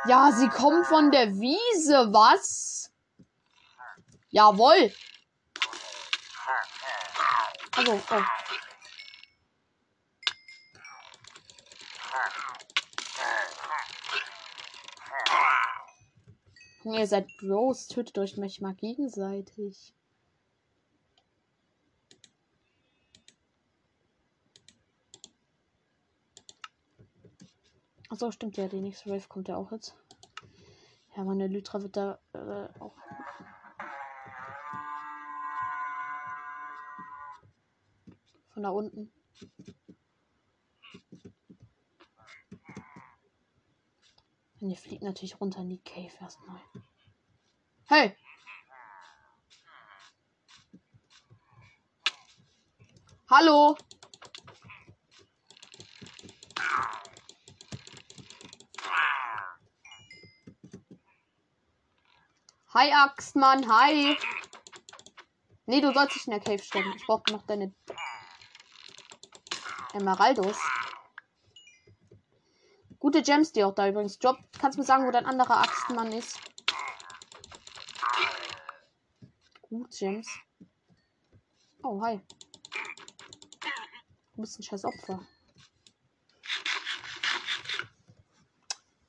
Ja, 0.07 0.31
sie 0.33 0.49
kommen 0.49 0.85
von 0.85 1.11
der 1.11 1.35
Wiese, 1.41 2.13
was? 2.13 2.93
Jawohl. 4.29 4.93
Also, 7.77 8.01
oh. 8.11 8.22
Ihr 16.85 17.07
seid 17.07 17.37
Bros, 17.39 17.89
tötet 17.89 18.18
euch 18.18 18.37
manchmal 18.37 18.75
gegenseitig. 18.75 19.93
Achso, 28.09 28.31
stimmt 28.31 28.57
ja, 28.57 28.68
die 28.68 28.81
nächste 28.81 29.11
Wave 29.11 29.27
kommt 29.29 29.49
ja 29.49 29.57
auch 29.57 29.72
jetzt. 29.72 29.97
Ja, 31.16 31.25
meine 31.25 31.49
Lytra 31.49 31.83
wird 31.83 31.97
da 31.97 32.20
äh, 32.33 32.68
auch. 32.79 33.04
Von 38.55 38.63
da 38.63 38.71
unten. 38.71 39.13
Und 44.61 44.71
ihr 44.71 44.77
fliegt 44.77 45.03
natürlich 45.03 45.41
runter 45.41 45.61
in 45.61 45.71
die 45.71 45.83
Cave 45.83 46.13
erstmal. 46.21 46.61
Hey! 47.89 48.17
Hallo! 53.29 53.77
Hi 62.73 62.93
Axtmann, 62.93 63.69
hi. 63.69 64.17
Nee, 65.67 65.81
du 65.81 65.93
sollst 65.93 66.15
nicht 66.17 66.27
in 66.29 66.31
der 66.33 66.41
Cave 66.41 66.63
sterben. 66.63 66.93
Ich 66.97 67.05
brauche 67.05 67.33
noch 67.33 67.43
deine 67.47 67.75
Emeraldos. 69.95 70.59
Gute 72.99 73.23
Gems, 73.23 73.53
die 73.53 73.63
auch 73.63 73.75
da 73.75 73.89
übrigens. 73.89 74.19
Job, 74.21 74.37
kannst 74.59 74.77
du 74.77 74.81
mir 74.81 74.87
sagen, 74.87 75.07
wo 75.07 75.11
dein 75.11 75.27
anderer 75.27 75.59
Axtmann 75.59 76.11
ist? 76.13 76.39
Gut, 79.63 79.91
Gems. 79.91 80.29
Oh, 81.83 82.01
hi. 82.03 82.21
Du 84.35 84.41
bist 84.41 84.59
ein 84.59 84.63
scheiß 84.63 84.85
Opfer. 84.85 85.25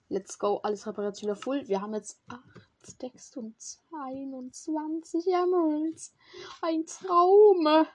Let's 0.10 0.38
go. 0.38 0.58
Alles 0.58 0.86
repariert 0.86 1.22
wieder 1.22 1.36
full. 1.36 1.68
Wir 1.68 1.82
haben 1.82 1.96
jetzt 1.96 2.22
8 2.28 2.42
Stacks 2.88 3.36
und 3.36 3.56
21 3.92 5.26
Emeralds. 5.28 6.14
Ein 6.62 6.86
Traum. 6.86 7.88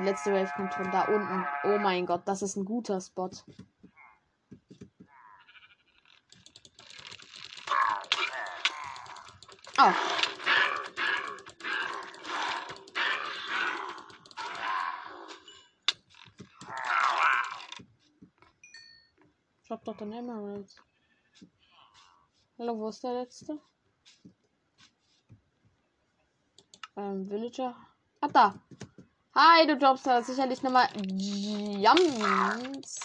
Die 0.00 0.06
letzte 0.06 0.32
Wave 0.32 0.50
kommt 0.56 0.72
von 0.72 0.90
da 0.90 1.02
unten. 1.02 1.44
Oh 1.62 1.76
mein 1.76 2.06
Gott, 2.06 2.22
das 2.24 2.40
ist 2.40 2.56
ein 2.56 2.64
guter 2.64 2.98
Spot. 3.02 3.28
Ich 19.62 19.70
hab 19.70 19.84
doch 19.84 19.96
den 19.98 20.12
Emerald. 20.12 20.74
Hallo, 22.58 22.78
wo 22.78 22.88
ist 22.88 23.04
der 23.04 23.12
letzte? 23.12 23.60
Ähm, 26.96 27.28
Villager. 27.28 27.76
Ah, 28.22 28.28
da. 28.28 28.54
Hi, 29.32 29.64
du 29.64 29.76
da 30.06 30.22
sicherlich 30.24 30.62
nochmal 30.64 30.88
Jams. 31.06 32.98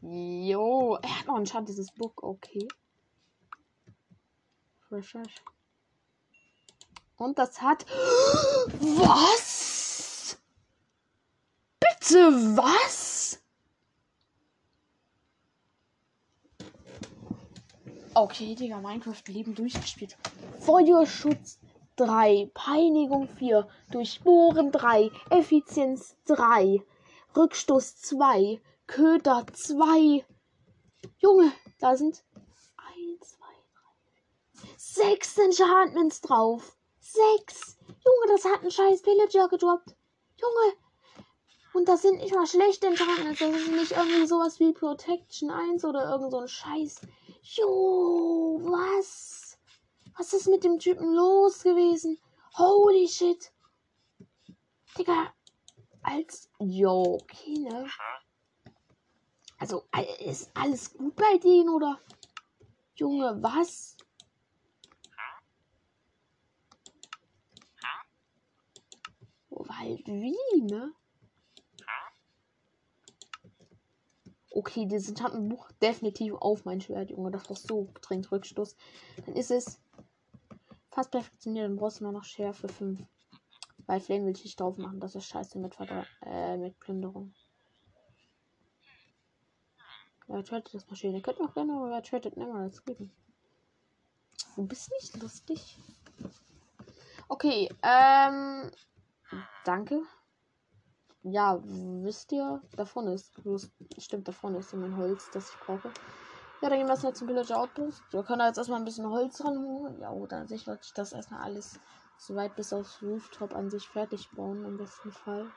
Jo, 0.00 0.96
er 1.02 1.18
hat 1.18 1.26
noch 1.26 1.34
ein 1.34 1.46
Schatten, 1.46 1.66
dieses 1.66 1.90
Book, 1.90 2.22
okay. 2.22 2.68
Refresh. 4.92 5.42
Und 7.16 7.36
das 7.38 7.60
hat. 7.60 7.84
Was? 8.78 10.38
Bitte 11.80 12.56
was? 12.56 13.42
Okay, 18.14 18.54
Digga, 18.54 18.78
Minecraft 18.80 19.22
Leben 19.26 19.54
durchgespielt. 19.56 20.16
Feuerschutz 20.60 21.58
3, 22.00 22.50
Peinigung 22.54 23.28
4, 23.28 23.68
Durchbohren 23.90 24.72
3, 24.72 25.10
Effizienz 25.28 26.16
3, 26.24 26.82
Rückstoß 27.36 27.96
2, 27.96 28.58
Köder 28.86 29.44
2. 29.52 30.24
Junge, 31.18 31.52
da 31.78 31.96
sind 31.96 32.24
1, 32.96 33.20
2, 33.20 33.46
3, 34.62 34.68
6 34.78 35.38
Enchantments 35.38 36.22
drauf. 36.22 36.74
6. 37.00 37.76
Junge, 37.86 38.26
das 38.28 38.46
hat 38.46 38.64
ein 38.64 38.70
scheiß 38.70 39.02
Pillager 39.02 39.48
gedroppt. 39.48 39.94
Junge. 40.40 40.76
Und 41.74 41.86
das 41.86 42.00
sind 42.00 42.16
nicht 42.16 42.34
mal 42.34 42.46
schlechte 42.46 42.86
Enchantments. 42.86 43.40
Das 43.40 43.50
ist 43.50 43.70
nicht 43.70 43.92
irgendwie 43.92 44.26
sowas 44.26 44.58
wie 44.58 44.72
Protection 44.72 45.50
1 45.50 45.84
oder 45.84 46.10
irgend 46.10 46.30
so 46.30 46.38
ein 46.38 46.48
Scheiß. 46.48 47.02
Jo, 47.42 48.58
was? 48.62 49.39
Was 50.20 50.34
ist 50.34 50.48
mit 50.48 50.64
dem 50.64 50.78
Typen 50.78 51.14
los 51.14 51.62
gewesen? 51.62 52.18
Holy 52.58 53.08
shit. 53.08 53.50
Digga. 54.98 55.32
Als. 56.02 56.50
Jo, 56.58 57.14
okay, 57.22 57.60
ne? 57.60 57.88
Also, 59.56 59.84
ist 60.18 60.50
alles 60.52 60.92
gut 60.92 61.16
bei 61.16 61.38
denen 61.38 61.70
oder? 61.70 61.98
Junge, 62.96 63.42
was? 63.42 63.96
Oh, 69.48 69.66
halt 69.70 70.06
wie, 70.06 70.60
ne? 70.60 70.92
Okay, 74.52 74.84
die 74.84 74.98
sind 74.98 75.22
hat 75.22 75.32
ein 75.32 75.48
Buch 75.48 75.70
definitiv 75.80 76.34
auf 76.34 76.66
mein 76.66 76.82
Schwert, 76.82 77.10
Junge. 77.10 77.30
Das 77.30 77.48
war 77.48 77.56
so 77.56 77.88
dringend 78.02 78.30
Rückstoß. 78.30 78.76
Dann 79.24 79.36
ist 79.36 79.50
es 79.50 79.80
Fast 80.90 81.10
perfektioniert, 81.10 81.66
dann 81.66 81.76
brauchst 81.76 82.00
du 82.00 82.04
nur 82.04 82.12
noch 82.12 82.24
Schärfe 82.24 82.68
5. 82.68 83.00
Weil 83.86 84.00
Flame 84.00 84.26
will 84.26 84.36
ich 84.36 84.44
nicht 84.44 84.60
drauf 84.60 84.76
machen. 84.76 85.00
Das 85.00 85.14
ist 85.14 85.26
scheiße 85.26 85.58
mit, 85.58 85.74
Verdre 85.74 86.06
äh, 86.22 86.56
mit 86.56 86.78
Plünderung. 86.80 87.32
Ja, 90.28 90.42
tradet 90.42 90.72
das 90.74 90.88
Maschine. 90.88 91.16
Ihr 91.16 91.22
könnt 91.22 91.40
noch 91.40 91.54
gerne 91.54 91.72
mal 91.72 92.02
tradet 92.02 92.36
Emeralds 92.36 92.84
geben. 92.84 93.10
Du 94.56 94.66
bist 94.66 94.90
nicht 94.92 95.20
lustig. 95.20 95.78
Okay, 97.28 97.68
ähm. 97.82 98.70
Danke. 99.64 100.02
Ja, 101.22 101.60
wisst 101.62 102.32
ihr, 102.32 102.62
da 102.76 102.84
vorne 102.84 103.14
ist. 103.14 103.32
Stimmt, 103.98 104.26
da 104.26 104.32
vorne 104.32 104.58
ist 104.58 104.72
mein 104.74 104.96
Holz, 104.96 105.30
das 105.32 105.50
ich 105.50 105.56
brauche. 105.60 105.92
Ja, 106.62 106.68
dann 106.68 106.78
gehen 106.78 106.88
wir 106.88 106.94
jetzt 106.94 107.16
zum 107.16 107.26
Villager 107.26 107.58
Outpost. 107.58 108.02
Wir 108.10 108.22
können 108.22 108.46
jetzt 108.46 108.58
erstmal 108.58 108.80
ein 108.80 108.84
bisschen 108.84 109.08
Holz 109.08 109.42
ranholen. 109.42 109.98
Ja, 109.98 110.10
oder 110.10 110.38
an 110.38 110.48
sich 110.48 110.66
wollte 110.66 110.82
ich 110.84 110.92
das 110.92 111.12
erstmal 111.12 111.40
alles 111.40 111.80
so 112.18 112.34
weit 112.34 112.54
bis 112.54 112.74
aufs 112.74 113.02
Rooftop 113.02 113.54
an 113.54 113.70
sich 113.70 113.88
fertig 113.88 114.28
bauen, 114.32 114.66
im 114.66 114.76
besten 114.76 115.10
Fall. 115.10 115.50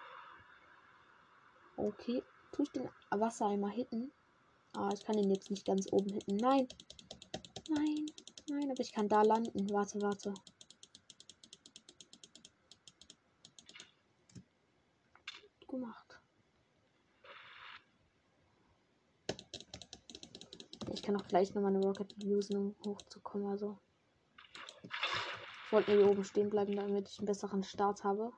Okay. 1.75 2.23
Tue 2.53 2.63
ich 2.63 2.71
den 2.71 2.87
Wassereimer 3.09 3.67
hitten? 3.67 4.13
Ah, 4.71 4.91
ich 4.93 5.03
kann 5.03 5.17
den 5.17 5.29
jetzt 5.29 5.51
nicht 5.51 5.65
ganz 5.65 5.91
oben 5.91 6.13
hitten. 6.13 6.37
Nein. 6.37 6.69
Nein. 7.67 8.05
Nein, 8.47 8.71
aber 8.71 8.79
ich 8.79 8.93
kann 8.93 9.09
da 9.09 9.23
landen. 9.23 9.69
Warte, 9.71 10.01
warte. 10.01 10.33
Gemacht. 15.67 16.19
Ich 20.92 20.92
kann 21.03 21.15
auch 21.15 21.27
gleich 21.27 21.53
noch 21.53 21.61
mal 21.61 21.67
eine 21.67 21.85
Rocket 21.85 22.15
usen, 22.23 22.57
um 22.57 22.75
hochzukommen. 22.85 23.47
Also. 23.47 23.77
Ich 25.65 25.71
wollte 25.71 25.91
nur 25.91 26.03
hier 26.03 26.11
oben 26.11 26.23
stehen 26.23 26.49
bleiben, 26.49 26.75
damit 26.75 27.09
ich 27.09 27.19
einen 27.19 27.27
besseren 27.27 27.63
Start 27.63 28.03
habe. 28.03 28.31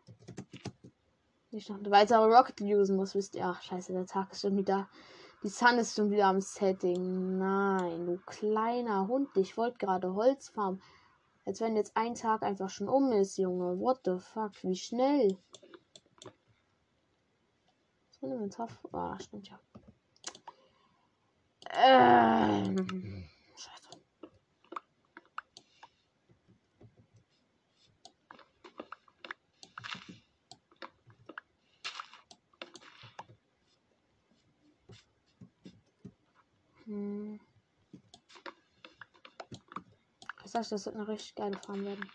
Nicht 1.51 1.69
noch 1.69 1.77
eine 1.77 1.91
weitere 1.91 2.25
Rocket 2.25 2.59
usen 2.61 2.97
muss, 2.97 3.15
wisst 3.15 3.35
ihr. 3.35 3.45
Ach, 3.45 3.61
scheiße, 3.61 3.93
der 3.93 4.05
Tag 4.05 4.31
ist 4.31 4.41
schon 4.41 4.57
wieder. 4.57 4.89
Die 5.43 5.49
Sun 5.49 5.77
ist 5.77 5.95
schon 5.95 6.11
wieder 6.11 6.25
am 6.25 6.41
Setting. 6.41 7.37
Nein, 7.37 8.05
du 8.05 8.17
kleiner 8.25 9.07
Hund. 9.07 9.29
Ich 9.37 9.55
wollte 9.57 9.77
gerade 9.77 10.13
Holz 10.15 10.49
farmen. 10.49 10.81
Als 11.45 11.61
wenn 11.61 11.75
jetzt 11.75 11.95
ein 11.95 12.15
Tag 12.15 12.41
einfach 12.41 12.69
schon 12.69 12.89
um 12.89 13.11
ist, 13.11 13.37
Junge. 13.37 13.79
What 13.79 13.99
the 14.05 14.17
fuck? 14.17 14.51
Wie 14.63 14.75
schnell? 14.75 15.37
So 18.19 18.27
Inventar. 18.27 18.69
Ah, 18.91 19.19
stimmt 19.19 19.49
ja. 19.49 19.59
Ähm. 21.77 23.25
Scheiße. 23.55 23.89
Hm. 36.85 37.39
Das 40.53 40.71
wird 40.71 40.95
eine 40.95 41.07
richtig 41.09 41.35
geile 41.35 41.57
Farm 41.57 41.83
werden. 41.83 42.09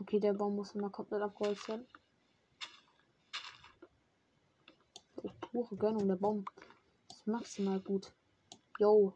Okay, 0.00 0.11
der 0.22 0.32
Baum 0.34 0.56
muss 0.56 0.74
immer 0.74 0.90
komplett 0.90 1.22
abgeholzt 1.22 1.68
werden. 1.68 1.86
Pure 5.50 5.76
Gönnung, 5.76 6.08
der 6.08 6.16
Baum 6.16 6.44
ist 7.10 7.26
maximal 7.26 7.80
gut. 7.80 8.12
Yo. 8.78 9.12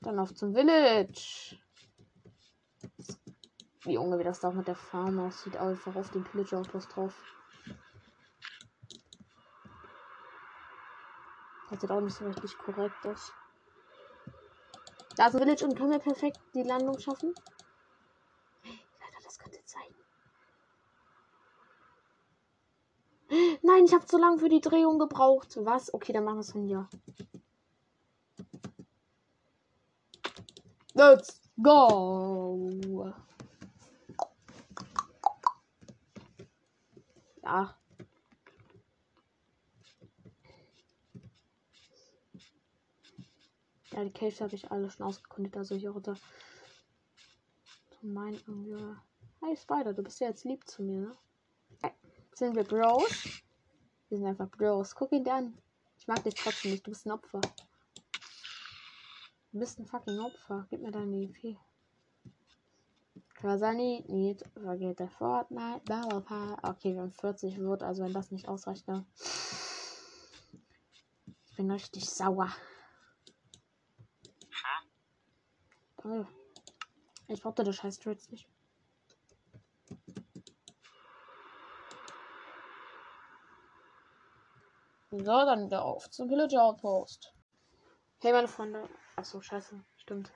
Dann 0.00 0.18
auf 0.18 0.34
zum 0.34 0.54
Village. 0.54 1.58
Junge, 3.84 4.18
wie 4.18 4.24
das 4.24 4.40
da 4.40 4.50
mit 4.50 4.68
der 4.68 4.76
Farm 4.76 5.18
aussieht. 5.20 5.56
Einfach 5.56 5.94
auf 5.96 6.10
den 6.10 6.24
Pillager 6.24 6.58
Outpost 6.58 6.94
drauf. 6.94 7.35
Das 11.76 11.82
sieht 11.82 11.90
auch 11.90 12.00
nicht 12.00 12.16
so 12.16 12.24
richtig 12.24 12.56
korrekt 12.56 13.04
aus. 13.04 13.34
Da 15.14 15.26
ist 15.26 15.34
ein 15.34 15.40
Village 15.42 15.66
und 15.66 15.76
können 15.76 15.90
wir 15.90 15.98
perfekt 15.98 16.40
die 16.54 16.62
Landung 16.62 16.98
schaffen? 16.98 17.34
Alter, 18.64 19.22
das 19.22 19.38
könnte 19.38 19.58
sein. 19.66 19.82
Nein, 23.60 23.84
ich 23.84 23.92
habe 23.92 24.06
zu 24.06 24.16
lange 24.16 24.38
für 24.38 24.48
die 24.48 24.62
Drehung 24.62 24.98
gebraucht. 24.98 25.58
Was? 25.66 25.92
Okay, 25.92 26.14
dann 26.14 26.24
machen 26.24 26.36
wir 26.36 26.40
es 26.40 26.52
von 26.52 26.64
hier. 26.64 26.88
Let's 30.94 31.42
go. 31.62 33.12
Ja. 37.42 37.76
Ja, 43.96 44.04
die 44.04 44.12
Caves 44.12 44.42
habe 44.42 44.54
ich 44.54 44.70
alle 44.70 44.90
schon 44.90 45.06
ausgekundet, 45.06 45.56
also 45.56 45.74
hier 45.74 45.88
runter. 45.88 46.16
Zu 47.88 48.06
meinen 48.06 48.38
irgendwie. 48.46 48.76
Hey 49.40 49.56
Spider, 49.56 49.94
du 49.94 50.02
bist 50.02 50.20
ja 50.20 50.28
jetzt 50.28 50.44
lieb 50.44 50.68
zu 50.68 50.82
mir, 50.82 51.00
ne? 51.00 51.16
Hey, 51.80 51.92
sind 52.34 52.54
wir 52.54 52.64
Bros? 52.64 53.42
Wir 54.10 54.18
sind 54.18 54.26
einfach 54.26 54.50
Bros. 54.50 54.94
Guck 54.94 55.12
ihn 55.12 55.24
dir 55.24 55.32
an. 55.32 55.58
Ich 55.98 56.06
mag 56.06 56.22
dich 56.22 56.34
trotzdem 56.34 56.72
nicht, 56.72 56.86
du 56.86 56.90
bist 56.90 57.06
ein 57.06 57.12
Opfer. 57.12 57.40
Du 59.52 59.60
bist 59.60 59.78
ein 59.78 59.86
fucking 59.86 60.20
Opfer. 60.20 60.66
Gib 60.68 60.82
mir 60.82 60.90
deine 60.90 61.16
EP. 61.16 61.56
Krasani, 63.32 64.04
nicht 64.08 64.44
vergeht 64.60 64.98
der 64.98 65.08
Fortnite, 65.08 65.80
Battle 65.86 66.20
Pass. 66.20 66.58
Okay, 66.62 66.92
wir 66.92 67.00
haben 67.00 67.12
40 67.12 67.58
wird, 67.60 67.82
also 67.82 68.04
wenn 68.04 68.12
das 68.12 68.30
nicht 68.30 68.46
ausreicht, 68.46 68.86
ne? 68.88 69.06
Ich 71.46 71.56
bin 71.56 71.70
richtig 71.70 72.10
sauer. 72.10 72.54
Danke. 76.06 76.28
Ich 77.26 77.42
brauchte 77.42 77.64
das 77.64 77.74
scheiß 77.74 77.98
Trades 77.98 78.30
nicht. 78.30 78.48
So, 85.10 85.24
dann 85.24 85.66
wieder 85.66 85.84
auf 85.84 86.08
zum 86.10 86.28
Villager 86.28 86.62
Outpost. 86.62 87.34
Hey, 88.20 88.32
meine 88.32 88.46
Freunde. 88.46 88.88
Achso, 89.16 89.40
scheiße. 89.40 89.84
Stimmt. 89.96 90.30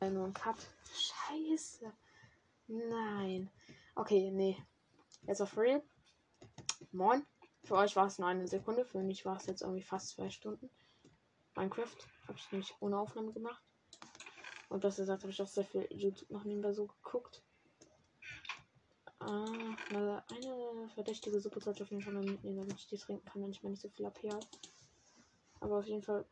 Äh, 0.00 0.10
nur 0.10 0.26
ein 0.26 0.34
Cut. 0.34 0.56
Scheiße. 0.94 1.92
Nein. 2.68 3.50
Okay, 3.96 4.30
nee. 4.30 4.56
Jetzt 5.22 5.40
auf 5.40 5.56
real. 5.56 5.82
Moin. 6.92 7.26
Für 7.64 7.74
euch 7.74 7.96
war 7.96 8.06
es 8.06 8.20
nur 8.20 8.28
eine 8.28 8.46
Sekunde. 8.46 8.84
Für 8.84 9.02
mich 9.02 9.24
war 9.24 9.36
es 9.36 9.46
jetzt 9.46 9.62
irgendwie 9.62 9.82
fast 9.82 10.10
zwei 10.10 10.30
Stunden. 10.30 10.70
Minecraft 11.56 11.96
habe 12.28 12.38
ich 12.38 12.52
nämlich 12.52 12.76
ohne 12.78 12.98
Aufnahme 12.98 13.32
gemacht. 13.32 13.62
Und 14.72 14.84
das 14.84 14.96
gesagt, 14.96 15.22
habe 15.22 15.30
ich 15.30 15.42
auch 15.42 15.46
sehr 15.46 15.66
viel 15.66 15.86
YouTube 15.90 16.30
noch 16.30 16.44
nebenbei 16.44 16.72
so 16.72 16.86
geguckt. 16.86 17.42
Ah, 19.18 19.76
eine, 19.90 20.88
verdächtige 20.94 21.38
Suppe 21.40 21.60
sollte 21.60 21.78
ich 21.78 21.82
auf 21.82 21.90
jeden 21.90 22.02
Fall 22.02 22.14
mal 22.14 22.24
mitnehmen, 22.24 22.56
damit 22.56 22.78
ich 22.78 22.86
die 22.86 22.96
trinken 22.96 23.24
kann, 23.26 23.42
wenn 23.42 23.50
ich 23.50 23.62
mal 23.62 23.68
nicht 23.68 23.82
so 23.82 23.90
viel 23.90 24.06
AP 24.06 24.30
habe. 24.30 24.46
Aber 25.60 25.78
auf 25.78 25.84
jeden 25.84 26.02
Fall, 26.02 26.24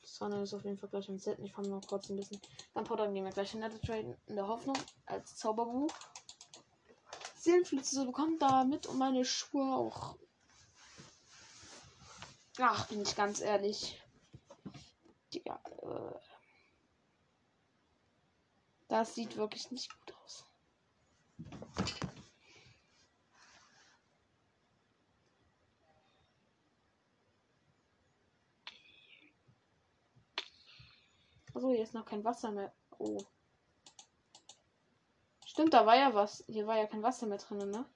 Sonne 0.00 0.44
ist 0.44 0.54
auf 0.54 0.64
jeden 0.64 0.78
Fall 0.78 0.90
gleich 0.90 1.08
am 1.08 1.18
Set. 1.18 1.40
Ich 1.40 1.52
fahre 1.52 1.68
noch 1.68 1.84
kurz 1.84 2.08
ein 2.08 2.16
bisschen. 2.16 2.40
Dann 2.72 2.84
Potter 2.84 3.10
gehen 3.10 3.24
wir 3.24 3.32
gleich 3.32 3.52
in 3.52 3.60
der 3.60 3.80
Trade 3.82 4.16
in 4.26 4.36
der 4.36 4.46
Hoffnung 4.46 4.78
als 5.06 5.34
Zauberbuch. 5.34 5.92
Seelenflitze 7.36 7.96
zu 7.96 8.06
bekommen, 8.06 8.38
damit 8.38 8.86
und 8.86 8.98
meine 8.98 9.24
Schuhe 9.24 9.74
auch. 9.74 10.16
Ach, 12.60 12.86
bin 12.86 13.02
ich 13.02 13.16
ganz 13.16 13.40
ehrlich. 13.40 14.00
Ja, 15.32 15.60
äh, 15.82 16.31
das 18.92 19.14
sieht 19.14 19.38
wirklich 19.38 19.70
nicht 19.70 19.90
gut 19.90 20.14
aus. 20.22 20.44
Also 31.54 31.70
hier 31.70 31.82
ist 31.82 31.94
noch 31.94 32.04
kein 32.04 32.22
Wasser 32.22 32.50
mehr. 32.50 32.70
Oh. 32.98 33.18
Stimmt, 35.46 35.72
da 35.72 35.86
war 35.86 35.96
ja 35.96 36.12
was. 36.12 36.44
Hier 36.46 36.66
war 36.66 36.76
ja 36.76 36.86
kein 36.86 37.02
Wasser 37.02 37.26
mehr 37.26 37.38
drin, 37.38 37.70
ne? 37.70 37.86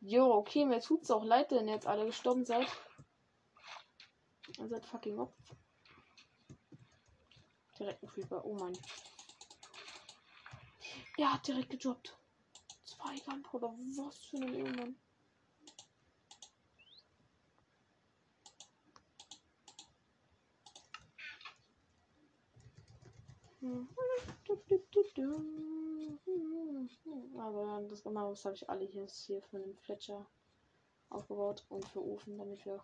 Jo, 0.00 0.30
okay, 0.30 0.66
mir 0.66 0.80
tut's 0.82 1.10
auch 1.10 1.24
leid, 1.24 1.52
wenn 1.52 1.68
ihr 1.68 1.74
jetzt 1.74 1.86
alle 1.86 2.04
gestorben 2.04 2.44
seid. 2.44 2.66
Ihr 4.58 4.68
seid 4.68 4.84
fucking 4.84 5.18
up. 5.18 5.32
Direkt 7.78 8.02
ein 8.02 8.08
Creeper. 8.08 8.44
Oh 8.44 8.54
mein. 8.54 8.76
Er 11.18 11.34
hat 11.34 11.46
direkt 11.46 11.70
gedroppt. 11.70 12.16
Zwei 12.84 13.18
Gunpowder. 13.26 13.74
Was 13.96 14.16
für 14.24 14.38
ein 14.38 14.54
Irgendwann. 14.54 14.96
Aber 27.38 27.82
das 27.88 28.02
Gemeinhaus 28.02 28.44
habe 28.44 28.56
ich 28.56 28.68
alle 28.68 28.84
hier, 28.84 29.06
hier 29.06 29.42
für 29.42 29.58
den 29.58 29.76
Fletcher 29.76 30.26
aufgebaut 31.10 31.64
und 31.68 31.84
für 31.88 32.04
Ofen, 32.04 32.38
damit 32.38 32.64
wir 32.64 32.82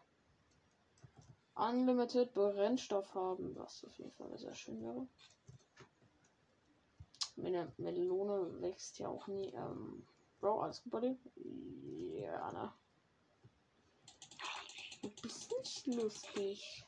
Unlimited 1.54 2.32
Brennstoff 2.34 3.14
haben, 3.14 3.56
was 3.56 3.84
auf 3.84 3.98
jeden 3.98 4.12
Fall 4.12 4.38
sehr 4.38 4.54
schön 4.54 4.80
wäre. 4.82 5.08
Meine 7.38 7.72
Melone 7.76 8.60
wächst 8.60 8.98
ja 8.98 9.08
auch 9.08 9.26
nie. 9.28 9.52
Ähm, 9.54 10.04
Bro, 10.40 10.60
alles 10.60 10.82
gut 10.82 10.92
bei 10.92 11.00
dir? 11.00 11.16
Ja, 12.20 12.52
ne? 12.52 12.72
Du 15.02 15.10
bist 15.22 15.52
nicht 15.56 15.86
lustig. 15.86 16.84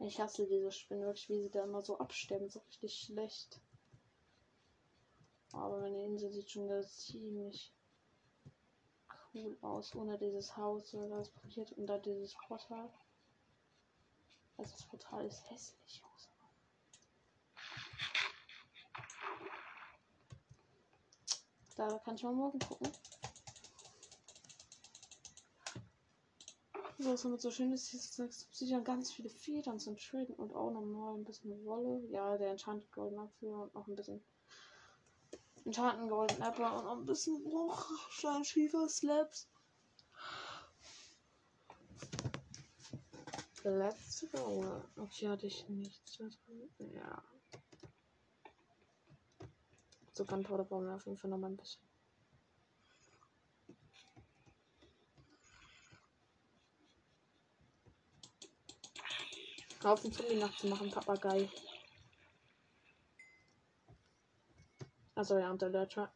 Ich 0.00 0.20
hasse 0.20 0.46
diese 0.46 0.72
Spinnen 0.72 1.04
wirklich, 1.04 1.28
wie 1.28 1.42
sie 1.42 1.50
da 1.50 1.64
immer 1.64 1.82
so 1.82 1.98
absterben. 1.98 2.48
So 2.48 2.60
richtig 2.60 2.94
schlecht. 2.94 3.60
Aber 5.52 5.80
meine 5.80 6.04
Insel 6.04 6.32
sieht 6.32 6.50
schon 6.50 6.68
ziemlich 6.84 7.72
cool 9.34 9.56
aus. 9.60 9.94
Ohne 9.94 10.18
dieses 10.18 10.56
Haus, 10.56 10.90
das 10.92 11.30
passiert 11.30 11.72
und 11.72 11.86
da 11.86 11.98
dieses 11.98 12.34
Portal. 12.46 12.90
Also 14.58 14.72
das 14.72 14.82
Portal 14.86 15.24
ist 15.24 15.50
hässlich. 15.50 16.02
Da 21.76 21.96
kann 22.00 22.16
ich 22.16 22.24
mal 22.24 22.32
morgen 22.32 22.58
gucken. 22.58 22.92
So, 26.98 27.12
was 27.12 27.22
damit 27.22 27.40
so 27.40 27.52
schön 27.52 27.72
ist, 27.72 27.86
hier 27.86 28.00
sieht 28.00 28.72
dann 28.72 28.82
ganz 28.82 29.12
viele 29.12 29.30
Federn 29.30 29.78
zum 29.78 29.96
Traden 29.96 30.34
und 30.34 30.52
auch 30.52 30.72
nochmal 30.72 31.14
ein 31.14 31.24
bisschen 31.24 31.64
Wolle. 31.64 32.04
Ja, 32.10 32.36
der 32.36 32.50
Enchanted 32.50 32.90
Golden 32.90 33.20
Apfel 33.20 33.54
und 33.54 33.72
noch 33.72 33.86
ein 33.86 33.94
bisschen 33.94 34.20
Enchanted 35.64 36.08
Golden 36.08 36.42
Apple 36.42 36.68
und 36.68 36.84
noch 36.84 36.98
ein 36.98 37.06
bisschen 37.06 37.44
Bruchstein 37.44 38.44
Schiefer 38.44 38.88
Slabs. 43.60 44.22
Let's 44.22 44.32
go. 44.32 44.82
Okay, 44.96 45.28
hatte 45.28 45.46
ich 45.46 45.68
nichts 45.68 46.18
mehr 46.20 46.30
drin. 46.30 46.92
Ja. 46.94 47.22
So 50.12 50.24
Gunpowder 50.24 50.64
brauchen 50.64 50.86
wir 50.86 50.94
auf 50.94 51.06
jeden 51.06 51.18
Fall 51.18 51.30
noch 51.30 51.38
mal 51.38 51.48
ein 51.48 51.56
bisschen. 51.56 51.82
Haufen 59.82 60.12
Zombie 60.12 60.36
nachzumachen, 60.36 60.90
Papagei. 60.90 61.48
Also 65.14 65.38
ja, 65.38 65.50
unter 65.50 65.70
der 65.70 65.88
Tra 65.88 66.12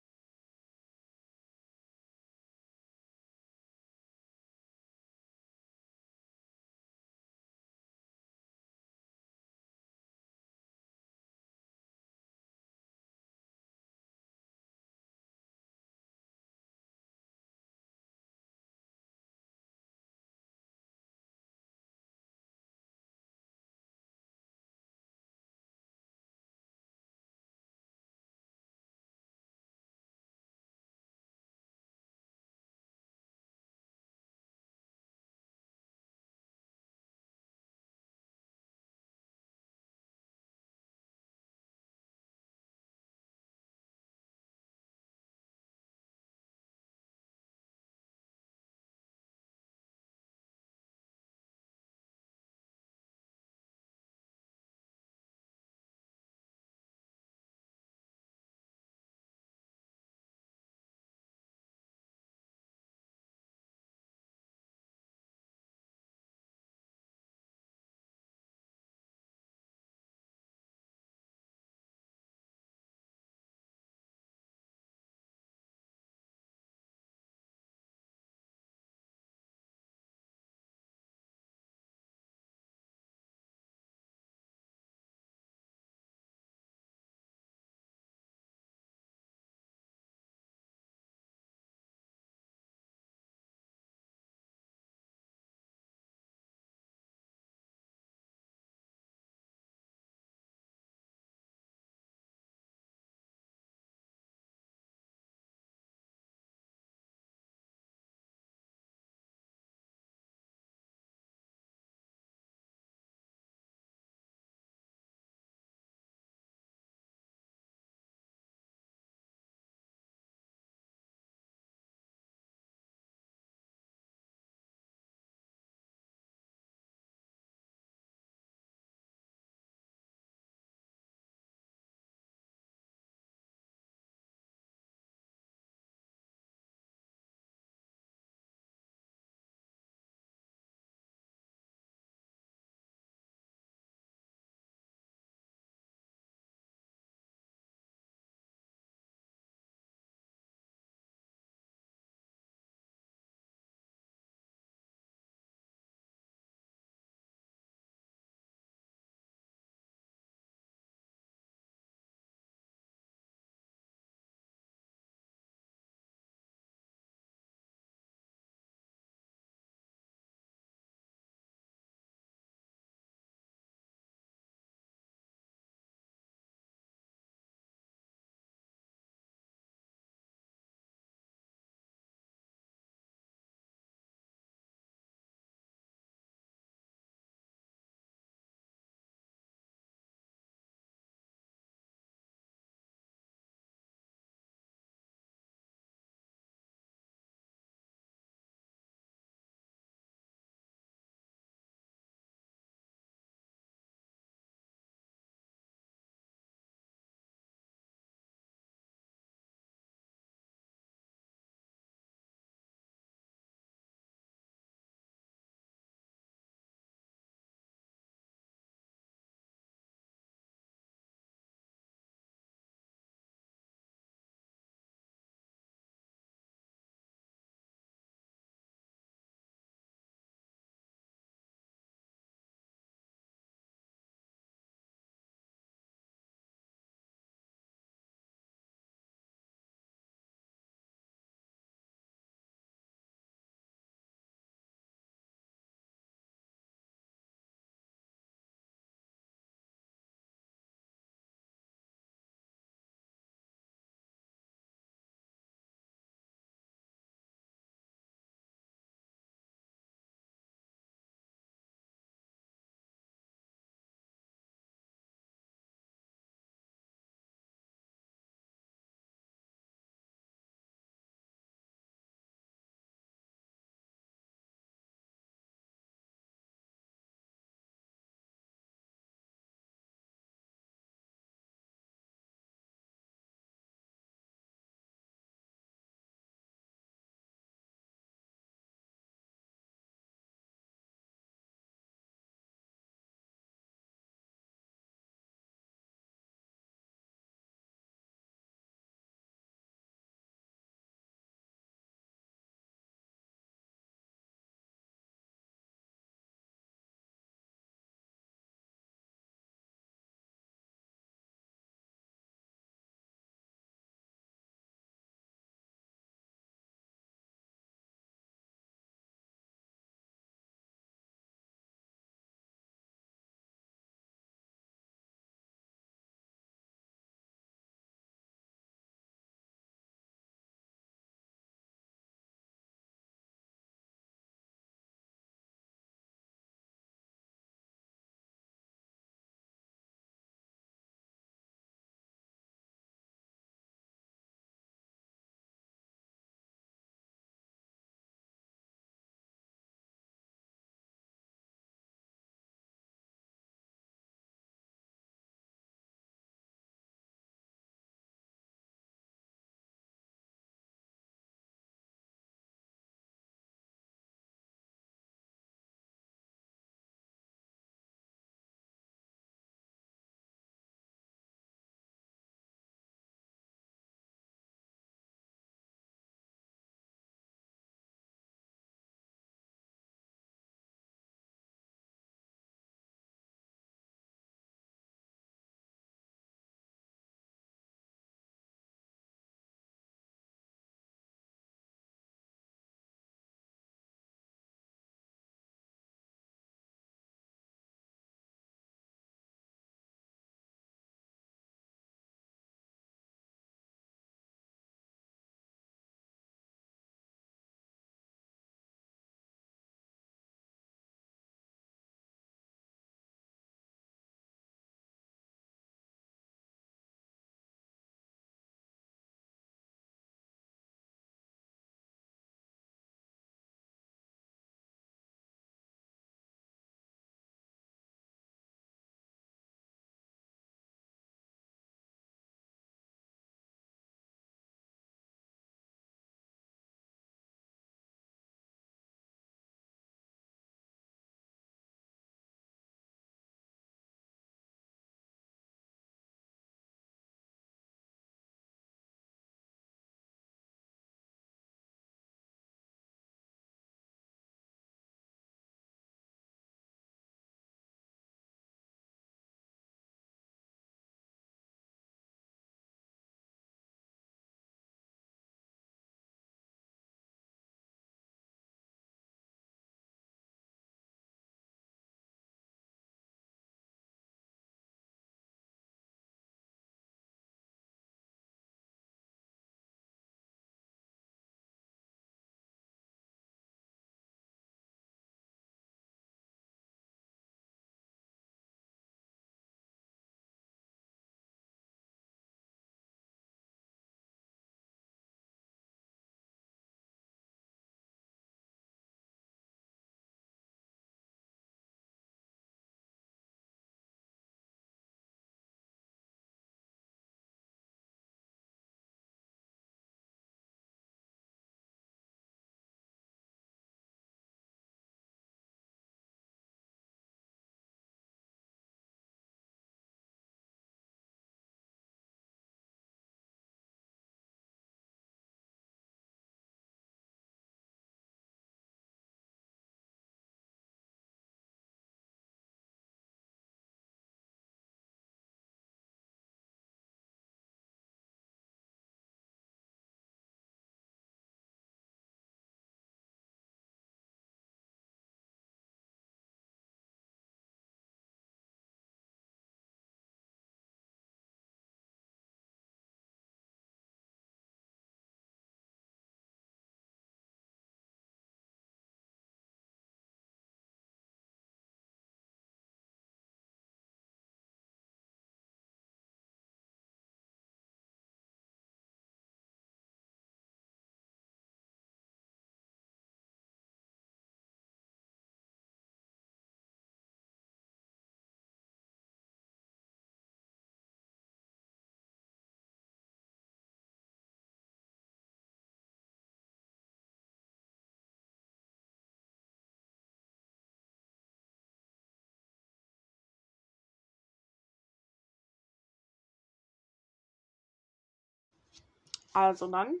Also 599.36 599.66
dann. 599.66 600.00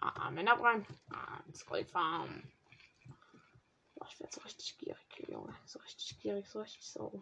Ah, 0.00 0.32
Männer 0.32 0.58
rein. 0.60 0.84
Ah, 1.10 1.38
ins 1.46 1.64
Goldfarm. 1.64 2.42
Boah, 3.94 4.08
ich 4.10 4.18
werde 4.18 4.34
so 4.34 4.40
richtig 4.40 4.76
gierig, 4.78 5.28
Junge. 5.28 5.54
So 5.64 5.78
richtig 5.78 6.18
gierig, 6.18 6.44
so 6.48 6.58
richtig 6.60 6.84
so. 6.84 7.20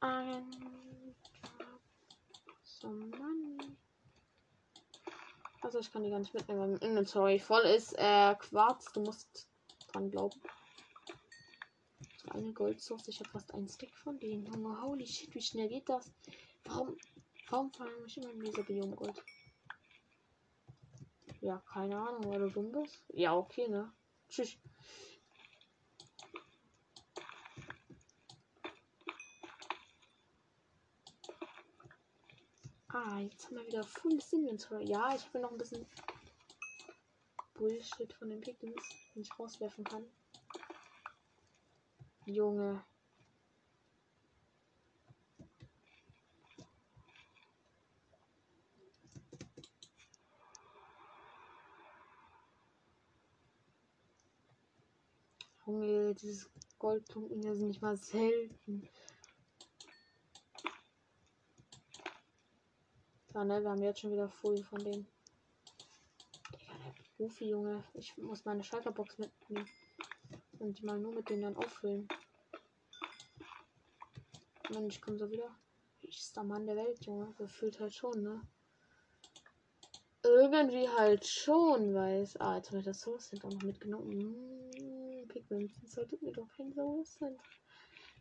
Ein. 0.00 0.44
So, 2.64 2.90
Mann. 2.90 3.78
Also 5.62 5.78
ich 5.78 5.90
kann 5.90 6.02
die 6.02 6.10
gar 6.10 6.18
nicht 6.18 6.34
mitnehmen, 6.34 6.60
weil 6.60 6.68
mein 6.72 6.90
Inventory 6.90 7.38
voll 7.38 7.62
ist. 7.62 7.94
Äh, 7.94 8.34
Quarz, 8.34 8.92
du 8.92 9.00
musst 9.00 9.48
dran 9.90 10.10
glauben. 10.10 10.38
Eine 12.28 12.52
Goldsource, 12.52 13.08
ich 13.08 13.20
habe 13.20 13.30
fast 13.30 13.54
einen 13.54 13.70
Stick 13.70 13.96
von 13.96 14.18
denen. 14.18 14.44
Junge, 14.44 14.82
holy 14.82 15.06
shit, 15.06 15.34
wie 15.34 15.40
schnell 15.40 15.68
geht 15.68 15.88
das? 15.88 16.12
Warum, 16.64 16.98
warum 17.50 17.72
fallen 17.72 18.02
mich 18.02 18.16
immer 18.16 18.30
in 18.30 18.40
dieser 18.40 18.62
Biom 18.62 18.94
Gold? 18.96 19.22
Ja, 21.40 21.62
keine 21.72 21.98
Ahnung, 21.98 22.24
weil 22.32 22.40
du 22.40 22.50
dumm 22.50 22.72
bist. 22.72 23.04
Ja, 23.08 23.36
okay, 23.36 23.68
ne? 23.68 23.92
Tschüss. 24.28 24.56
Ah, 32.88 33.18
jetzt 33.18 33.46
haben 33.46 33.56
wir 33.56 33.66
wieder 33.66 33.82
volles 33.82 34.32
Inventory. 34.32 34.88
Ja, 34.88 35.14
ich 35.14 35.26
habe 35.26 35.40
noch 35.40 35.50
ein 35.50 35.58
bisschen 35.58 35.84
Bullshit 37.54 38.12
von 38.14 38.30
den 38.30 38.40
Pickens, 38.40 38.82
den 39.14 39.22
ich 39.22 39.38
rauswerfen 39.38 39.84
kann. 39.84 40.04
Junge. 42.24 42.84
Junge, 55.82 56.14
dieses 56.14 56.48
hier 57.42 57.54
sind 57.54 57.68
nicht 57.68 57.82
mal 57.82 57.96
selten. 57.96 58.88
Ja, 63.32 63.44
ne, 63.44 63.60
wir 63.62 63.70
haben 63.70 63.82
jetzt 63.82 64.00
schon 64.00 64.12
wieder 64.12 64.28
voll 64.28 64.62
von 64.62 64.78
denen. 64.78 65.08
Rufi, 67.18 67.48
Junge. 67.48 67.82
Ich 67.94 68.16
muss 68.18 68.44
meine 68.44 68.62
Schalterbox 68.62 69.18
mitnehmen. 69.18 69.68
Und 70.58 70.78
die 70.78 70.84
mal 70.84 71.00
nur 71.00 71.12
mit 71.12 71.28
denen 71.30 71.42
dann 71.42 71.56
auffüllen. 71.56 72.06
Mann, 74.72 74.86
ich 74.86 75.00
komme 75.00 75.18
so 75.18 75.30
wieder. 75.30 75.50
Ich 76.02 76.18
ist 76.18 76.36
der 76.36 76.44
Mann 76.44 76.66
der 76.66 76.76
Welt, 76.76 77.04
Junge. 77.06 77.32
Gefühlt 77.38 77.80
halt 77.80 77.94
schon, 77.94 78.22
ne? 78.22 78.40
Irgendwie 80.22 80.88
halt 80.88 81.26
schon, 81.26 81.94
weiß. 81.94 82.36
Ah, 82.40 82.56
jetzt 82.56 82.68
habe 82.68 82.78
ich 82.78 82.84
das 82.84 83.00
Source 83.00 83.28
Center 83.28 83.48
noch 83.48 83.62
mitgenommen. 83.62 84.08
Mmh, 84.08 84.93
Pigments. 85.34 85.74
Das 85.82 85.92
sollte 85.92 86.16
mir 86.22 86.32
doch 86.32 86.48
kein 86.56 86.72
Source 86.72 87.18
Center. 87.18 87.42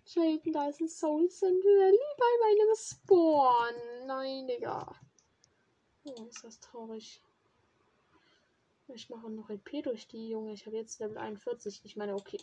Jaden, 0.06 0.52
da 0.52 0.68
ist 0.68 0.82
ein 0.82 0.90
Soul 0.90 1.30
Center. 1.30 1.70
Lieber 1.70 2.28
in 2.34 2.58
meinem 2.58 2.76
Spawn. 2.76 4.08
Nein, 4.08 4.48
Digga. 4.48 4.96
Oh, 6.04 6.26
ist 6.26 6.44
das 6.44 6.60
traurig. 6.60 7.22
Ich 8.90 9.10
mache 9.10 9.30
noch 9.30 9.50
EP 9.50 9.84
durch 9.84 10.08
die 10.08 10.30
Junge. 10.30 10.54
Ich 10.54 10.66
habe 10.66 10.76
jetzt 10.76 11.00
Level 11.00 11.18
41. 11.18 11.82
Ich 11.84 11.96
meine, 11.96 12.16
okay. 12.16 12.40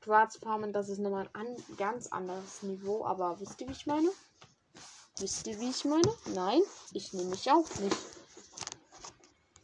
Quarzfarmen, 0.00 0.72
das 0.72 0.88
ist 0.88 0.98
nochmal 0.98 1.28
ein 1.32 1.46
an, 1.46 1.76
ganz 1.76 2.08
anderes 2.08 2.62
Niveau. 2.62 3.04
Aber 3.04 3.40
wisst 3.40 3.60
ihr, 3.60 3.68
wie 3.68 3.72
ich 3.72 3.86
meine? 3.86 4.10
Wisst 5.18 5.46
ihr, 5.46 5.58
wie 5.58 5.70
ich 5.70 5.84
meine? 5.84 6.12
Nein, 6.34 6.60
ich 6.92 7.12
nehme 7.14 7.30
mich 7.30 7.50
auch 7.50 7.68
nicht. 7.76 7.96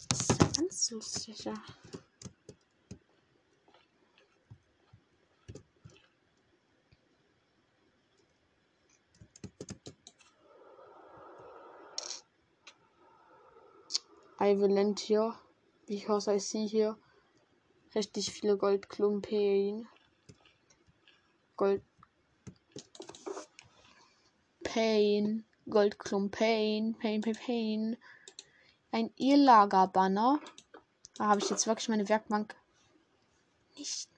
Das 0.08 0.20
ist 0.20 0.56
ganz 0.56 0.90
lustig, 0.90 1.44
ja. 1.44 1.54
I 14.42 14.56
hier. 14.98 15.38
Because 15.86 16.28
I 16.28 16.40
see 16.40 16.66
hier 16.66 16.98
richtig 17.94 18.32
viele 18.32 18.56
Goldklumpen. 18.56 19.86
Gold. 21.56 21.82
Pain. 24.64 25.44
Goldklumpen. 25.70 26.96
Pain, 26.98 27.20
Pain, 27.20 27.36
Pain. 27.46 27.96
Ein 28.90 29.10
Irrlagerbanner. 29.16 30.40
Da 31.16 31.26
habe 31.26 31.40
ich 31.40 31.48
jetzt 31.48 31.68
wirklich 31.68 31.88
meine 31.88 32.08
Werkbank 32.08 32.56
nicht 33.76 34.08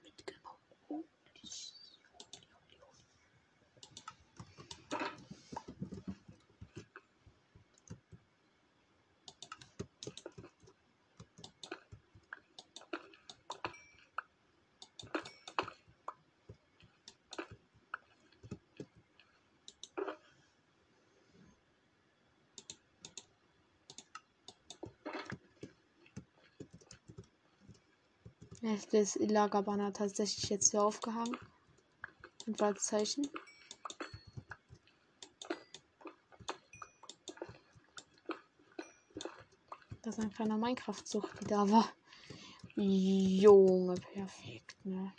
das 28.93 29.17
Lagerbanner 29.17 29.93
tatsächlich 29.93 30.51
jetzt 30.51 30.71
hier 30.71 30.83
aufgehangen. 30.83 31.37
Und 32.47 32.61
Zeichen. 32.79 33.29
Das 40.03 40.19
ist 40.19 40.25
ein 40.25 40.33
kleiner 40.33 40.59
Minecraft-Sucht, 40.59 41.41
die 41.41 41.47
da 41.47 41.69
war. 41.71 41.89
Junge, 42.77 43.95
perfekt, 43.95 44.85
ne? 44.85 45.15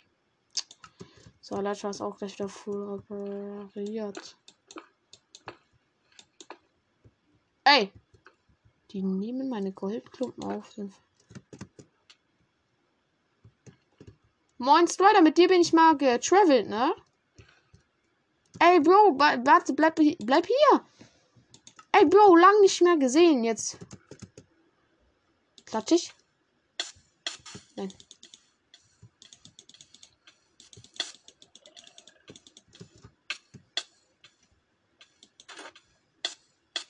So, 1.40 1.60
Ledger 1.60 1.90
ist 1.90 2.00
auch 2.00 2.16
gleich 2.16 2.34
wieder 2.34 2.48
full 2.48 3.02
repariert. 3.08 4.36
Ey! 7.64 7.92
Die 8.90 9.02
nehmen 9.02 9.48
meine 9.48 9.72
Goldklumpen 9.72 10.44
auf. 10.44 10.76
Moin 14.66 14.88
Strider, 14.88 15.22
mit 15.22 15.38
dir 15.38 15.46
bin 15.46 15.60
ich 15.60 15.72
mal 15.72 15.96
getravelt, 15.96 16.68
ne? 16.68 16.92
Ey, 18.58 18.80
Bro, 18.80 19.16
warte, 19.16 19.72
bleib, 19.74 19.94
bleib 19.94 20.44
hier. 20.44 20.84
Ey, 21.92 22.04
Bro, 22.04 22.34
lang 22.34 22.60
nicht 22.62 22.82
mehr 22.82 22.96
gesehen 22.96 23.44
jetzt. 23.44 23.76
Klatsch 25.66 25.92
ich? 25.92 26.12
Nein. 27.76 27.94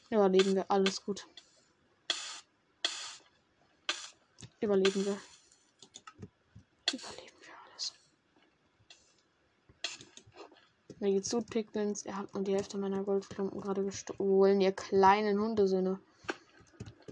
Überleben 0.08 0.54
wir, 0.54 0.70
alles 0.70 1.04
gut. 1.04 1.26
Überleben 4.60 5.04
wir. 5.04 5.20
Überleben. 6.90 7.35
Mir 10.98 11.12
geht's 11.12 11.30
gut, 11.30 11.50
Pigments. 11.50 12.06
Ihr 12.06 12.16
habt 12.16 12.32
nur 12.32 12.42
die 12.42 12.54
Hälfte 12.54 12.78
meiner 12.78 13.04
Goldklumpen 13.04 13.60
gerade 13.60 13.84
gestohlen, 13.84 14.62
ihr 14.62 14.72
kleinen 14.72 15.38
Hundesöhne. 15.38 16.00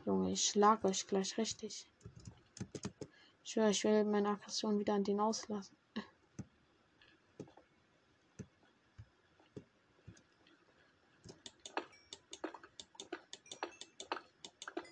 Junge, 0.06 0.32
ich 0.32 0.43
schlag 0.48 0.82
euch 0.85 1.06
gleich 1.06 1.36
richtig. 1.36 1.86
Ich 3.44 3.51
schwöre, 3.51 3.70
ich 3.70 3.85
will 3.85 4.05
meine 4.05 4.31
Aggression 4.31 4.78
wieder 4.78 4.94
an 4.94 5.05
den 5.05 5.20
auslassen. 5.20 5.77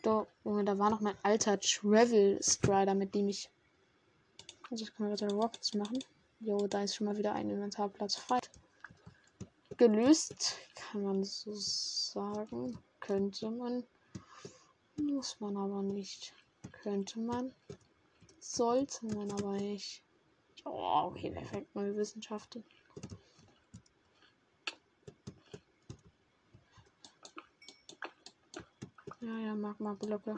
Da, 0.02 0.26
Junge, 0.44 0.64
da 0.64 0.78
war 0.78 0.90
noch 0.90 1.00
mein 1.00 1.16
alter 1.22 1.58
Travel 1.58 2.38
Strider, 2.42 2.94
mit 2.94 3.14
dem 3.14 3.30
ich. 3.30 3.48
Also 4.70 4.84
ich 4.84 4.94
kann 4.94 5.10
weiter 5.10 5.30
Rockets 5.30 5.72
machen. 5.72 6.04
Jo, 6.40 6.66
da 6.66 6.82
ist 6.82 6.96
schon 6.96 7.06
mal 7.06 7.16
wieder 7.16 7.32
ein 7.32 7.48
Inventarplatz 7.48 8.16
frei 8.16 8.38
gelöst, 9.76 10.56
kann 10.74 11.02
man 11.02 11.24
so 11.24 11.52
sagen. 11.54 12.78
Könnte 13.00 13.50
man. 13.50 13.84
Muss 14.96 15.40
man 15.40 15.56
aber 15.56 15.82
nicht. 15.82 16.34
Könnte 16.70 17.20
man. 17.20 17.52
Sollte 18.38 19.06
man 19.06 19.30
aber 19.32 19.52
nicht. 19.52 20.02
Oh, 20.64 21.06
okay, 21.06 21.30
perfekt. 21.30 21.74
Neue 21.74 21.96
Wissenschaften. 21.96 22.64
Ja, 29.20 29.38
ja, 29.38 29.54
Magma-Blöcke. 29.54 30.34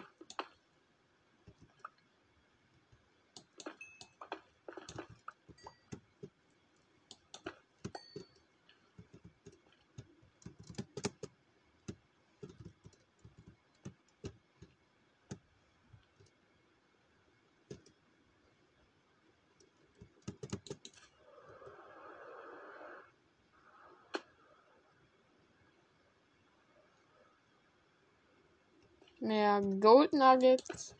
Mehr 29.60 29.78
Gold 29.78 30.12
Nuggets. 30.12 30.96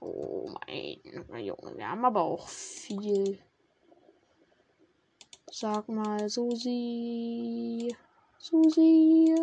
Oh 0.00 0.50
mein 0.66 1.44
Junge, 1.44 1.76
wir 1.76 1.88
haben 1.88 2.04
aber 2.04 2.22
auch 2.22 2.48
viel. 2.48 3.38
Sag 5.50 5.88
mal, 5.88 6.28
Susi. 6.30 7.94
Susi. 8.38 9.34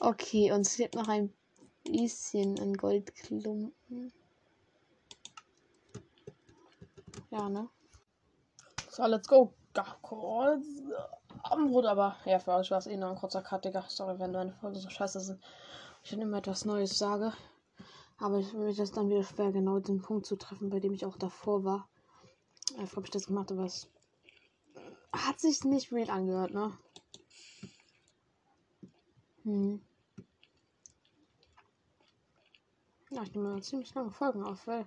Okay, 0.00 0.50
uns 0.50 0.74
fehlt 0.76 0.94
noch 0.94 1.06
ein 1.08 1.32
bisschen 1.90 2.58
an 2.60 2.74
Goldklumpen. 2.74 4.12
Ja, 7.30 7.48
ne? 7.48 7.68
So, 8.90 9.06
let's 9.06 9.28
go. 9.28 9.52
Abendbrot, 11.42 11.86
aber 11.86 12.16
ja, 12.24 12.38
für 12.38 12.52
euch 12.52 12.70
war 12.70 12.78
es 12.78 12.86
eh 12.86 12.96
nur 12.96 13.10
ein 13.10 13.16
kurzer 13.16 13.42
Cut, 13.42 13.64
Digga. 13.64 13.84
Sorry, 13.88 14.18
wenn 14.18 14.32
meine 14.32 14.52
Folgen 14.52 14.78
so 14.78 14.90
scheiße 14.90 15.20
sind. 15.20 15.40
Ich 16.02 16.10
dann 16.10 16.20
immer 16.20 16.38
etwas 16.38 16.64
Neues 16.64 16.98
sage. 16.98 17.32
Aber 18.18 18.38
ich 18.38 18.48
finde 18.48 18.74
das 18.74 18.92
dann 18.92 19.08
wieder 19.08 19.22
schwer, 19.22 19.52
genau 19.52 19.78
den 19.78 20.02
Punkt 20.02 20.26
zu 20.26 20.36
treffen, 20.36 20.70
bei 20.70 20.80
dem 20.80 20.92
ich 20.92 21.06
auch 21.06 21.16
davor 21.16 21.64
war. 21.64 21.88
Einfach 22.76 22.96
habe 22.96 23.06
ich 23.06 23.12
das 23.12 23.26
gemacht, 23.26 23.50
aber 23.50 23.64
es 23.64 23.88
hat 25.12 25.40
sich 25.40 25.64
nicht 25.64 25.92
real 25.92 26.10
angehört, 26.10 26.52
ne? 26.52 26.76
Hm. 29.44 29.80
Ja, 33.10 33.22
ich 33.24 33.34
nehme 33.34 33.60
ziemlich 33.60 33.92
lange 33.94 34.12
Folgen 34.12 34.44
auf, 34.44 34.68
weil 34.68 34.86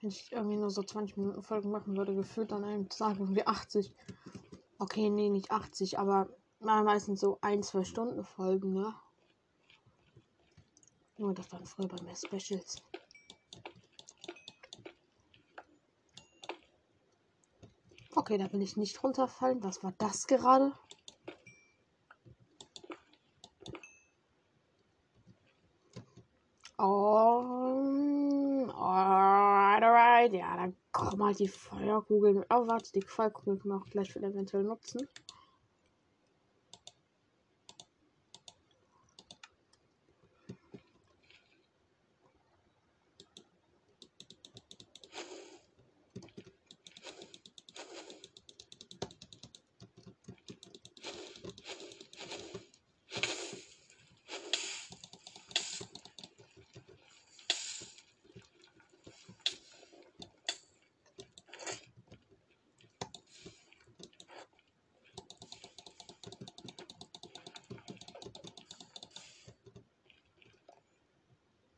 wenn 0.00 0.10
ich 0.10 0.30
irgendwie 0.30 0.56
nur 0.56 0.70
so 0.70 0.82
20 0.82 1.16
Minuten 1.16 1.42
Folgen 1.42 1.70
machen 1.70 1.96
würde, 1.96 2.14
gefühlt 2.14 2.52
an 2.52 2.64
einem 2.64 2.88
Tag 2.90 3.18
irgendwie 3.18 3.46
80. 3.46 3.94
Okay, 4.78 5.08
nee, 5.08 5.30
nicht 5.30 5.50
80, 5.50 5.98
aber 5.98 6.28
meistens 6.60 7.20
so 7.20 7.38
ein, 7.40 7.62
zwei 7.62 7.84
Stunden 7.84 8.24
Folgen, 8.24 8.74
ne? 8.74 8.94
Nur 11.16 11.32
das 11.32 11.50
waren 11.50 11.64
früher 11.64 11.88
bei 11.88 12.02
mir 12.02 12.14
Specials. 12.14 12.82
Okay, 18.14 18.36
da 18.36 18.52
will 18.52 18.60
ich 18.60 18.76
nicht 18.76 19.02
runterfallen. 19.02 19.62
Was 19.62 19.82
war 19.82 19.92
das 19.96 20.26
gerade? 20.26 20.74
Ja, 30.32 30.56
dann 30.56 30.74
kommen 30.92 31.22
halt 31.24 31.38
die 31.40 31.48
Feuerkugeln. 31.48 32.38
Oh, 32.48 32.66
warte, 32.66 32.90
die 32.92 33.02
Feuerkugeln 33.02 33.58
können 33.58 33.74
wir 33.74 33.82
auch 33.82 33.90
gleich 33.90 34.10
für 34.10 34.20
eventuell 34.20 34.64
nutzen. 34.64 35.06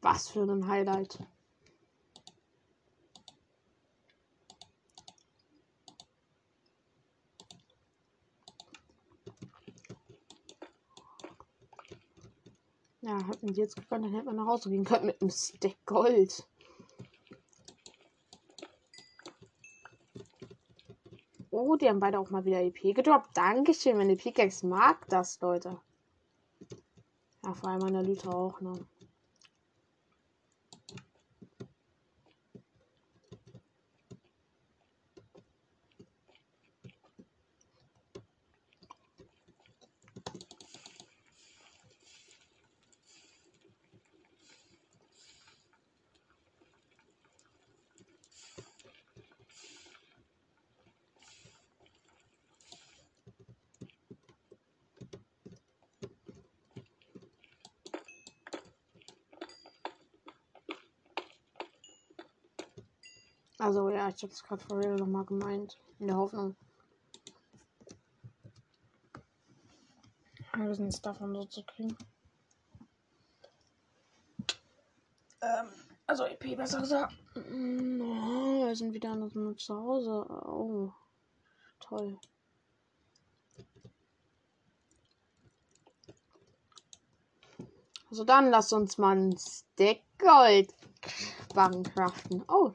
Was 0.05 0.29
für 0.29 0.43
ein 0.43 0.69
Highlight. 0.69 1.19
Ja, 13.01 13.19
hätten 13.27 13.47
die 13.47 13.55
jetzt 13.55 13.77
gekonnt, 13.77 14.05
dann 14.05 14.13
hätte 14.13 14.27
man 14.27 14.37
nach 14.37 14.47
Hause 14.47 14.69
gehen 14.69 14.85
können 14.85 15.07
mit 15.07 15.23
einem 15.23 15.31
Stack 15.31 15.77
Gold. 15.87 16.47
Oh, 21.51 21.77
die 21.77 21.89
haben 21.89 22.01
beide 22.01 22.19
auch 22.19 22.29
mal 22.29 22.45
wieder 22.45 22.61
EP 22.61 22.95
gedroppt. 22.95 23.35
Dankeschön, 23.35 24.07
die 24.07 24.17
Pickaxe 24.17 24.67
mag 24.67 25.09
das, 25.09 25.41
Leute. 25.41 25.81
Ja, 27.43 27.55
vor 27.55 27.71
allem 27.71 27.81
meine 27.81 28.03
Lüte 28.03 28.29
auch, 28.29 28.61
ne? 28.61 28.87
Also 63.65 63.89
ja, 63.89 64.11
ich 64.11 64.23
habe 64.23 64.31
es 64.31 64.43
gerade 64.43 64.63
vor 64.63 64.77
real 64.79 64.97
nochmal 64.97 65.25
gemeint. 65.25 65.79
In 65.99 66.09
der 66.09 66.19
Hoffnung. 66.19 66.55
Ein 70.53 70.69
bisschen 70.69 70.91
davon 71.01 71.35
so 71.35 71.45
zu 71.45 71.65
kriegen. 71.65 71.97
Ähm, 75.41 75.69
also 76.07 76.25
EP 76.27 76.55
besser 76.59 76.81
gesagt. 76.81 77.15
Mm, 77.37 78.03
oh, 78.03 78.67
wir 78.67 78.77
sind 78.77 78.93
wieder 78.93 79.15
nur 79.15 79.57
zu 79.57 79.75
Hause. 79.75 80.27
Oh. 80.47 80.93
Toll. 81.81 82.19
Also 88.11 88.25
dann 88.25 88.51
lass 88.51 88.75
uns 88.75 88.99
mal 88.99 89.17
ein 89.17 89.39
Stack 89.39 90.03
Gold 90.19 90.75
craften. 91.95 92.45
Oh, 92.49 92.75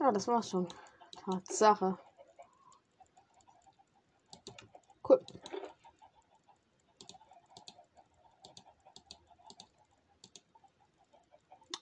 ja, 0.00 0.12
das 0.12 0.28
war's 0.28 0.50
schon. 0.50 0.68
Tatsache. 1.24 1.98
Cool. 5.08 5.24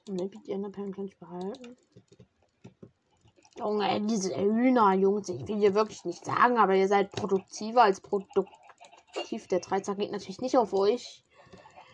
Maybe 0.08 0.38
die 0.38 0.52
Enderperlen 0.52 0.94
kann 0.94 1.06
ich 1.06 1.18
behalten. 1.18 1.76
Junge, 3.58 4.00
diese 4.02 4.36
Hühner, 4.36 4.92
Jungs, 4.94 5.28
ich 5.28 5.48
will 5.48 5.58
dir 5.58 5.74
wirklich 5.74 6.04
nicht 6.04 6.24
sagen, 6.24 6.58
aber 6.58 6.74
ihr 6.74 6.88
seid 6.88 7.10
produktiver 7.10 7.82
als 7.82 8.00
produktiv. 8.00 9.48
Der 9.50 9.60
Dreizack 9.60 9.98
geht 9.98 10.12
natürlich 10.12 10.40
nicht 10.40 10.56
auf 10.58 10.72
euch. 10.72 11.24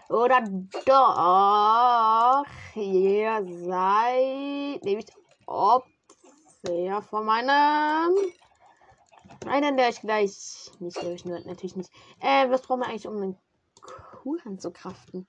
Oder 0.08 0.42
doch. 0.84 2.44
Ihr 2.74 3.46
seid 3.64 4.84
nämlich 4.84 5.06
ob 5.46 5.86
sehe 6.62 7.02
vor 7.02 7.22
meinem. 7.22 8.16
Einen, 9.46 9.76
der 9.76 9.88
ich 9.88 10.00
gleich. 10.00 10.70
Nicht, 10.78 10.98
glaube 10.98 11.14
ich, 11.14 11.24
nur, 11.24 11.40
natürlich 11.40 11.76
nicht. 11.76 11.90
Äh, 12.20 12.50
was 12.50 12.62
brauchen 12.62 12.80
wir 12.80 12.86
eigentlich, 12.86 13.08
um 13.08 13.16
einen 13.16 13.38
Kuhhand 13.80 14.60
zu 14.62 14.70
kraften? 14.70 15.26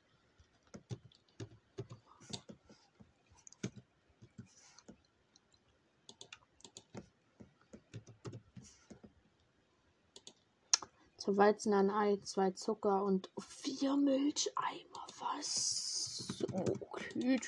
Zu 11.18 11.38
Weizen, 11.38 11.74
ein 11.74 11.90
Ei, 11.90 12.18
zwei 12.24 12.52
Zucker 12.52 13.04
und 13.04 13.30
vier 13.40 13.96
Milcheimer. 13.96 15.08
Was? 15.20 16.44
Okay. 16.52 17.40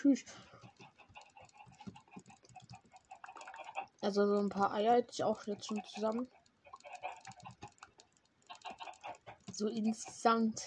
Also 4.05 4.27
so 4.27 4.37
ein 4.39 4.49
paar 4.49 4.71
Eier 4.71 4.93
hätte 4.97 5.09
ich 5.13 5.23
auch 5.23 5.47
jetzt 5.47 5.65
schon 5.65 5.81
zusammen. 5.83 6.27
So 9.51 9.67
insgesamt. 9.67 10.61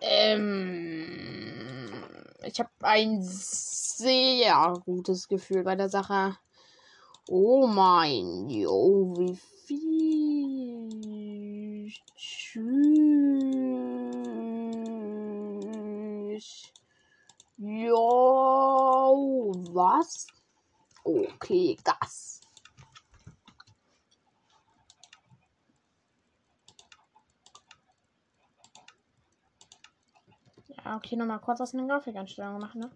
Ähm, 0.00 1.92
ich 2.42 2.58
habe 2.58 2.70
ein 2.80 3.18
sehr 3.20 4.72
gutes 4.86 5.28
Gefühl 5.28 5.62
bei 5.62 5.76
der 5.76 5.90
Sache. 5.90 6.38
Oh 7.28 7.66
mein, 7.66 8.48
jo, 8.48 9.14
wie 9.18 9.36
viel. 9.66 10.88
Tschüss. 12.16 12.64
Jo, 17.58 19.52
was? 19.70 20.28
Okay, 21.04 21.76
das. 21.84 22.40
Ja, 30.66 30.96
okay, 30.96 31.16
nochmal 31.16 31.40
kurz 31.40 31.60
aus 31.60 31.72
den 31.72 31.86
Grafikeinstellungen 31.86 32.60
machen, 32.60 32.80
ne? 32.80 32.90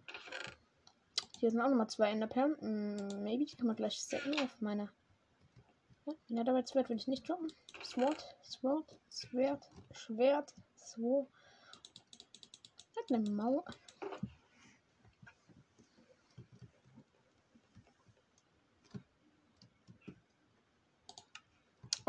Hier 1.38 1.50
sind 1.50 1.60
auch 1.60 1.68
nochmal 1.68 1.88
zwei 1.88 2.10
Enderperlen. 2.10 2.56
Hm, 2.60 3.22
maybe 3.22 3.44
die 3.44 3.56
kann 3.56 3.66
man 3.66 3.76
gleich 3.76 4.02
setzen 4.02 4.34
auf 4.40 4.60
meine. 4.60 4.88
Ja, 6.06 6.14
ja 6.28 6.44
dabei 6.44 6.64
Schwert 6.66 6.88
will 6.88 6.96
ich 6.96 7.08
nicht 7.08 7.28
droppen. 7.28 7.52
Sword, 7.84 8.24
Sword, 8.42 8.96
Schwert, 9.10 9.70
Schwert, 9.92 10.54
Sword. 10.76 11.28
Hat 12.96 13.12
eine 13.12 13.30
Mauer. 13.30 13.64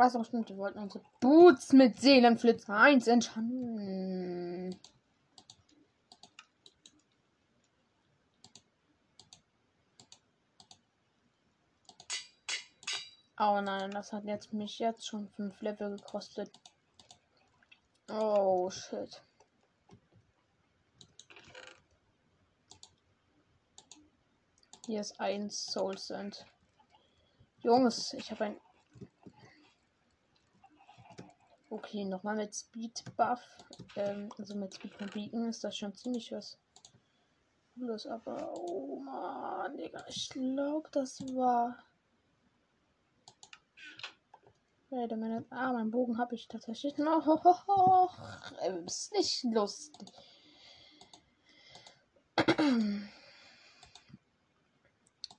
Auch 0.02 0.24
stimmt, 0.24 0.48
wir 0.48 0.58
wollten 0.58 0.80
unsere 0.80 1.04
Boots 1.20 1.74
mit 1.74 2.00
Seelenflitzer 2.00 2.74
1 2.74 3.08
entschanden. 3.08 4.80
Oh 13.38 13.60
nein, 13.60 13.92
das 13.92 14.14
hat 14.14 14.24
jetzt 14.24 14.54
mich 14.54 14.80
jetzt 14.80 15.06
schon 15.06 15.28
5 15.28 15.60
Level 15.62 15.98
gekostet. 15.98 16.50
Oh 18.10 18.70
shit. 18.70 19.22
Hier 24.86 25.02
ist 25.02 25.20
ein 25.20 25.50
Soul 25.50 25.98
Sand. 25.98 26.46
Jungs, 27.64 28.14
ich 28.14 28.32
habe 28.32 28.46
ein 28.46 28.62
Okay, 31.72 32.04
nochmal 32.04 32.36
mit 32.36 32.56
Speed 32.56 33.04
Buff. 33.16 33.40
Ähm, 33.96 34.30
also 34.40 34.56
mit 34.56 34.74
Speed 34.74 34.96
von 34.96 35.08
Beacon 35.08 35.48
ist 35.48 35.64
das 35.64 35.78
schon 35.78 35.94
ziemlich 35.94 36.32
was. 36.32 36.58
Cooles, 37.76 38.08
aber 38.08 38.52
oh 38.56 39.00
man, 39.00 39.78
Digga, 39.78 40.04
ich 40.08 40.30
glaube, 40.30 40.90
das 40.92 41.22
war. 41.36 41.78
Wait 44.90 45.14
a. 45.14 45.44
Ah, 45.52 45.74
mein 45.74 45.92
Bogen 45.92 46.18
habe 46.18 46.34
ich 46.34 46.48
tatsächlich 46.48 46.98
noch. 46.98 47.28
Oh, 47.68 48.10
ist 48.88 49.14
nicht 49.14 49.44
lustig. 49.44 50.12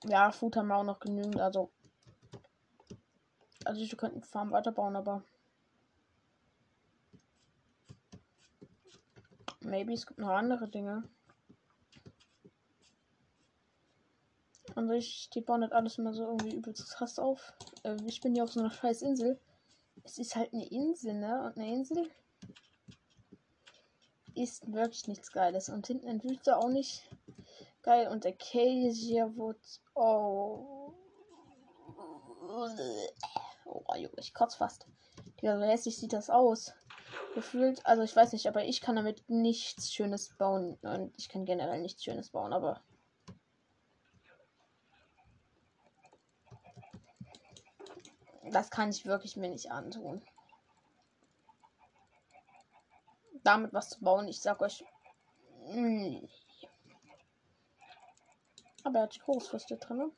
ja, 0.04 0.30
Food 0.30 0.54
haben 0.56 0.68
wir 0.68 0.76
auch 0.76 0.84
noch 0.84 1.00
genügend. 1.00 1.40
Also, 1.40 1.72
also 3.64 3.80
wir 3.80 3.98
könnten 3.98 4.22
Farm 4.22 4.52
weiterbauen, 4.52 4.94
aber 4.94 5.24
Maybe 9.62 9.92
es 9.92 10.06
gibt 10.06 10.18
noch 10.18 10.30
andere 10.30 10.68
Dinge. 10.68 11.04
An 14.74 14.88
sich, 14.88 15.28
die 15.34 15.42
bauen 15.42 15.60
das 15.60 15.72
alles 15.72 15.98
immer 15.98 16.14
so 16.14 16.22
irgendwie 16.22 16.56
übelst 16.56 16.90
krass 16.94 17.18
auf. 17.18 17.52
Äh, 17.82 17.96
ich 18.06 18.20
bin 18.20 18.34
hier 18.34 18.44
auf 18.44 18.52
so 18.52 18.60
einer 18.60 18.70
scheiß 18.70 19.02
Insel. 19.02 19.38
Es 20.04 20.18
ist 20.18 20.36
halt 20.36 20.52
eine 20.54 20.66
Insel, 20.68 21.14
ne? 21.14 21.44
Und 21.44 21.58
eine 21.58 21.72
Insel 21.72 22.10
ist 24.34 24.72
wirklich 24.72 25.08
nichts 25.08 25.32
Geiles. 25.32 25.68
Und 25.68 25.86
hinten 25.86 26.06
in 26.06 26.22
Wüste 26.24 26.56
auch 26.56 26.68
nicht 26.68 27.02
geil. 27.82 28.08
Und 28.08 28.24
der 28.24 28.32
Acacia 28.32 29.36
Wood. 29.36 29.58
Oh. 29.94 30.94
Oh, 33.64 33.94
ich 34.16 34.32
kotze 34.32 34.56
fast. 34.56 34.86
Ja, 35.42 35.58
so 35.58 35.64
hässlich 35.64 35.98
sieht 35.98 36.12
das 36.12 36.30
aus 36.30 36.72
gefühlt. 37.34 37.84
Also 37.86 38.02
ich 38.02 38.14
weiß 38.14 38.32
nicht, 38.32 38.46
aber 38.46 38.64
ich 38.64 38.80
kann 38.80 38.96
damit 38.96 39.28
nichts 39.28 39.92
Schönes 39.92 40.36
bauen. 40.36 40.78
Und 40.82 41.14
ich 41.18 41.28
kann 41.28 41.44
generell 41.44 41.80
nichts 41.80 42.04
Schönes 42.04 42.30
bauen, 42.30 42.52
aber. 42.52 42.82
Das 48.50 48.70
kann 48.70 48.90
ich 48.90 49.06
wirklich 49.06 49.36
mir 49.36 49.48
nicht 49.48 49.70
antun. 49.70 50.22
Damit 53.44 53.72
was 53.72 53.90
zu 53.90 54.00
bauen, 54.00 54.28
ich 54.28 54.40
sag 54.40 54.60
euch. 54.60 54.84
Mh. 55.68 56.20
Aber 58.84 58.98
er 58.98 59.02
hat 59.04 59.14
die 59.14 59.20
drin. 59.78 60.10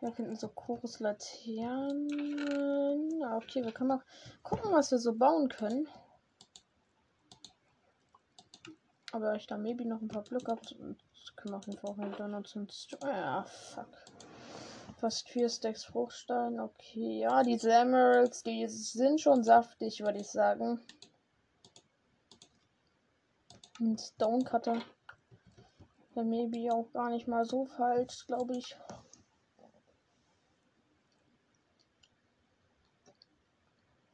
Wir 0.00 0.12
finden 0.12 0.36
so 0.36 0.48
Choruslaternen. 0.48 3.22
Okay, 3.34 3.64
wir 3.64 3.72
können 3.72 3.88
mal 3.88 4.02
gucken, 4.42 4.72
was 4.72 4.92
wir 4.92 4.98
so 4.98 5.12
bauen 5.12 5.48
können. 5.48 5.88
Aber 9.10 9.34
ich 9.34 9.46
da 9.46 9.56
maybe 9.56 9.86
noch 9.86 10.00
ein 10.00 10.08
paar 10.08 10.22
Blöcke 10.22 10.52
habe, 10.52 10.60
können 11.36 11.54
wir 11.54 11.56
auf 11.56 11.66
jeden 11.66 11.78
Fall 11.78 11.90
auch 11.90 11.98
wieder 11.98 12.28
nutzen. 12.28 12.68
Ja, 13.02 13.44
fuck. 13.44 13.88
Fast 14.98 15.28
vier 15.28 15.48
Stacks 15.48 15.84
Fruchtstein. 15.84 16.60
Okay, 16.60 17.20
ja, 17.20 17.42
diese 17.42 17.72
Emeralds, 17.72 18.42
die 18.42 18.66
sind 18.68 19.20
schon 19.20 19.44
saftig, 19.44 20.00
würde 20.00 20.18
ich 20.18 20.28
sagen. 20.28 20.80
Ein 23.80 23.96
Stonecutter. 23.96 24.82
Der 26.16 26.24
maybe 26.24 26.72
auch 26.72 26.92
gar 26.92 27.10
nicht 27.10 27.28
mal 27.28 27.44
so 27.44 27.64
falsch, 27.64 28.26
glaube 28.26 28.56
ich. 28.56 28.76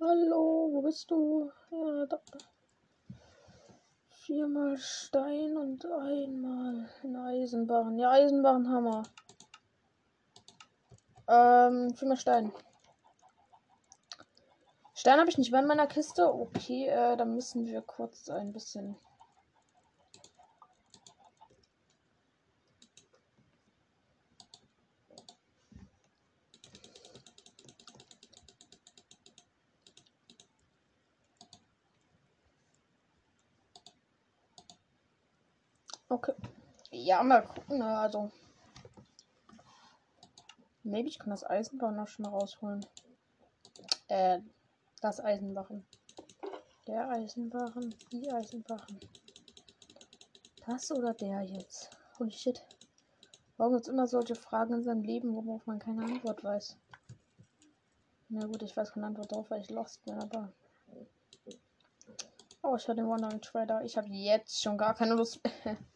Hallo, 0.06 0.68
wo 0.70 0.82
bist 0.82 1.10
du? 1.10 1.50
Ja, 1.70 2.04
da. 2.04 2.20
Viermal 4.10 4.76
Stein 4.76 5.56
und 5.56 5.86
einmal 5.86 6.90
ein 7.02 7.16
Eisenbarren. 7.16 7.98
Ja, 7.98 8.10
wir. 8.10 9.04
Ähm, 11.26 11.94
viermal 11.94 12.18
Stein. 12.18 12.52
Stein 14.92 15.20
habe 15.20 15.30
ich 15.30 15.38
nicht 15.38 15.52
mehr 15.52 15.62
in 15.62 15.68
meiner 15.68 15.86
Kiste. 15.86 16.34
Okay, 16.34 16.86
äh, 16.86 17.16
dann 17.16 17.34
müssen 17.34 17.64
wir 17.64 17.80
kurz 17.80 18.28
ein 18.28 18.52
bisschen 18.52 18.96
Okay. 36.14 36.32
Ja, 37.04 37.22
mal 37.22 37.42
gucken. 37.42 37.82
Also. 37.82 38.30
Maybe 40.84 41.08
ich 41.08 41.18
kann 41.18 41.32
das 41.32 41.44
Eisenbahn 41.44 41.96
noch 41.96 42.08
schon 42.08 42.24
rausholen. 42.24 42.86
Äh, 44.08 44.40
das 45.02 45.20
Eisenwachen. 45.20 45.84
Der 46.86 47.10
Eisenwachen. 47.10 47.94
Die 48.10 48.32
Eisenwachen. 48.32 48.98
Das 50.66 50.90
oder 50.92 51.12
der 51.12 51.42
jetzt? 51.42 51.90
Holy 52.18 52.32
shit. 52.32 52.62
Warum 53.58 53.74
gibt 53.74 53.86
es 53.86 53.92
immer 53.92 54.06
solche 54.06 54.34
Fragen 54.34 54.72
in 54.72 54.82
seinem 54.82 55.02
Leben, 55.02 55.34
worauf 55.34 55.66
man 55.66 55.80
keine 55.80 56.04
Antwort 56.04 56.42
weiß? 56.42 56.78
Na 58.30 58.46
gut, 58.46 58.62
ich 58.62 58.74
weiß 58.74 58.92
keine 58.92 59.08
Antwort 59.08 59.30
darauf, 59.30 59.50
weil 59.50 59.60
ich 59.60 59.70
lost 59.70 60.02
bin, 60.06 60.14
aber. 60.14 60.50
Oh, 62.62 62.76
ich 62.76 62.88
hatte 62.88 62.96
den 62.96 63.10
Wandering 63.10 63.42
Trader. 63.42 63.84
Ich 63.84 63.98
habe 63.98 64.08
jetzt 64.08 64.62
schon 64.62 64.78
gar 64.78 64.94
keine 64.94 65.16
Lust. 65.16 65.40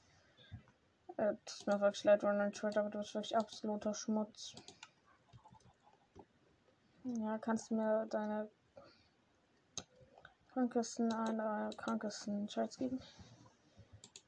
Äh, 1.19 1.35
tut 1.45 1.67
mir 1.67 1.81
wirklich 1.81 2.05
leid, 2.05 2.23
Ronald 2.23 2.57
Schuld, 2.57 2.79
aber 2.79 2.91
du 2.91 2.99
bist 2.99 3.13
wirklich 3.13 3.37
absoluter 3.37 3.93
Schmutz. 3.93 4.55
Ja, 7.03 7.39
kannst 7.39 7.71
du 7.71 7.75
mir 7.75 8.07
deine 8.07 8.49
Krankesten 10.53 11.13
einer 11.13 11.71
krankesten 11.77 12.49
Scheiß 12.49 12.79
geben. 12.79 13.01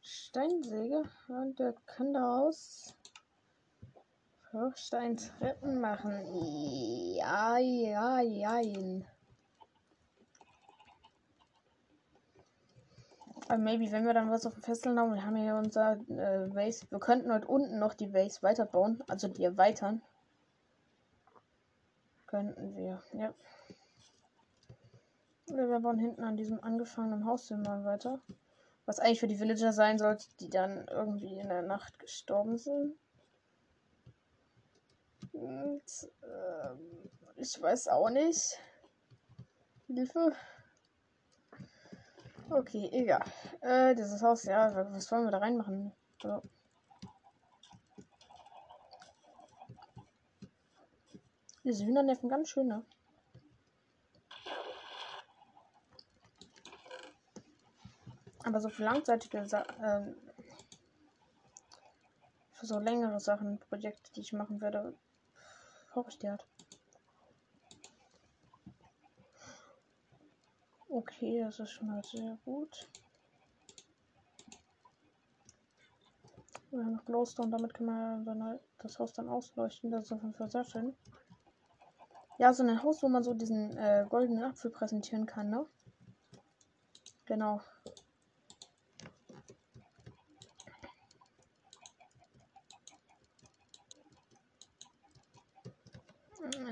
Steinsäge 0.03 1.05
und 1.29 1.59
der 1.61 1.75
kann 1.87 2.12
daraus 2.12 2.97
Hochsteintreppen 4.53 5.81
machen. 5.81 6.25
Ja, 7.15 7.57
ja, 7.59 8.19
ja. 8.21 8.61
Aber 13.51 13.59
maybe, 13.59 13.91
wenn 13.91 14.07
wir 14.07 14.15
dann 14.15 14.31
was 14.31 14.47
auf 14.47 14.55
dem 14.55 14.63
Fesseln 14.63 14.97
haben, 14.97 15.13
wir 15.13 15.27
haben 15.27 15.35
hier 15.35 15.57
unser 15.57 15.95
äh, 16.09 16.47
Base. 16.55 16.87
Wir 16.89 17.01
könnten 17.01 17.33
heute 17.33 17.49
unten 17.49 17.81
noch 17.81 17.95
die 17.95 18.07
Base 18.07 18.41
weiterbauen, 18.45 19.03
also 19.09 19.27
die 19.27 19.43
erweitern. 19.43 20.03
Könnten 22.29 22.77
wir, 22.77 23.03
ja. 23.13 23.35
Oder 25.51 25.69
wir 25.69 25.81
bauen 25.81 25.99
hinten 25.99 26.23
an 26.23 26.37
diesem 26.37 26.63
angefangenen 26.63 27.25
Haus 27.25 27.51
mal 27.51 27.85
weiter. 27.85 28.21
Was 28.87 29.01
eigentlich 29.01 29.19
für 29.19 29.27
die 29.27 29.41
Villager 29.41 29.73
sein 29.73 29.99
sollte, 29.99 30.27
die 30.39 30.49
dann 30.49 30.87
irgendwie 30.87 31.37
in 31.37 31.49
der 31.49 31.63
Nacht 31.63 31.99
gestorben 31.99 32.57
sind. 32.57 32.97
Und, 35.33 35.83
ähm, 36.23 37.11
ich 37.35 37.61
weiß 37.61 37.89
auch 37.89 38.11
nicht. 38.11 38.61
Hilfe. 39.89 40.37
Okay, 42.51 42.89
egal. 42.93 43.23
Äh, 43.61 43.95
dieses 43.95 44.23
Haus, 44.23 44.43
ja, 44.43 44.75
was 44.93 45.11
wollen 45.13 45.25
wir 45.25 45.31
da 45.31 45.39
reinmachen? 45.39 45.93
So. 46.21 46.43
Diese 51.63 51.85
Hühnerneffen 51.85 52.29
ganz 52.29 52.49
schön, 52.49 52.67
ne? 52.67 52.85
Aber 58.43 58.61
so 58.61 58.69
für 58.69 58.83
langzeitige 58.83 59.47
Sa 59.47 59.65
ähm, 59.81 60.17
für 62.51 62.67
so 62.67 62.81
längere 62.81 63.21
Sachen, 63.21 63.61
Projekte, 63.61 64.11
die 64.13 64.23
ich 64.23 64.33
machen 64.33 64.61
werde, 64.61 64.97
hoffe 65.95 66.11
ich 66.11 66.19
die 66.19 66.31
hat. 66.31 66.50
Okay, 70.93 71.41
das 71.41 71.61
ist 71.61 71.71
schon 71.71 71.87
mal 71.87 72.03
sehr 72.03 72.37
gut. 72.45 72.89
Wir 76.71 76.81
haben 76.81 76.95
noch 76.95 77.05
Glowstone, 77.05 77.51
damit 77.51 77.79
man 77.81 78.25
dann 78.25 78.43
halt 78.43 78.61
das 78.79 78.99
Haus 78.99 79.12
dann 79.12 79.29
ausleuchten. 79.29 79.93
Das 79.93 80.07
ist 80.07 80.12
auf 80.12 80.23
jeden 80.23 80.35
Fall 80.35 80.51
sehr 80.51 80.65
schön. 80.65 80.97
Ja, 82.39 82.53
so 82.53 82.65
ein 82.65 82.83
Haus, 82.83 83.05
wo 83.05 83.09
man 83.09 83.23
so 83.23 83.35
diesen 83.35 83.77
äh, 83.77 84.05
goldenen 84.09 84.43
Apfel 84.43 84.73
präsentieren 84.73 85.27
kann, 85.27 85.49
ne? 85.49 85.65
Genau. 87.27 87.61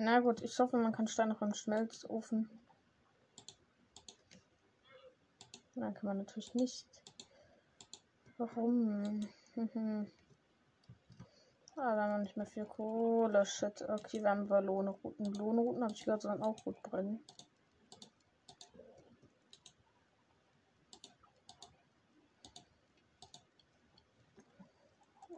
Na 0.01 0.19
gut, 0.19 0.43
ich 0.43 0.59
hoffe, 0.59 0.77
man 0.77 0.93
kann 0.93 1.07
Stein 1.07 1.29
noch 1.29 1.43
im 1.43 1.55
Schmelzofen. 1.55 2.49
Nein, 5.79 5.95
kann 5.95 6.09
man 6.09 6.19
natürlich 6.19 6.53
nicht. 6.55 6.89
Warum? 8.37 9.21
ah, 11.77 11.95
da 11.95 12.03
haben 12.03 12.13
wir 12.15 12.19
nicht 12.19 12.37
mehr 12.37 12.47
viel 12.47 12.65
Kohle. 12.65 13.47
Shit. 13.47 13.83
Okay, 13.89 14.21
wir 14.21 14.31
haben 14.31 14.49
Ballonrouten. 14.49 15.33
Ballonrouten 15.33 15.85
habe 15.85 15.95
ich 15.95 16.05
gehört, 16.05 16.23
sollen 16.23 16.43
auch 16.43 16.57
gut 16.65 16.83
brennen. 16.83 17.25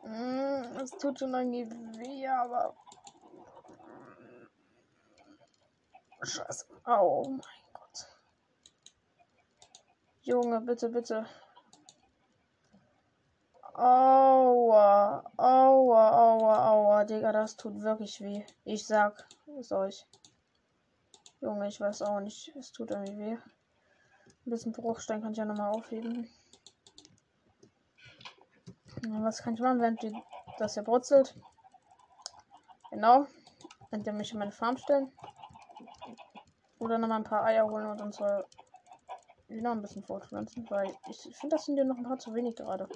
Mm, 0.03 0.79
es 0.83 0.91
tut 0.93 1.19
schon 1.19 1.35
irgendwie 1.35 1.71
weh, 1.71 2.27
aber. 2.29 2.75
Scheiße. 6.23 6.65
Oh 6.87 7.25
mein 7.29 7.60
Junge, 10.31 10.61
bitte, 10.61 10.89
bitte. 10.89 11.27
Aua, 13.74 15.24
aua, 15.36 16.11
aua, 16.12 16.70
aua, 16.70 17.05
Digga, 17.05 17.32
das 17.32 17.57
tut 17.57 17.82
wirklich 17.82 18.20
weh. 18.20 18.44
Ich 18.65 18.86
sag 18.86 19.27
es 19.59 19.73
euch. 19.73 20.07
Junge, 21.40 21.66
ich 21.66 21.81
weiß 21.81 22.02
auch 22.02 22.20
nicht. 22.20 22.55
Es 22.55 22.70
tut 22.70 22.93
irgendwie 22.93 23.19
weh. 23.19 23.32
Ein 23.32 24.51
bisschen 24.51 24.70
Bruchstein 24.70 25.20
kann 25.20 25.32
ich 25.32 25.39
ja 25.39 25.44
nochmal 25.44 25.73
aufheben. 25.73 26.31
Was 29.09 29.43
kann 29.43 29.55
ich 29.55 29.61
machen, 29.61 29.81
während 29.81 30.01
die, 30.01 30.15
das 30.59 30.74
hier 30.74 30.85
brutzelt? 30.85 31.35
Genau. 32.93 33.27
Indem 33.90 34.19
mich 34.19 34.32
in 34.32 34.39
meine 34.39 34.52
Farm 34.52 34.77
stellen. 34.77 35.11
Oder 36.78 36.98
nochmal 36.98 37.19
ein 37.19 37.24
paar 37.24 37.44
Eier 37.44 37.69
holen 37.69 37.86
und 37.86 38.01
unsere 38.01 38.47
noch 39.51 39.72
ein 39.72 39.82
bisschen 39.82 40.05
fortpflanzen, 40.05 40.68
weil 40.70 40.94
ich 41.09 41.36
finde, 41.36 41.56
das 41.56 41.64
sind 41.64 41.77
dir 41.77 41.85
noch 41.85 41.97
ein 41.97 42.05
paar 42.05 42.18
zu 42.18 42.35
wenig 42.35 42.56
gerade. 42.56 42.89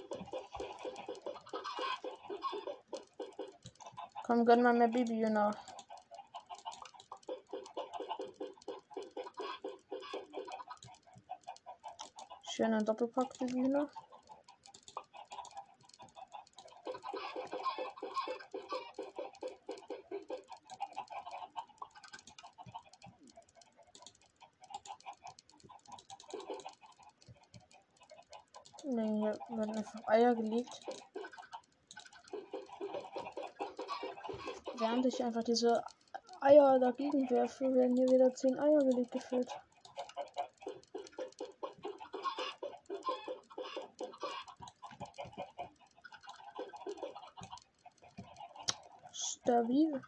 Komm, 4.24 4.46
gönn 4.46 4.62
mal 4.62 4.72
mehr 4.72 4.88
Babyhühner. 4.88 5.54
Schöne 12.50 12.82
Doppelpack 12.84 13.38
Babyhühner. 13.38 13.90
Hier 28.84 29.38
werden 29.48 29.76
einfach 29.76 30.06
Eier 30.06 30.34
gelegt. 30.34 30.80
Während 34.76 35.06
ich 35.06 35.22
einfach 35.22 35.42
diese 35.42 35.82
Eier 36.40 36.78
dagegen 36.78 37.30
werfe, 37.30 37.72
werden 37.74 37.96
hier 37.96 38.08
wieder 38.08 38.34
10 38.34 38.58
Eier 38.58 38.80
gelegt 38.80 39.12
gefühlt. 39.12 39.50
Stabil. 49.12 50.02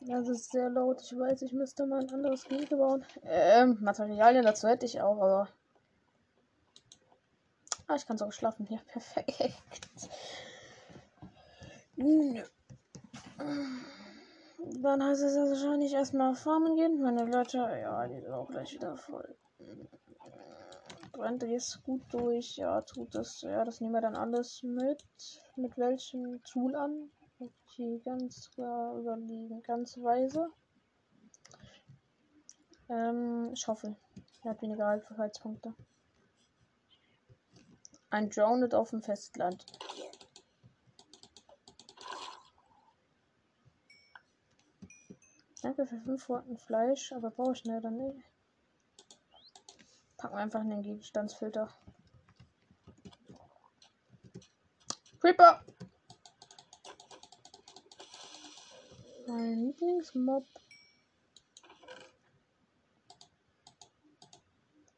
Das 0.00 0.28
ist 0.28 0.50
sehr 0.50 0.70
laut. 0.70 1.02
Ich 1.02 1.18
weiß, 1.18 1.42
ich 1.42 1.52
müsste 1.52 1.84
mal 1.84 2.00
ein 2.00 2.10
anderes 2.10 2.44
Gehege 2.44 2.76
bauen. 2.76 3.04
Ähm, 3.24 3.76
Materialien 3.80 4.44
dazu 4.44 4.68
hätte 4.68 4.86
ich 4.86 5.02
auch, 5.02 5.20
aber 5.20 5.48
Ah, 7.88 7.96
ich 7.96 8.06
kann 8.06 8.18
sogar 8.18 8.32
schlafen. 8.32 8.66
Ja, 8.68 8.78
perfekt. 8.86 9.54
Dann 14.82 15.02
heißt 15.02 15.22
es 15.22 15.36
also 15.36 15.52
wahrscheinlich 15.52 15.94
erstmal 15.94 16.34
farmen 16.34 16.76
gehen. 16.76 17.00
Meine 17.00 17.24
Leute, 17.24 17.56
ja, 17.56 18.06
die 18.06 18.20
sind 18.20 18.30
auch 18.30 18.48
gleich 18.48 18.74
wieder 18.74 18.94
voll. 18.96 19.34
Brennt 21.12 21.42
jetzt 21.44 21.82
gut 21.82 22.02
durch. 22.12 22.56
Ja, 22.58 22.82
tut 22.82 23.14
das. 23.14 23.40
Ja, 23.40 23.64
das 23.64 23.80
nehmen 23.80 23.94
wir 23.94 24.02
dann 24.02 24.16
alles 24.16 24.62
mit. 24.62 25.02
Mit 25.56 25.78
welchem 25.78 26.42
Tool 26.42 26.76
an? 26.76 27.10
Okay, 27.38 28.02
ganz 28.04 28.50
klar 28.50 28.98
überlegen. 28.98 29.62
Ganz 29.62 29.96
weise. 29.96 30.48
Ähm, 32.90 33.56
Schaufel. 33.56 33.96
Er 34.44 34.50
hat 34.50 34.60
weniger 34.60 34.86
Haltbarkeitspunkte. 34.86 35.74
Ein 38.10 38.30
Drowned 38.30 38.74
auf 38.74 38.90
dem 38.90 39.02
Festland. 39.02 39.66
Danke 45.62 45.86
für 45.86 46.00
5 46.00 46.28
Rotten 46.28 46.56
Fleisch, 46.56 47.12
aber 47.12 47.30
brauche 47.30 47.52
ich 47.52 47.64
leider 47.64 47.90
nicht. 47.90 48.24
Packen 50.16 50.34
wir 50.34 50.40
einfach 50.40 50.60
in 50.62 50.70
den 50.70 50.82
Gegenstandsfilter. 50.82 51.68
Creeper! 55.20 55.62
Mein 59.26 59.66
Lieblingsmob. 59.66 60.46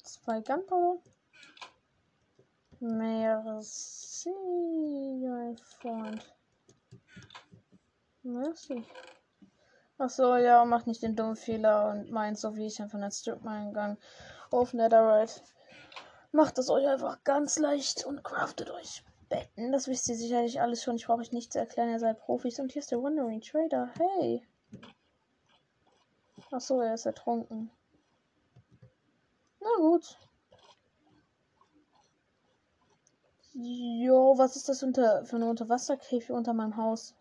Zwei 0.05 0.41
Gunpowder. 0.41 1.03
Merci, 2.83 4.31
mein 5.23 5.57
Freund. 5.59 6.35
Merci. 8.23 8.87
Achso, 9.99 10.37
ja, 10.37 10.65
mach 10.65 10.87
nicht 10.87 11.03
den 11.03 11.15
dummen 11.15 11.37
Fehler 11.37 11.91
und 11.91 12.11
meint 12.11 12.39
so 12.39 12.57
wie 12.57 12.67
ich 12.67 12.81
einfach 12.81 12.99
einen 12.99 13.11
Strip 13.11 13.45
eingang 13.45 13.99
auf 14.51 14.73
Netherite. 14.73 15.43
Macht 16.33 16.57
es 16.57 16.71
euch 16.71 16.87
einfach 16.89 17.23
ganz 17.23 17.59
leicht 17.59 18.07
und 18.07 18.25
craftet 18.25 18.71
euch 18.71 19.05
Betten. 19.29 19.73
Das 19.73 19.87
wisst 19.87 20.09
ihr 20.09 20.17
sicherlich 20.17 20.61
alles 20.63 20.83
schon. 20.83 20.97
Ich 20.97 21.07
brauche 21.07 21.21
euch 21.21 21.33
nicht 21.33 21.53
zu 21.53 21.59
erklären, 21.59 21.91
ihr 21.91 21.99
seid 21.99 22.19
Profis. 22.19 22.59
Und 22.61 22.73
hier 22.73 22.81
ist 22.81 22.91
der 22.91 23.03
Wandering 23.03 23.43
Trader. 23.43 23.91
Hey. 23.99 24.43
Achso, 26.51 26.81
er 26.81 26.95
ist 26.95 27.05
ertrunken. 27.05 27.71
Na 29.61 29.69
gut. 29.77 30.17
Jo, 33.53 34.39
was 34.39 34.55
ist 34.57 34.69
das 34.69 34.83
unter, 34.83 35.25
für 35.25 35.37
eine 35.37 35.51
Unterwasserkäfig 35.51 36.31
unter 36.31 36.53
meinem 36.53 36.77
Haus? 36.77 37.15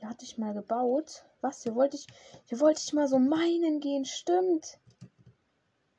Ja, 0.00 0.10
hatte 0.10 0.24
ich 0.24 0.36
mal 0.36 0.52
gebaut. 0.52 1.24
Was? 1.40 1.62
Hier 1.62 1.74
wollte 1.74 1.96
ich, 1.96 2.06
hier 2.44 2.60
wollte 2.60 2.80
ich 2.84 2.92
mal 2.92 3.08
so 3.08 3.18
meinen 3.18 3.80
gehen. 3.80 4.04
Stimmt. 4.04 4.78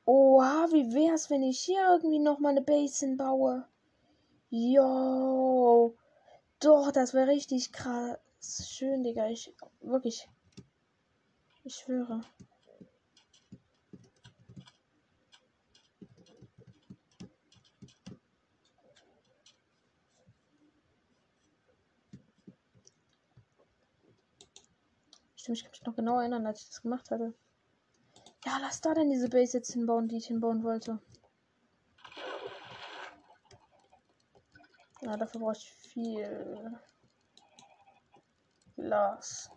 Oha, 0.04 0.68
wie 0.70 0.94
wär's, 0.94 1.28
wenn 1.28 1.42
ich 1.42 1.60
hier 1.60 1.84
irgendwie 1.90 2.20
noch 2.20 2.38
mal 2.38 2.50
eine 2.50 2.62
Basin 2.62 3.16
baue? 3.16 3.66
Jo. 4.50 5.96
Doch, 6.60 6.92
das 6.92 7.14
wäre 7.14 7.26
richtig 7.26 7.72
krass. 7.72 8.18
Schön, 8.40 9.02
Digga. 9.02 9.28
Ich, 9.28 9.52
wirklich. 9.80 10.28
Ich 11.64 11.74
schwöre. 11.74 12.20
Stimmt, 25.46 25.58
ich 25.58 25.62
kann 25.62 25.70
mich 25.70 25.86
noch 25.86 25.94
genau 25.94 26.18
erinnern, 26.18 26.44
als 26.44 26.62
ich 26.62 26.68
das 26.70 26.82
gemacht 26.82 27.08
hatte. 27.12 27.32
Ja, 28.44 28.58
lass 28.60 28.80
da 28.80 28.94
denn 28.94 29.10
diese 29.10 29.28
Base 29.28 29.58
jetzt 29.58 29.72
hinbauen, 29.72 30.08
die 30.08 30.16
ich 30.16 30.26
hinbauen 30.26 30.64
wollte. 30.64 30.98
Ja, 35.02 35.16
dafür 35.16 35.40
brauche 35.40 35.52
ich 35.52 35.72
viel 35.72 36.80
Glas. 38.74 39.48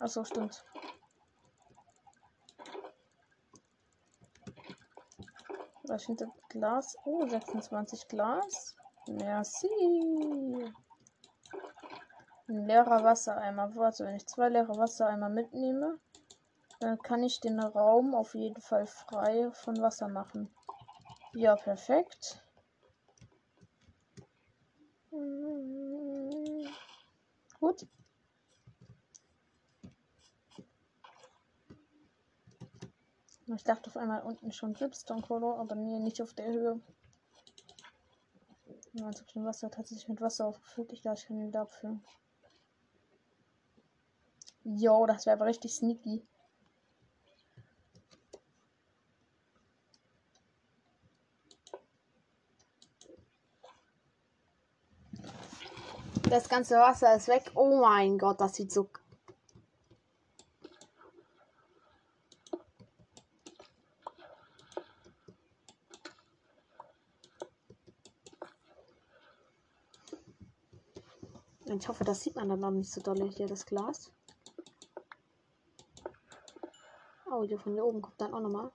Achso, 0.00 0.24
stimmt. 0.24 0.64
Was 5.82 6.06
hinter 6.06 6.32
Glas? 6.48 6.96
Oh, 7.04 7.28
26 7.28 8.08
Glas. 8.08 8.74
Merci. 9.08 9.68
Ein 12.46 12.66
leerer 12.66 13.02
Wassereimer. 13.02 13.74
Warte, 13.74 14.04
wenn 14.04 14.16
ich 14.16 14.26
zwei 14.26 14.48
leere 14.48 14.76
Wassereimer 14.76 15.28
mitnehme, 15.28 15.98
dann 16.80 16.98
kann 16.98 17.22
ich 17.22 17.40
den 17.40 17.58
Raum 17.58 18.14
auf 18.14 18.34
jeden 18.34 18.60
Fall 18.60 18.86
frei 18.86 19.50
von 19.52 19.80
Wasser 19.80 20.08
machen. 20.08 20.50
Ja, 21.32 21.56
perfekt. 21.56 22.42
Gut. 27.60 27.86
Ich 33.46 33.64
dachte 33.64 33.88
auf 33.88 33.96
einmal 33.96 34.22
unten 34.22 34.52
schon 34.52 34.74
Dripstone 34.74 35.22
Color, 35.22 35.58
aber 35.58 35.74
nee, 35.74 35.98
nicht 35.98 36.20
auf 36.20 36.34
der 36.34 36.46
Höhe. 36.46 36.80
Ja, 38.92 39.06
als 39.06 39.20
ob 39.20 39.28
ich 39.28 39.36
Wasser 39.36 39.70
tatsächlich 39.70 40.08
mit 40.08 40.20
Wasser 40.20 40.46
aufgefüllt. 40.46 40.92
Ich 40.92 41.02
glaube, 41.02 41.18
ich 41.18 41.26
kann 41.26 41.40
ihn 41.40 41.54
abfüllen. 41.54 42.02
Jo, 44.64 45.06
das 45.06 45.26
wäre 45.26 45.36
aber 45.36 45.46
richtig 45.46 45.74
sneaky. 45.74 46.26
Das 56.28 56.48
ganze 56.48 56.76
Wasser 56.76 57.14
ist 57.14 57.28
weg. 57.28 57.52
Oh 57.54 57.80
mein 57.80 58.18
Gott, 58.18 58.40
das 58.40 58.54
sieht 58.54 58.70
so 58.70 58.88
Ich 71.80 71.88
hoffe, 71.88 72.02
das 72.02 72.20
sieht 72.22 72.34
man 72.34 72.48
dann 72.48 72.58
noch 72.58 72.72
nicht 72.72 72.90
so 72.90 73.00
dolle 73.00 73.26
hier, 73.26 73.46
das 73.46 73.64
Glas. 73.64 74.10
Oh, 77.30 77.44
hier 77.44 77.58
von 77.58 77.72
hier 77.72 77.84
oben 77.84 78.02
kommt 78.02 78.20
dann 78.20 78.34
auch 78.34 78.40
nochmal. 78.40 78.72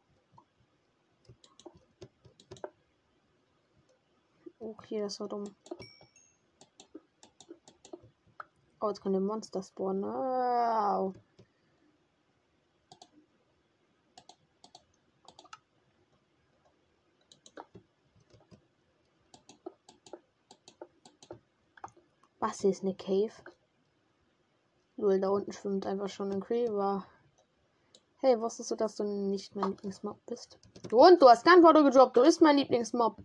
Okay, 4.57 5.01
das 5.01 5.19
war 5.19 5.27
dumm. 5.27 5.43
Oh, 8.79 8.87
jetzt 8.87 9.01
können 9.01 9.25
Monster 9.25 9.61
spawnen. 9.61 10.03
Wow. 10.03 11.13
Was 22.43 22.59
hier 22.59 22.71
ist 22.71 22.83
eine 22.83 22.93
Cave? 22.93 23.31
Null, 24.97 25.21
da 25.21 25.29
unten 25.29 25.53
schwimmt 25.53 25.85
einfach 25.85 26.09
schon 26.09 26.29
ein 26.29 26.41
Creeper. 26.41 27.07
Hey, 28.17 28.37
wusstest 28.37 28.69
du, 28.69 28.75
dass 28.75 28.97
du 28.97 29.05
nicht 29.05 29.55
mein 29.55 29.69
Lieblingsmob 29.69 30.19
bist? 30.25 30.59
Und 30.91 31.21
du 31.21 31.29
hast 31.29 31.45
kein 31.45 31.61
Foto 31.61 31.85
gedroppt. 31.85 32.17
Du 32.17 32.21
bist 32.21 32.41
mein 32.41 32.57
Lieblingsmob. 32.57 33.15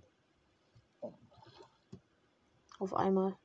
Auf 2.79 2.95
einmal. 2.95 3.37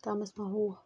Da 0.00 0.14
müssen 0.14 0.38
wir 0.38 0.50
hoch. 0.50 0.78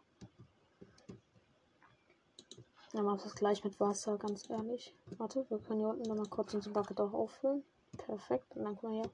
Dann 2.93 3.05
mach 3.05 3.21
das 3.21 3.35
gleich 3.35 3.63
mit 3.63 3.79
Wasser, 3.79 4.17
ganz 4.19 4.47
ehrlich. 4.49 4.95
Warte, 5.17 5.45
wir 5.49 5.57
können 5.57 5.79
hier 5.79 5.89
unten 5.89 6.07
nochmal 6.07 6.29
kurz 6.29 6.53
unsere 6.53 6.73
Bucket 6.73 7.01
auch 7.01 7.13
auffüllen. 7.13 7.63
Perfekt. 7.97 8.55
Und 8.55 8.65
dann 8.65 8.77
können 8.77 8.93
wir 8.93 9.09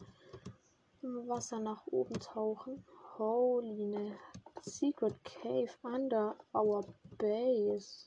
hier 1.01 1.27
Wasser 1.29 1.59
nach 1.59 1.87
oben 1.87 2.19
tauchen. 2.19 2.83
Holy 3.17 3.85
ne. 3.85 4.17
Secret 4.61 5.15
Cave 5.23 5.69
under 5.83 6.35
our 6.53 6.83
base. 7.17 8.05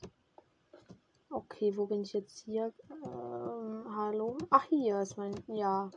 Okay, 1.31 1.75
wo 1.75 1.87
bin 1.87 2.03
ich 2.03 2.13
jetzt 2.13 2.41
hier? 2.41 2.75
Ähm, 2.91 3.85
hallo? 3.97 4.37
Ach, 4.51 4.65
hier 4.65 5.01
ist 5.01 5.17
mein. 5.17 5.43
Ja. 5.47 5.91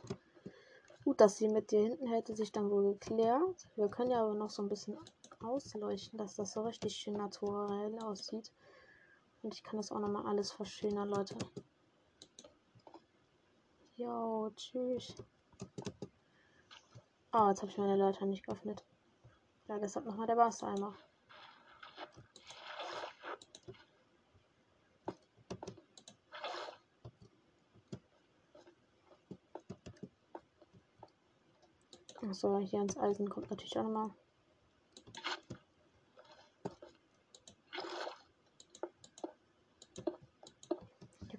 Gut, 1.04 1.20
dass 1.20 1.36
sie 1.36 1.48
mit 1.48 1.70
dir 1.70 1.80
hinten 1.82 2.06
hätte 2.06 2.34
sich 2.34 2.50
dann 2.50 2.70
wohl 2.70 2.94
geklärt. 2.94 3.68
Wir 3.76 3.88
können 3.88 4.10
ja 4.10 4.22
aber 4.22 4.32
noch 4.32 4.50
so 4.50 4.62
ein 4.62 4.70
bisschen 4.70 4.96
ausleuchten, 5.44 6.18
dass 6.18 6.34
das 6.34 6.54
so 6.54 6.62
richtig 6.62 6.96
schön 6.96 7.14
naturell 7.14 7.98
aussieht. 7.98 8.50
Und 9.46 9.54
ich 9.54 9.62
kann 9.62 9.76
das 9.76 9.92
auch 9.92 10.00
nochmal 10.00 10.26
alles 10.26 10.50
verschönern, 10.50 11.08
Leute. 11.08 11.36
Jo, 13.94 14.50
tschüss. 14.56 15.14
Oh, 17.32 17.48
jetzt 17.50 17.62
habe 17.62 17.70
ich 17.70 17.78
meine 17.78 17.94
Leiter 17.94 18.26
nicht 18.26 18.44
geöffnet. 18.44 18.84
Ja, 19.68 19.78
deshalb 19.78 20.04
nochmal 20.04 20.26
der 20.26 20.36
Wassereimer. 20.36 20.96
Achso, 32.20 32.58
hier 32.58 32.80
ins 32.80 32.96
Eisen 32.96 33.30
kommt 33.30 33.48
natürlich 33.48 33.78
auch 33.78 33.84
nochmal. 33.84 34.10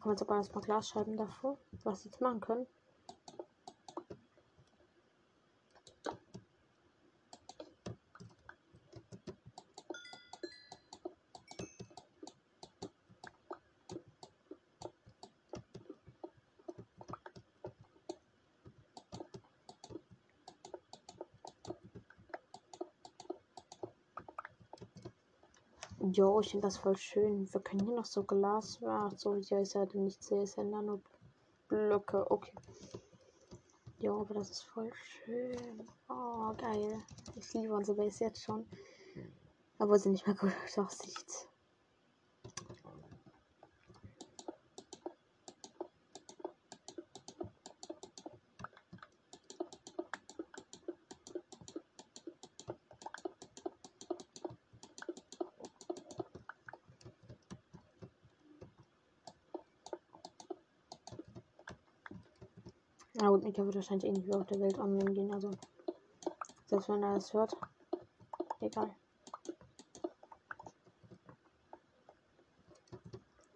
Kann 0.08 0.14
jetzt 0.14 0.22
aber 0.22 0.36
erstmal 0.38 0.64
Glasscheiben 0.64 1.18
davor, 1.18 1.58
was 1.84 2.04
sie 2.04 2.08
jetzt 2.08 2.22
machen 2.22 2.40
können. 2.40 2.66
Jo, 26.18 26.39
ich 26.39 26.49
finde 26.49 26.65
das 26.65 26.77
voll 26.77 26.98
schön. 26.98 27.48
Wir 27.53 27.61
können 27.61 27.85
hier 27.85 27.94
noch 27.95 28.06
so 28.06 28.23
Glas. 28.23 28.80
Ach 28.84 29.11
so, 29.15 29.35
hier 29.35 29.60
ist 29.60 29.76
ja 29.76 29.85
nicht 29.94 30.23
sehe, 30.23 30.41
ist 30.41 30.57
ja 30.57 30.64
nur 30.64 30.99
Blöcke. 31.68 32.31
Okay. 32.31 32.53
Jo, 33.99 34.22
aber 34.22 34.34
das 34.34 34.49
ist 34.49 34.64
voll 34.64 34.91
schön. 34.95 35.88
Oh, 36.10 36.53
geil. 36.57 37.03
Ich 37.35 37.53
liebe 37.53 37.72
unsere 37.72 37.98
Base 37.98 38.23
jetzt 38.23 38.41
schon. 38.41 38.65
Aber 39.77 39.99
sie 39.99 40.10
nicht 40.10 40.26
mehr 40.26 40.35
gut 40.35 40.53
aussieht. 40.77 41.47
Na 63.19 63.30
gut, 63.30 63.44
Mika 63.44 63.65
wird 63.65 63.76
wahrscheinlich 63.76 64.06
eh 64.06 64.11
nicht 64.11 64.27
mehr 64.27 64.39
auf 64.39 64.45
der 64.45 64.60
Welt 64.60 64.77
online 64.77 65.11
gehen, 65.11 65.34
also. 65.34 65.49
Selbst 66.68 66.88
wenn 66.88 67.02
er 67.02 67.15
das 67.15 67.34
hört. 67.34 67.57
Egal. 68.60 68.95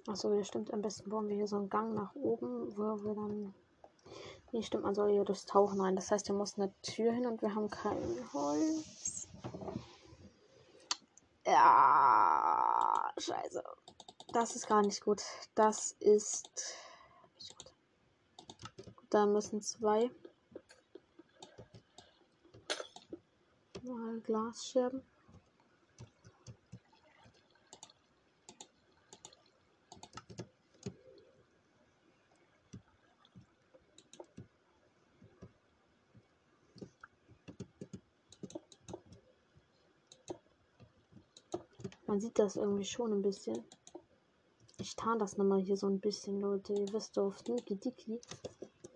Achso, 0.07 0.33
ja, 0.33 0.43
stimmt. 0.43 0.73
Am 0.73 0.81
besten 0.81 1.09
bauen 1.09 1.27
wir 1.27 1.35
hier 1.35 1.47
so 1.47 1.57
einen 1.57 1.69
Gang 1.69 1.93
nach 1.93 2.15
oben, 2.15 2.75
wo 2.75 3.03
wir 3.03 3.13
dann. 3.13 3.53
Nee, 4.51 4.63
stimmt, 4.63 4.83
man 4.83 4.95
soll 4.95 5.11
hier 5.11 5.23
durchs 5.23 5.45
Tauchen 5.45 5.79
rein. 5.79 5.95
Das 5.95 6.09
heißt, 6.09 6.25
hier 6.25 6.35
muss 6.35 6.57
eine 6.57 6.73
Tür 6.81 7.11
hin 7.13 7.27
und 7.27 7.41
wir 7.41 7.53
haben 7.53 7.69
kein 7.69 8.33
Holz. 8.33 9.27
Ja, 11.45 13.11
scheiße. 13.17 13.63
Das 14.33 14.55
ist 14.55 14.67
gar 14.67 14.81
nicht 14.81 15.03
gut. 15.03 15.21
Das 15.53 15.91
ist 15.99 16.75
da 19.11 19.25
müssen 19.25 19.61
zwei 19.61 20.09
mal 23.83 24.21
Glasscherben. 24.21 25.03
Man 42.07 42.19
sieht 42.19 42.39
das 42.39 42.55
irgendwie 42.55 42.85
schon 42.85 43.11
ein 43.13 43.21
bisschen. 43.21 43.63
Ich 44.79 44.95
tarn 44.95 45.19
das 45.19 45.37
nochmal 45.37 45.59
hier 45.59 45.77
so 45.77 45.87
ein 45.87 45.99
bisschen, 45.99 46.41
Leute. 46.41 46.73
Ihr 46.73 46.91
wisst 46.93 47.15
doch, 47.17 47.37
Sneaky 47.37 47.75
Dicky 47.75 48.19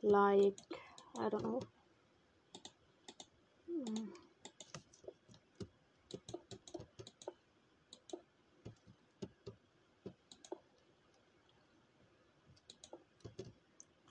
like 0.06 0.56
I 1.18 1.30
don't 1.30 1.42
know. 1.42 1.60
Hm. 3.68 4.14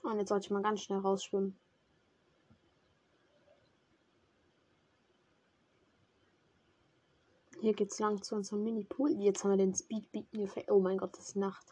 Und 0.03 0.19
jetzt 0.19 0.29
sollte 0.29 0.45
ich 0.45 0.51
mal 0.51 0.61
ganz 0.61 0.81
schnell 0.81 0.99
rausschwimmen. 0.99 1.57
Hier 7.61 7.73
geht's 7.73 7.97
lang 7.99 8.21
zu 8.21 8.35
unserem 8.35 8.63
Mini-Pool. 8.63 9.19
Jetzt 9.23 9.43
haben 9.43 9.51
wir 9.51 9.57
den 9.57 9.73
Speed 9.73 10.11
Beacon. 10.11 10.63
Oh 10.69 10.79
mein 10.79 10.97
Gott, 10.97 11.17
das 11.17 11.29
ist 11.29 11.35
Nacht. 11.35 11.65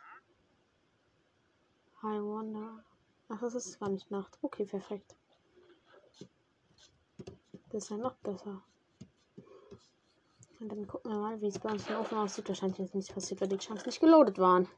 I 2.01 2.19
wonder. 2.19 2.83
Ach, 3.29 3.41
es 3.41 3.55
ist 3.55 3.79
gar 3.79 3.89
nicht 3.89 4.11
Nacht. 4.11 4.37
Okay, 4.41 4.65
perfekt. 4.65 5.15
Das 7.71 7.85
ist 7.85 7.89
ja 7.89 7.97
noch 7.97 8.15
besser. 8.17 8.61
Und 10.59 10.69
dann 10.71 10.87
gucken 10.87 11.11
wir 11.11 11.19
mal, 11.19 11.41
wie 11.41 11.47
es 11.47 11.59
bei 11.59 11.71
uns 11.71 11.89
Ofen 11.89 12.17
aussieht. 12.17 12.47
Wahrscheinlich 12.47 12.79
ist 12.79 12.95
nichts 12.95 13.11
passiert, 13.11 13.41
weil 13.41 13.47
die 13.47 13.57
Chunks 13.57 13.85
nicht 13.85 13.99
geloadet 13.99 14.37
waren. 14.37 14.69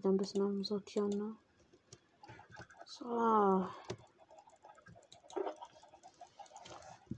Wieder 0.00 0.10
ein 0.10 0.16
bisschen 0.16 0.42
am 0.42 0.64
Sortieren, 0.64 1.10
ne? 1.10 1.36
So. 2.86 3.66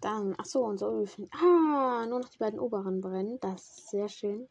Dann, 0.01 0.35
ach 0.37 0.45
so, 0.45 0.65
unser 0.65 0.89
Öfen. 0.89 1.31
Ah, 1.33 2.05
nur 2.07 2.21
noch 2.21 2.29
die 2.29 2.39
beiden 2.39 2.59
oberen 2.59 3.01
brennen. 3.01 3.39
Das 3.41 3.79
ist 3.79 3.91
sehr 3.91 4.09
schön. 4.09 4.49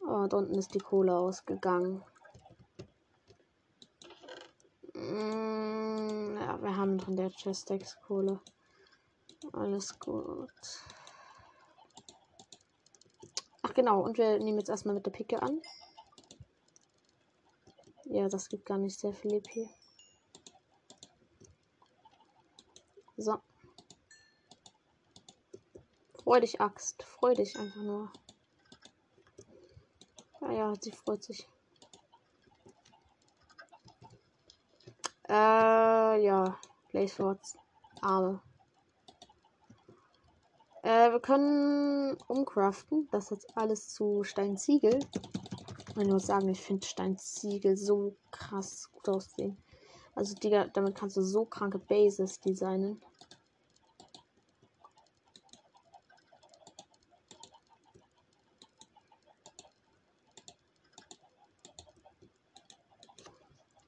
Und 0.00 0.34
unten 0.34 0.54
ist 0.58 0.74
die 0.74 0.80
Kohle 0.80 1.16
ausgegangen. 1.16 2.02
Mm, 4.94 6.36
ja, 6.36 6.60
wir 6.60 6.76
haben 6.76 6.96
noch 6.96 7.06
in 7.06 7.16
der 7.16 7.30
Chestex 7.30 7.96
Kohle. 8.02 8.40
Alles 9.52 9.98
gut. 10.00 10.50
Ach 13.62 13.72
genau, 13.72 14.00
und 14.00 14.18
wir 14.18 14.40
nehmen 14.40 14.58
jetzt 14.58 14.68
erstmal 14.68 14.96
mit 14.96 15.06
der 15.06 15.12
Picke 15.12 15.40
an. 15.40 15.62
Ja, 18.12 18.28
das 18.28 18.50
gibt 18.50 18.66
gar 18.66 18.76
nicht 18.76 19.00
sehr 19.00 19.14
viel 19.14 19.32
EP. 19.32 19.70
So. 23.16 23.38
Freu 26.22 26.40
dich, 26.40 26.60
Axt. 26.60 27.04
Freu 27.04 27.32
dich 27.32 27.58
einfach 27.58 27.80
nur. 27.80 28.12
Ja, 30.42 30.52
ja, 30.52 30.74
sie 30.78 30.92
freut 30.92 31.22
sich. 31.22 31.48
Äh, 35.30 36.22
ja. 36.22 36.58
Blazefords. 36.90 37.56
Arme. 38.02 38.42
Äh, 40.82 41.12
wir 41.12 41.20
können 41.20 42.18
umcraften. 42.28 43.08
Das 43.10 43.24
ist 43.24 43.30
jetzt 43.30 43.56
alles 43.56 43.88
zu 43.88 44.22
Steinziegel. 44.22 45.00
Ich 45.94 46.06
muss 46.08 46.26
sagen, 46.26 46.48
ich 46.48 46.60
finde 46.60 46.86
Steinziegel 46.86 47.76
so 47.76 48.16
krass 48.30 48.90
gut 48.92 49.10
aussehen. 49.10 49.58
Also, 50.14 50.34
Digga, 50.34 50.68
damit 50.68 50.94
kannst 50.94 51.18
du 51.18 51.22
so 51.22 51.44
kranke 51.44 51.78
Bases 51.78 52.40
designen. 52.40 53.02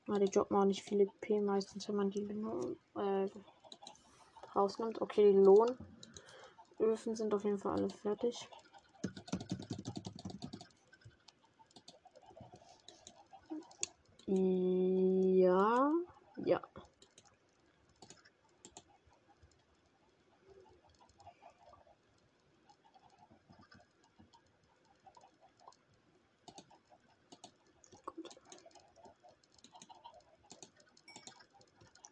Ja, 0.06 0.18
die 0.18 0.28
droppen 0.30 0.58
auch 0.58 0.66
nicht 0.66 0.82
viele 0.82 1.06
P 1.22 1.40
meistens, 1.40 1.88
wenn 1.88 1.96
man 1.96 2.10
die 2.10 2.28
äh, 2.96 3.30
rausnimmt. 4.54 5.00
Okay, 5.00 5.32
die 5.32 5.38
Lohnöfen 6.78 7.16
sind 7.16 7.32
auf 7.32 7.44
jeden 7.44 7.58
Fall 7.58 7.72
alle 7.72 7.88
fertig. 7.88 8.46
Ja. 14.26 15.92
Ja. 16.36 16.60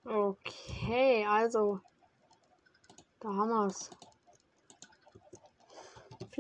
Okay, 0.04 1.24
also. 1.26 1.80
Da 3.20 3.28
haben 3.28 3.48
wir 3.48 3.66
es. 3.66 3.90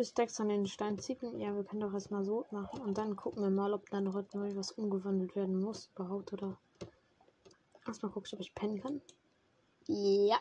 Vier 0.02 0.08
Stacks 0.08 0.40
an 0.40 0.48
den 0.48 0.66
Steinziegen. 0.66 1.38
Ja, 1.38 1.54
wir 1.54 1.62
können 1.62 1.82
doch 1.82 1.94
erstmal 1.94 2.24
so 2.24 2.44
machen. 2.50 2.80
Und 2.80 2.98
dann 2.98 3.14
gucken 3.14 3.40
wir 3.40 3.50
mal, 3.50 3.72
ob 3.72 3.88
dann 3.90 4.02
neu 4.02 4.56
was 4.56 4.72
umgewandelt 4.72 5.36
werden 5.36 5.60
muss. 5.60 5.90
Überhaupt 5.94 6.32
oder. 6.32 6.58
Erstmal 7.86 8.10
gucke 8.10 8.26
ich, 8.26 8.34
ob 8.34 8.40
ich 8.40 8.52
pennen 8.52 8.82
kann. 8.82 9.00
Ja. 9.86 10.40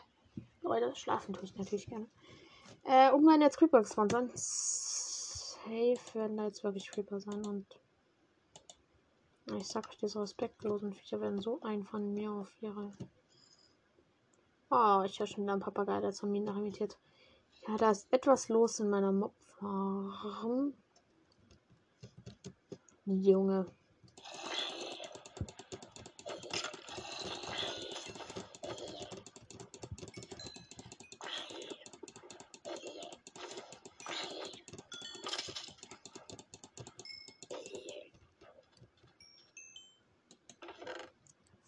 Leute, 0.62 0.92
schlafen 0.96 1.32
tue 1.32 1.44
ich 1.44 1.56
natürlich 1.56 1.86
gerne. 1.86 2.08
Äh, 2.82 3.12
um 3.12 3.22
meine 3.22 3.44
jetzt 3.44 3.56
Creeper 3.56 3.84
sponsern. 3.84 4.32
Safe 4.34 5.96
werden 6.14 6.38
da 6.38 6.46
jetzt 6.46 6.64
wirklich 6.64 6.90
Creeper 6.90 7.20
sein 7.20 7.46
und. 7.46 7.66
Ich 9.56 9.68
sag 9.68 9.88
euch, 9.88 9.98
diese 9.98 10.20
respektlosen 10.20 10.92
Viecher 10.92 11.20
werden 11.20 11.40
so 11.40 11.60
ein 11.60 11.84
von 11.84 12.12
mir 12.12 12.32
auf 12.32 12.50
ihre. 12.60 12.90
Oh, 14.72 15.02
ich 15.04 15.20
höre 15.20 15.28
schon 15.28 15.44
wieder 15.44 15.52
einen 15.52 15.62
Papagei, 15.62 16.00
der 16.00 16.10
zu 16.10 16.26
mir 16.26 16.40
nach 16.40 16.56
imitiert. 16.56 16.98
Ja, 17.68 17.76
da 17.76 17.92
ist 17.92 18.12
etwas 18.12 18.48
los 18.48 18.80
in 18.80 18.90
meiner 18.90 19.12
Mobfarm. 19.62 20.74
Junge. 23.06 23.66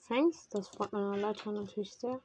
Thanks, 0.09 0.49
das 0.51 0.69
freut 0.69 0.93
meiner 0.93 1.17
Leiter 1.17 1.53
natürlich 1.53 1.95
sehr. 1.95 2.21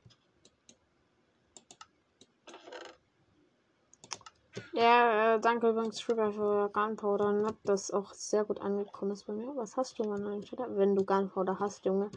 Ja, 4.73 5.18
danke 5.37 5.69
übrigens 5.69 5.97
Trigger 5.99 6.31
für 6.31 6.69
Gunpowder. 6.69 7.31
Ne? 7.31 7.55
Das 7.63 7.91
auch 7.91 8.13
sehr 8.13 8.45
gut 8.45 8.59
angekommen 8.61 9.11
ist 9.11 9.27
bei 9.27 9.33
mir. 9.33 9.55
Was 9.55 9.77
hast 9.77 9.99
du, 9.99 10.03
Chatter? 10.41 10.75
Wenn 10.77 10.95
du 10.95 11.05
Gunpowder 11.05 11.59
hast, 11.59 11.85
Junge. 11.85 12.09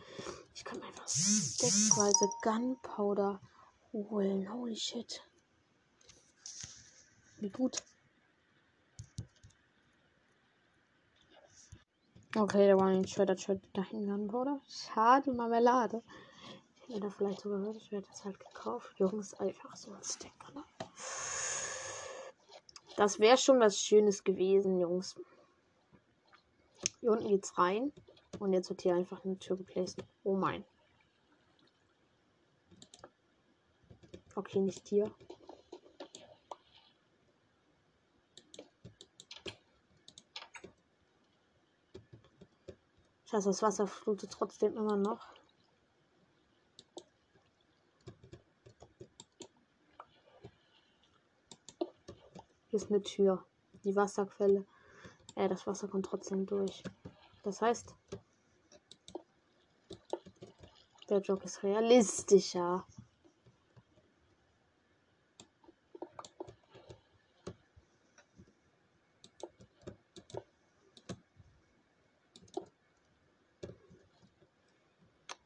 Ich 0.54 0.64
kann 0.64 0.78
mir 0.78 0.86
einfach 0.86 1.06
steckweise 1.06 2.30
Gunpowder 2.42 3.40
holen. 3.92 4.52
Holy 4.52 4.76
shit. 4.76 5.22
Wie 7.38 7.50
gut. 7.50 7.82
Okay, 12.34 12.66
da 12.66 12.76
war 12.78 12.86
ein 12.86 13.06
Shredder 13.06 13.36
Shred 13.36 13.60
dahin 13.74 14.06
Gunpowder. 14.06 14.60
Schade, 14.66 15.32
Marmelade. 15.32 16.02
Ich 16.88 16.94
hätte 16.94 17.10
vielleicht 17.10 17.40
sogar 17.40 17.58
gehört, 17.58 17.76
ich 17.76 17.92
werde 17.92 18.06
das 18.10 18.24
halt 18.24 18.38
gekauft. 18.40 18.98
Jungs, 18.98 19.34
einfach 19.34 19.76
so 19.76 19.92
ein 19.92 20.02
Sticker, 20.02 20.52
ne? 20.54 20.64
Das 22.96 23.18
wäre 23.18 23.36
schon 23.36 23.60
was 23.60 23.80
Schönes 23.80 24.22
gewesen, 24.22 24.78
Jungs. 24.78 25.16
Hier 27.00 27.10
unten 27.10 27.28
geht's 27.28 27.56
rein. 27.58 27.92
Und 28.38 28.52
jetzt 28.52 28.70
wird 28.70 28.82
hier 28.82 28.94
einfach 28.94 29.24
eine 29.24 29.38
Tür 29.38 29.56
geplaced. 29.56 30.04
Oh 30.24 30.34
mein. 30.36 30.64
Okay, 34.34 34.60
nicht 34.60 34.88
hier. 34.88 35.10
Scheiße, 43.26 43.48
das 43.48 43.62
Wasser 43.62 43.86
flutet 43.86 44.30
trotzdem 44.30 44.76
immer 44.76 44.96
noch. 44.96 45.26
Hier 52.72 52.80
ist 52.80 52.90
eine 52.90 53.02
Tür. 53.02 53.44
Die 53.84 53.94
Wasserquelle. 53.94 54.64
Äh, 55.34 55.46
das 55.46 55.66
Wasser 55.66 55.88
kommt 55.88 56.06
trotzdem 56.06 56.46
durch. 56.46 56.82
Das 57.42 57.60
heißt, 57.60 57.94
der 61.10 61.18
Joke 61.18 61.44
ist 61.44 61.62
realistischer. 61.62 62.86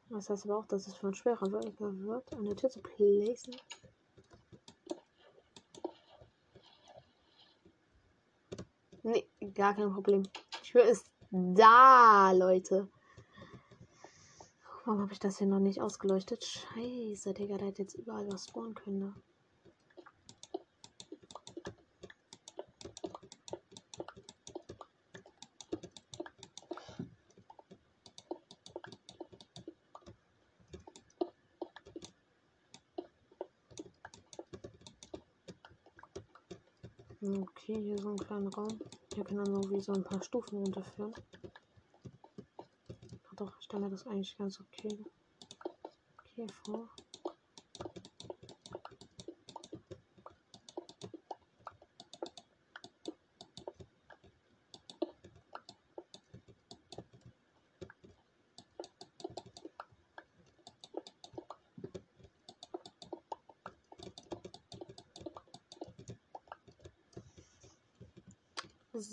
Das 0.07 0.29
heißt 0.29 0.45
aber 0.45 0.59
auch, 0.59 0.65
dass 0.67 0.87
es 0.87 0.95
von 0.95 1.13
schwerer 1.13 1.51
wird, 1.51 2.31
eine 2.31 2.55
Tür 2.55 2.69
zu 2.69 2.79
placen. 2.79 3.53
Nee, 9.07 9.25
gar 9.53 9.75
kein 9.75 9.93
Problem. 9.93 10.23
Die 10.23 10.71
Tür 10.71 10.83
ist 10.83 11.09
da, 11.31 12.31
Leute. 12.31 12.87
Warum 14.85 15.01
habe 15.01 15.11
ich 15.11 15.19
das 15.19 15.37
hier 15.37 15.47
noch 15.47 15.59
nicht 15.59 15.81
ausgeleuchtet? 15.81 16.45
Scheiße, 16.45 17.33
Digga, 17.33 17.57
da 17.57 17.65
hätte 17.65 17.81
jetzt 17.81 17.95
überall 17.95 18.31
was 18.31 18.47
spawnen 18.47 18.73
können. 18.73 18.99
Ne? 18.99 19.13
Okay, 37.19 37.81
hier 37.81 37.97
so 37.97 38.11
ein 38.11 38.17
kleiner 38.17 38.53
Raum. 38.53 38.79
Hier 39.17 39.25
kann 39.25 39.37
dann 39.37 39.63
so 39.63 39.71
wie 39.71 39.81
so 39.81 39.93
ein 39.93 40.03
paar 40.03 40.21
Stufen 40.21 40.59
runterführen. 40.59 41.11
Doch, 43.35 43.57
ich 43.57 43.65
stelle 43.65 43.85
mir 43.85 43.89
das 43.89 44.05
eigentlich 44.05 44.37
ganz 44.37 44.59
okay, 44.59 44.95
okay 46.19 46.45
vor. 46.63 46.87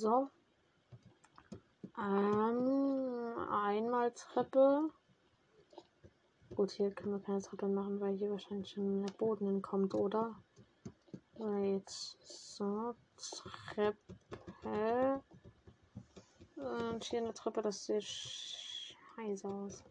So. 0.05 0.28
Ähm, 1.98 3.39
einmal 3.51 4.12
Treppe. 4.12 4.90
Gut, 6.55 6.72
hier 6.72 6.90
können 6.90 7.14
wir 7.14 7.20
keine 7.20 7.40
Treppe 7.40 7.68
machen, 7.68 7.98
weil 8.02 8.14
hier 8.18 8.31
wahrscheinlich 8.31 8.68
schon 8.68 9.06
der 9.06 9.14
Boden 9.14 9.47
hinkommt, 9.47 9.94
oder? 9.94 10.35
Wait. 11.39 11.89
So, 11.89 12.94
Treppe. 13.16 13.97
Und 16.56 17.05
hier 17.05 17.22
eine 17.22 17.32
Treppe, 17.32 17.62
das 17.62 17.86
sieht 17.86 18.05
scheiße 18.05 19.48
aus. 19.48 19.82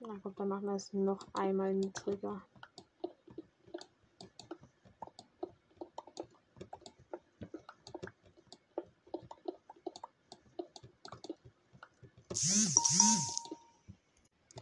Na 0.00 0.14
gut, 0.14 0.40
dann 0.40 0.48
machen 0.48 0.66
wir 0.66 0.74
es 0.74 0.92
noch 0.92 1.24
einmal 1.34 1.72
niedriger. 1.72 2.42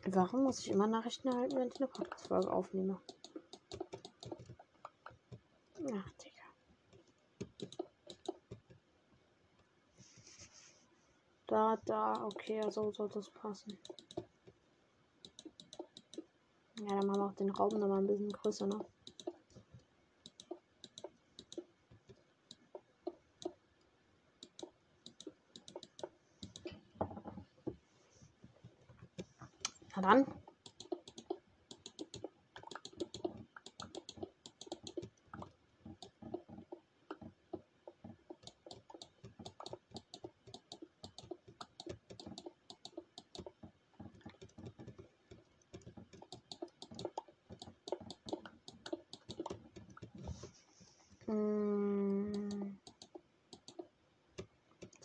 Warum 0.06 0.44
muss 0.44 0.60
ich 0.60 0.70
immer 0.70 0.86
Nachrichten 0.86 1.28
erhalten, 1.28 1.56
wenn 1.56 1.68
ich 1.68 1.76
eine 1.76 1.86
Podcast-Folge 1.86 2.50
aufnehme? 2.50 3.00
Ach, 5.92 6.10
Digga. 6.14 6.42
Da, 11.46 11.76
da, 11.84 12.24
okay, 12.24 12.68
so 12.70 12.90
soll 12.90 13.08
das 13.10 13.30
passen. 13.30 13.78
Ja, 16.80 16.96
dann 16.96 17.06
machen 17.06 17.20
wir 17.20 17.26
auch 17.26 17.34
den 17.34 17.50
Raum 17.50 17.78
nochmal 17.78 17.98
ein 17.98 18.06
bisschen 18.06 18.32
größer, 18.32 18.66
ne? 18.66 18.84
Mm. 30.08 30.24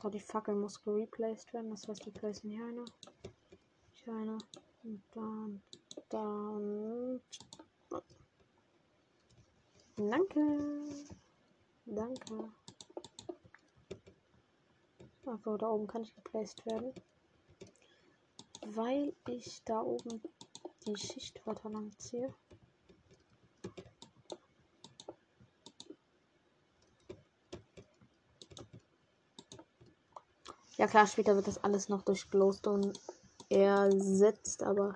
So, 0.01 0.09
die 0.09 0.21
Fackel 0.21 0.55
muss 0.55 0.79
replaced 0.87 1.53
werden. 1.53 1.71
Das 1.71 1.85
heißt, 1.89 2.05
wir 2.05 2.13
placen 2.13 2.51
hier 2.51 2.65
eine. 2.65 2.85
Hier 3.91 4.13
eine. 4.13 4.37
Dann, 4.83 5.61
dann. 6.09 7.21
Danke. 9.95 10.41
Danke. 11.85 12.51
Also 15.25 15.55
da 15.57 15.69
oben 15.69 15.87
kann 15.87 16.03
ich 16.03 16.13
geplaced 16.15 16.65
werden. 16.65 16.93
Weil 18.65 19.13
ich 19.29 19.63
da 19.63 19.81
oben 19.81 20.21
die 20.85 20.97
Schicht 20.97 21.45
weiter 21.47 21.69
lang 21.69 21.97
ziehe. 21.97 22.33
Ja 30.75 30.87
klar, 30.87 31.07
später 31.07 31.35
wird 31.35 31.47
das 31.47 31.63
alles 31.63 31.87
noch 31.87 32.01
durch 32.01 32.29
Glowstone 32.29 32.91
ersetzt, 33.53 34.63
aber 34.63 34.95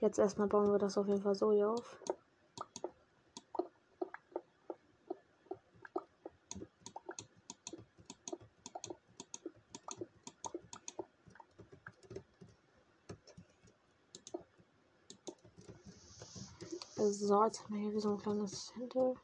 jetzt 0.00 0.18
erstmal 0.18 0.48
bauen 0.48 0.72
wir 0.72 0.78
das 0.78 0.98
auf 0.98 1.06
jeden 1.06 1.22
Fall 1.22 1.34
so 1.34 1.52
hier 1.52 1.70
auf. 1.70 1.98
So, 16.96 17.44
jetzt 17.44 17.62
haben 17.62 17.74
wir 17.74 17.90
hier 17.90 18.00
so 18.00 18.10
ein 18.10 18.18
kleines 18.18 18.66
Center. 18.66 19.14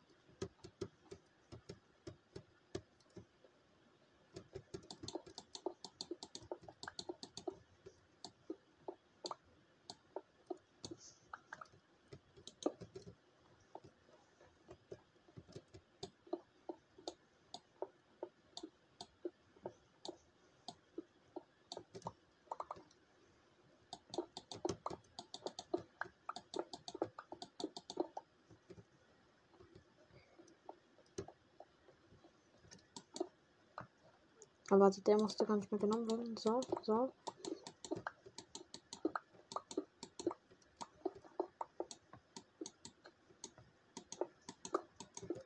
Aber 34.72 34.86
also 34.86 35.02
der 35.02 35.18
musste 35.18 35.44
gar 35.44 35.56
nicht 35.56 35.70
mehr 35.70 35.78
genommen 35.78 36.10
werden. 36.10 36.34
So, 36.38 36.58
so. 36.80 37.12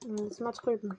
Jetzt 0.04 0.40
mal 0.40 0.52
drüben. 0.52 0.96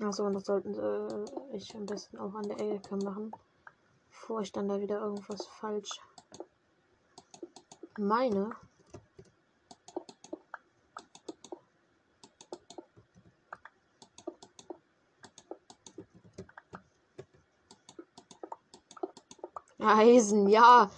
Achso, 0.00 0.26
und 0.26 0.34
das 0.34 0.44
sollten 0.44 0.74
äh, 0.74 1.56
ich 1.56 1.74
am 1.74 1.86
besten 1.86 2.18
auch 2.18 2.34
an 2.34 2.42
der 2.42 2.58
Ecke 2.58 2.96
machen, 2.96 3.32
bevor 4.10 4.42
ich 4.42 4.52
dann 4.52 4.68
da 4.68 4.78
wieder 4.78 5.00
irgendwas 5.00 5.46
falsch 5.46 5.98
meine 7.98 8.50
Eisen, 19.78 20.48
ja. 20.48 20.90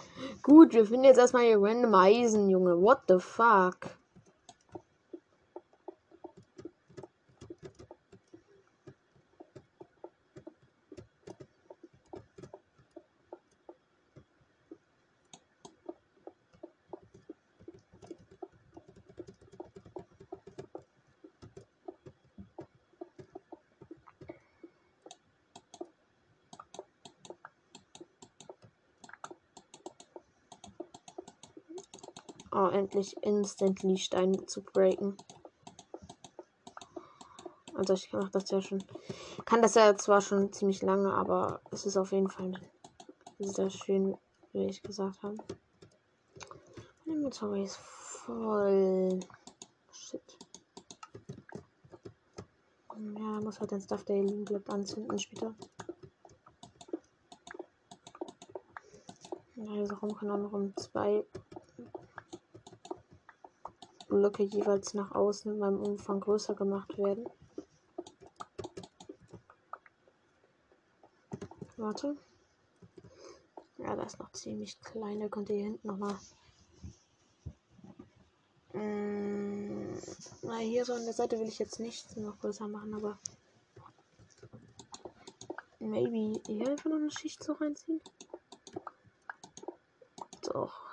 Gut, 0.43 0.72
wir 0.72 0.86
finden 0.86 1.05
jetzt 1.05 1.18
erstmal 1.18 1.44
hier 1.44 1.60
random 1.60 1.94
Eisen, 1.94 2.48
Junge. 2.48 2.81
What 2.81 3.02
the 3.09 3.18
fuck? 3.18 3.99
Endlich 33.01 33.16
instantly 33.22 33.97
Stein 33.97 34.47
zu 34.47 34.62
breaken. 34.62 35.16
Also 37.74 37.94
ich 37.94 38.12
mache 38.12 38.31
das 38.31 38.51
ja 38.51 38.60
schon. 38.60 38.85
Kann 39.47 39.62
das 39.62 39.74
ja 39.74 39.97
zwar 39.97 40.20
schon 40.20 40.52
ziemlich 40.52 40.82
lange, 40.82 41.14
aber 41.14 41.62
es 41.70 41.86
ist 41.86 41.97
auf 41.97 42.12
jeden 42.12 42.28
Fall 42.28 42.52
sehr 43.39 43.70
schön, 43.70 44.18
wie 44.52 44.66
ich 44.66 44.82
gesagt 44.82 45.22
habe. 45.22 45.36
Mein 47.06 47.16
Inventory 47.16 47.62
ist 47.62 47.78
voll. 47.78 49.18
Shit. 49.90 50.36
Ja, 52.98 53.40
muss 53.40 53.60
halt 53.60 53.70
den 53.70 53.81
Stuff, 53.81 54.05
der 54.05 54.22
liegen 54.22 54.44
bleibt, 54.44 54.68
anzünden 54.68 55.18
später. 55.18 55.55
Ja, 59.56 59.72
dieser 59.72 59.94
Raum 59.94 60.14
kann 60.14 60.31
auch 60.31 60.36
noch 60.36 60.52
um 60.52 60.77
zwei 60.77 61.24
Blöcke 64.20 64.42
jeweils 64.42 64.92
nach 64.92 65.12
außen 65.12 65.51
in 65.51 65.59
meinem 65.60 65.80
Umfang 65.80 66.20
größer 66.20 66.55
gemacht 66.55 66.98
werden. 66.98 67.26
Warte. 71.78 72.18
Ja, 73.78 73.97
das 73.97 74.12
ist 74.12 74.18
noch 74.18 74.30
ziemlich 74.32 74.78
klein. 74.82 75.20
Da 75.20 75.28
könnt 75.28 75.48
ihr 75.48 75.56
hier 75.56 75.64
hinten 75.64 75.86
nochmal. 75.88 76.18
Mm, 78.74 79.94
na, 80.42 80.59
hier 80.59 80.84
so 80.84 80.92
an 80.92 81.06
der 81.06 81.14
Seite 81.14 81.38
will 81.38 81.48
ich 81.48 81.59
jetzt 81.59 81.80
nicht 81.80 82.14
noch 82.18 82.38
größer 82.40 82.68
machen, 82.68 82.92
aber. 82.92 83.18
Maybe 85.78 86.38
hier 86.44 86.68
einfach 86.68 86.90
noch 86.90 86.97
eine 86.97 87.10
Schicht 87.10 87.42
so 87.42 87.55
reinziehen. 87.55 88.02
Doch. 90.42 90.90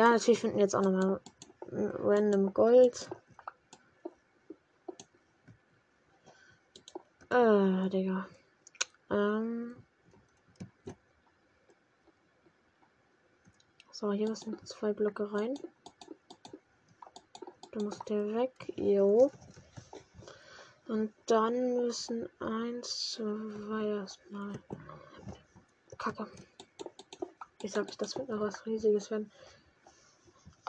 Ja, 0.00 0.08
natürlich 0.08 0.40
finden 0.40 0.56
wir 0.56 0.62
jetzt 0.62 0.74
auch 0.74 0.80
nochmal 0.80 1.20
random 1.70 2.54
Gold. 2.54 3.10
Äh, 7.28 7.90
Digga. 7.90 8.26
Ähm. 9.10 9.76
So, 13.92 14.10
hier 14.12 14.30
müssen 14.30 14.56
zwei 14.64 14.94
Blöcke 14.94 15.30
rein. 15.34 15.52
Da 17.72 17.82
muss 17.82 17.98
der 18.08 18.32
weg. 18.32 18.72
Jo. 18.76 19.30
Und 20.88 21.12
dann 21.26 21.76
müssen 21.76 22.26
eins, 22.40 23.10
zwei 23.10 23.86
erstmal. 23.86 24.58
Kacke. 25.98 26.26
Ich 27.60 27.72
sag, 27.72 27.98
das 27.98 28.16
wird 28.16 28.30
noch 28.30 28.40
was 28.40 28.64
Riesiges 28.64 29.10
werden. 29.10 29.30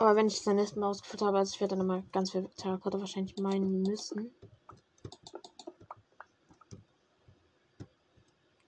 Aber 0.02 0.16
wenn 0.16 0.26
ich 0.26 0.38
es 0.38 0.42
dann 0.42 0.58
erstmal 0.58 0.90
ausgeführt 0.90 1.22
habe, 1.22 1.38
also 1.38 1.54
ich 1.54 1.60
werde 1.60 1.76
dann 1.76 1.86
nochmal 1.86 2.02
ganz 2.10 2.32
viel 2.32 2.48
Terrakotta 2.56 2.98
wahrscheinlich 2.98 3.36
meinen 3.36 3.82
müssen. 3.82 4.34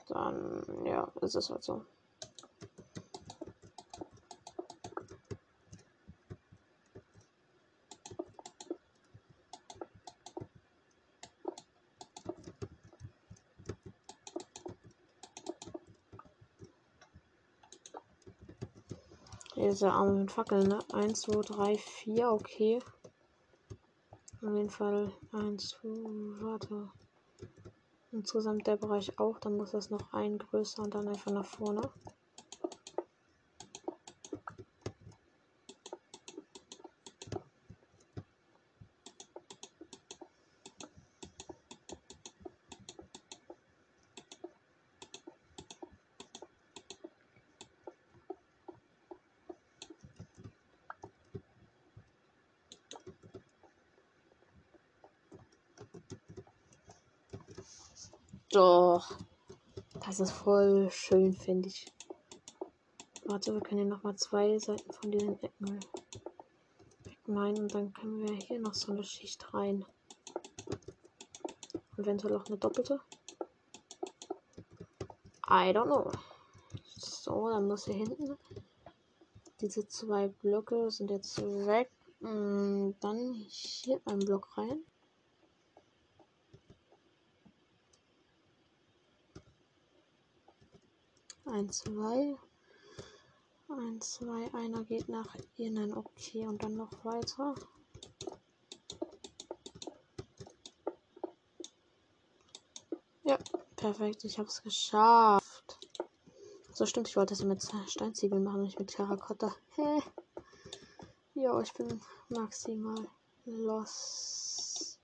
Dann, 0.07 0.63
ja, 0.85 1.11
ist 1.23 1.35
es 1.35 1.51
halt 1.51 1.65
so. 1.65 1.85
Diese 19.75 19.91
Arme 19.91 20.29
Fackeln, 20.29 20.69
ne? 20.69 20.79
1, 20.93 21.23
2, 21.23 21.41
3, 21.41 21.77
4, 21.77 22.31
okay. 22.31 22.79
Auf 24.41 24.55
jeden 24.55 24.71
Fall 24.71 25.11
1, 25.33 25.69
2, 25.71 25.89
warte. 26.45 26.93
Insgesamt 28.13 28.69
der 28.69 28.77
Bereich 28.77 29.19
auch, 29.19 29.41
dann 29.41 29.57
muss 29.57 29.73
das 29.73 29.91
noch 29.91 30.13
ein 30.13 30.39
größer 30.39 30.81
und 30.85 30.95
dann 30.95 31.09
einfach 31.09 31.33
nach 31.33 31.45
vorne. 31.45 31.91
Doch. 58.55 59.19
Das 60.07 60.21
ist 60.21 60.31
voll 60.31 60.91
schön, 60.91 61.33
finde 61.33 61.69
ich. 61.69 61.93
Warte, 63.25 63.53
wir 63.55 63.61
können 63.61 63.81
hier 63.81 63.91
nochmal 63.91 64.17
zwei 64.17 64.59
Seiten 64.59 64.93
von 64.93 65.11
diesen 65.11 65.43
Ecken 65.43 65.81
wegmeinen 67.05 67.63
und 67.63 67.75
dann 67.75 67.93
können 67.93 68.21
wir 68.21 68.35
hier 68.35 68.61
noch 68.61 68.75
so 68.75 68.93
eine 68.93 69.03
Schicht 69.03 69.55
rein. 69.55 69.85
Eventuell 71.97 72.37
auch 72.37 72.47
eine 72.47 72.59
doppelte. 72.59 73.01
I 75.49 75.71
don't 75.73 75.87
know. 75.87 76.11
So, 76.97 77.49
dann 77.49 77.67
muss 77.67 77.87
hier 77.87 77.95
hinten. 77.95 78.37
Diese 79.61 79.87
zwei 79.89 80.29
Blöcke 80.29 80.91
sind 80.91 81.11
jetzt 81.11 81.41
weg. 81.41 81.91
Mm, 82.21 82.91
dann 83.01 83.33
hier 83.33 84.01
ein 84.05 84.19
Block 84.19 84.57
rein. 84.59 84.85
Ein, 91.55 91.71
zwei. 91.71 92.37
Ein, 93.69 94.01
zwei. 94.01 94.53
Einer 94.55 94.83
geht 94.83 95.09
nach 95.09 95.37
innen. 95.57 95.97
Okay, 95.97 96.49
und 96.49 96.61
dann 96.65 96.75
noch 96.77 97.05
weiter. 97.05 97.55
Ja, 103.23 103.39
perfekt. 103.77 104.25
Ich 104.25 104.37
habe 104.41 104.49
es 104.49 104.65
geschafft. 104.65 105.79
So 106.73 106.87
stimmt, 106.87 107.07
ich 107.07 107.17
wollte 107.17 107.35
das 107.35 107.45
mit 107.45 107.63
Steinziegeln 107.87 108.43
machen, 108.43 108.63
nicht 108.63 108.81
mit 108.81 108.91
Terrakotta. 108.91 109.55
Hä? 109.77 110.03
Ja, 111.35 111.61
ich 111.61 111.73
bin 111.73 112.01
maximal 112.31 113.07
los. 113.45 114.99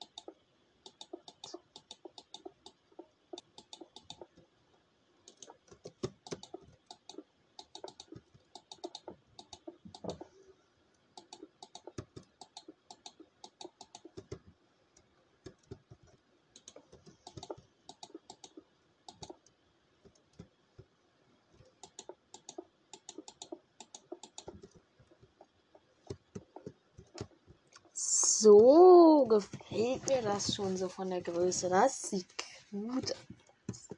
So 28.40 29.27
gefällt 29.27 30.06
mir 30.09 30.22
das 30.41 30.55
schon 30.55 30.77
so 30.77 30.89
von 30.89 31.11
der 31.11 31.21
Größe. 31.21 31.69
Das 31.69 32.03
sieht 32.03 32.35
gut 32.71 33.12
aus. 33.12 33.89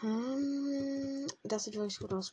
Hm, 0.00 1.26
das 1.42 1.64
sieht 1.64 1.74
wirklich 1.74 1.98
gut 1.98 2.12
aus. 2.12 2.32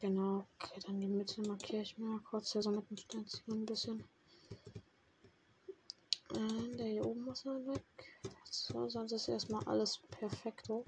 Genau, 0.00 0.46
okay, 0.58 0.80
dann 0.86 1.00
die 1.00 1.06
Mitte 1.06 1.42
markiere 1.42 1.82
ich 1.82 1.98
mir 1.98 2.20
kurz 2.20 2.52
hier 2.52 2.62
so 2.62 2.70
mit 2.70 2.88
dem 2.90 2.96
Steinziegeln 2.96 3.62
ein 3.62 3.66
bisschen. 3.66 4.04
Äh, 6.34 7.00
dann 7.42 7.66
weg. 7.66 7.82
So, 8.50 8.88
sonst 8.88 9.12
ist 9.12 9.28
erstmal 9.28 9.64
alles 9.64 9.98
perfekto. 10.10 10.84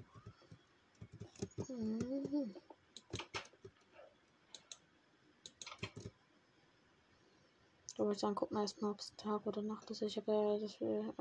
Mhm. 1.68 2.54
Da 7.96 8.04
würde 8.04 8.14
ich 8.14 8.20
sagen, 8.20 8.34
gucken 8.34 8.56
wir 8.56 8.62
erstmal, 8.62 8.92
ob 8.92 9.00
es 9.00 9.14
Tag 9.16 9.46
oder 9.46 9.60
Nacht 9.60 9.90
ist. 9.90 10.00
Ich 10.00 10.16
habe 10.16 10.32
ja 10.32 10.58
das 10.58 10.80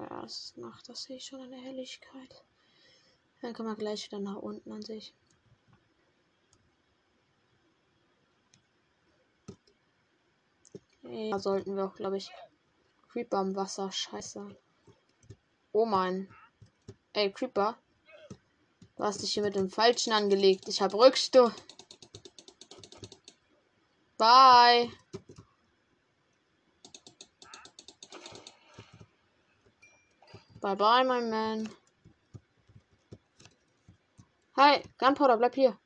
erst 0.10 0.58
Nacht, 0.58 0.88
das 0.88 1.04
sehe 1.04 1.18
ich 1.18 1.26
schon 1.26 1.42
in 1.42 1.52
der 1.52 1.60
Helligkeit. 1.60 2.44
Dann 3.42 3.54
kann 3.54 3.66
man 3.66 3.76
gleich 3.76 4.06
wieder 4.06 4.20
nach 4.20 4.38
unten 4.38 4.72
an 4.72 4.82
sich. 4.82 5.14
Da 11.02 11.40
sollten 11.40 11.76
wir 11.76 11.86
auch, 11.86 11.96
glaube 11.96 12.18
ich, 12.18 12.32
Creeper 13.10 13.42
im 13.42 13.56
Wasser. 13.56 13.92
Scheiße. 13.92 14.56
Oh 15.72 15.86
mein. 15.86 16.28
Ey, 17.14 17.32
Creeper. 17.32 17.78
Du 18.96 19.04
hast 19.04 19.22
dich 19.22 19.34
hier 19.34 19.44
mit 19.44 19.56
dem 19.56 19.70
Falschen 19.70 20.12
angelegt. 20.14 20.68
Ich 20.68 20.82
habe 20.82 20.98
Rückstoß. 20.98 21.52
Bye. 24.18 24.91
Bye 30.60 30.76
bye, 30.76 31.06
mein 31.06 31.30
Man. 31.30 31.70
Hi, 34.58 34.84
Gunpowder, 34.98 35.38
bleib 35.38 35.56
hier. 35.56 35.80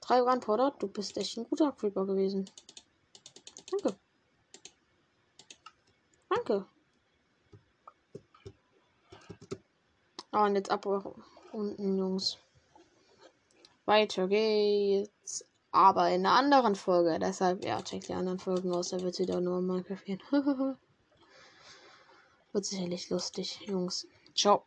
Drei 0.00 0.20
Gunpowder, 0.20 0.70
du 0.78 0.86
bist 0.86 1.16
echt 1.16 1.36
ein 1.36 1.48
guter 1.48 1.72
Creeper 1.72 2.06
gewesen. 2.06 2.48
Danke. 3.72 3.96
Danke. 6.28 6.66
Ah, 10.36 10.44
und 10.44 10.54
jetzt 10.54 10.70
ab 10.70 10.84
unten, 11.52 11.96
Jungs. 11.96 12.36
Weiter 13.86 14.28
geht's. 14.28 15.46
Aber 15.70 16.10
in 16.10 16.26
einer 16.26 16.34
anderen 16.34 16.74
Folge. 16.74 17.18
Deshalb, 17.18 17.64
ja, 17.64 17.80
checkt 17.80 18.08
die 18.08 18.12
anderen 18.12 18.38
Folgen 18.38 18.70
aus. 18.70 18.90
Da 18.90 19.00
wird 19.00 19.18
wieder 19.18 19.40
nur 19.40 19.62
mal 19.62 19.82
gehen. 19.82 20.20
wird 22.52 22.64
sicherlich 22.66 23.08
lustig, 23.08 23.60
Jungs. 23.64 24.06
Ciao. 24.34 24.66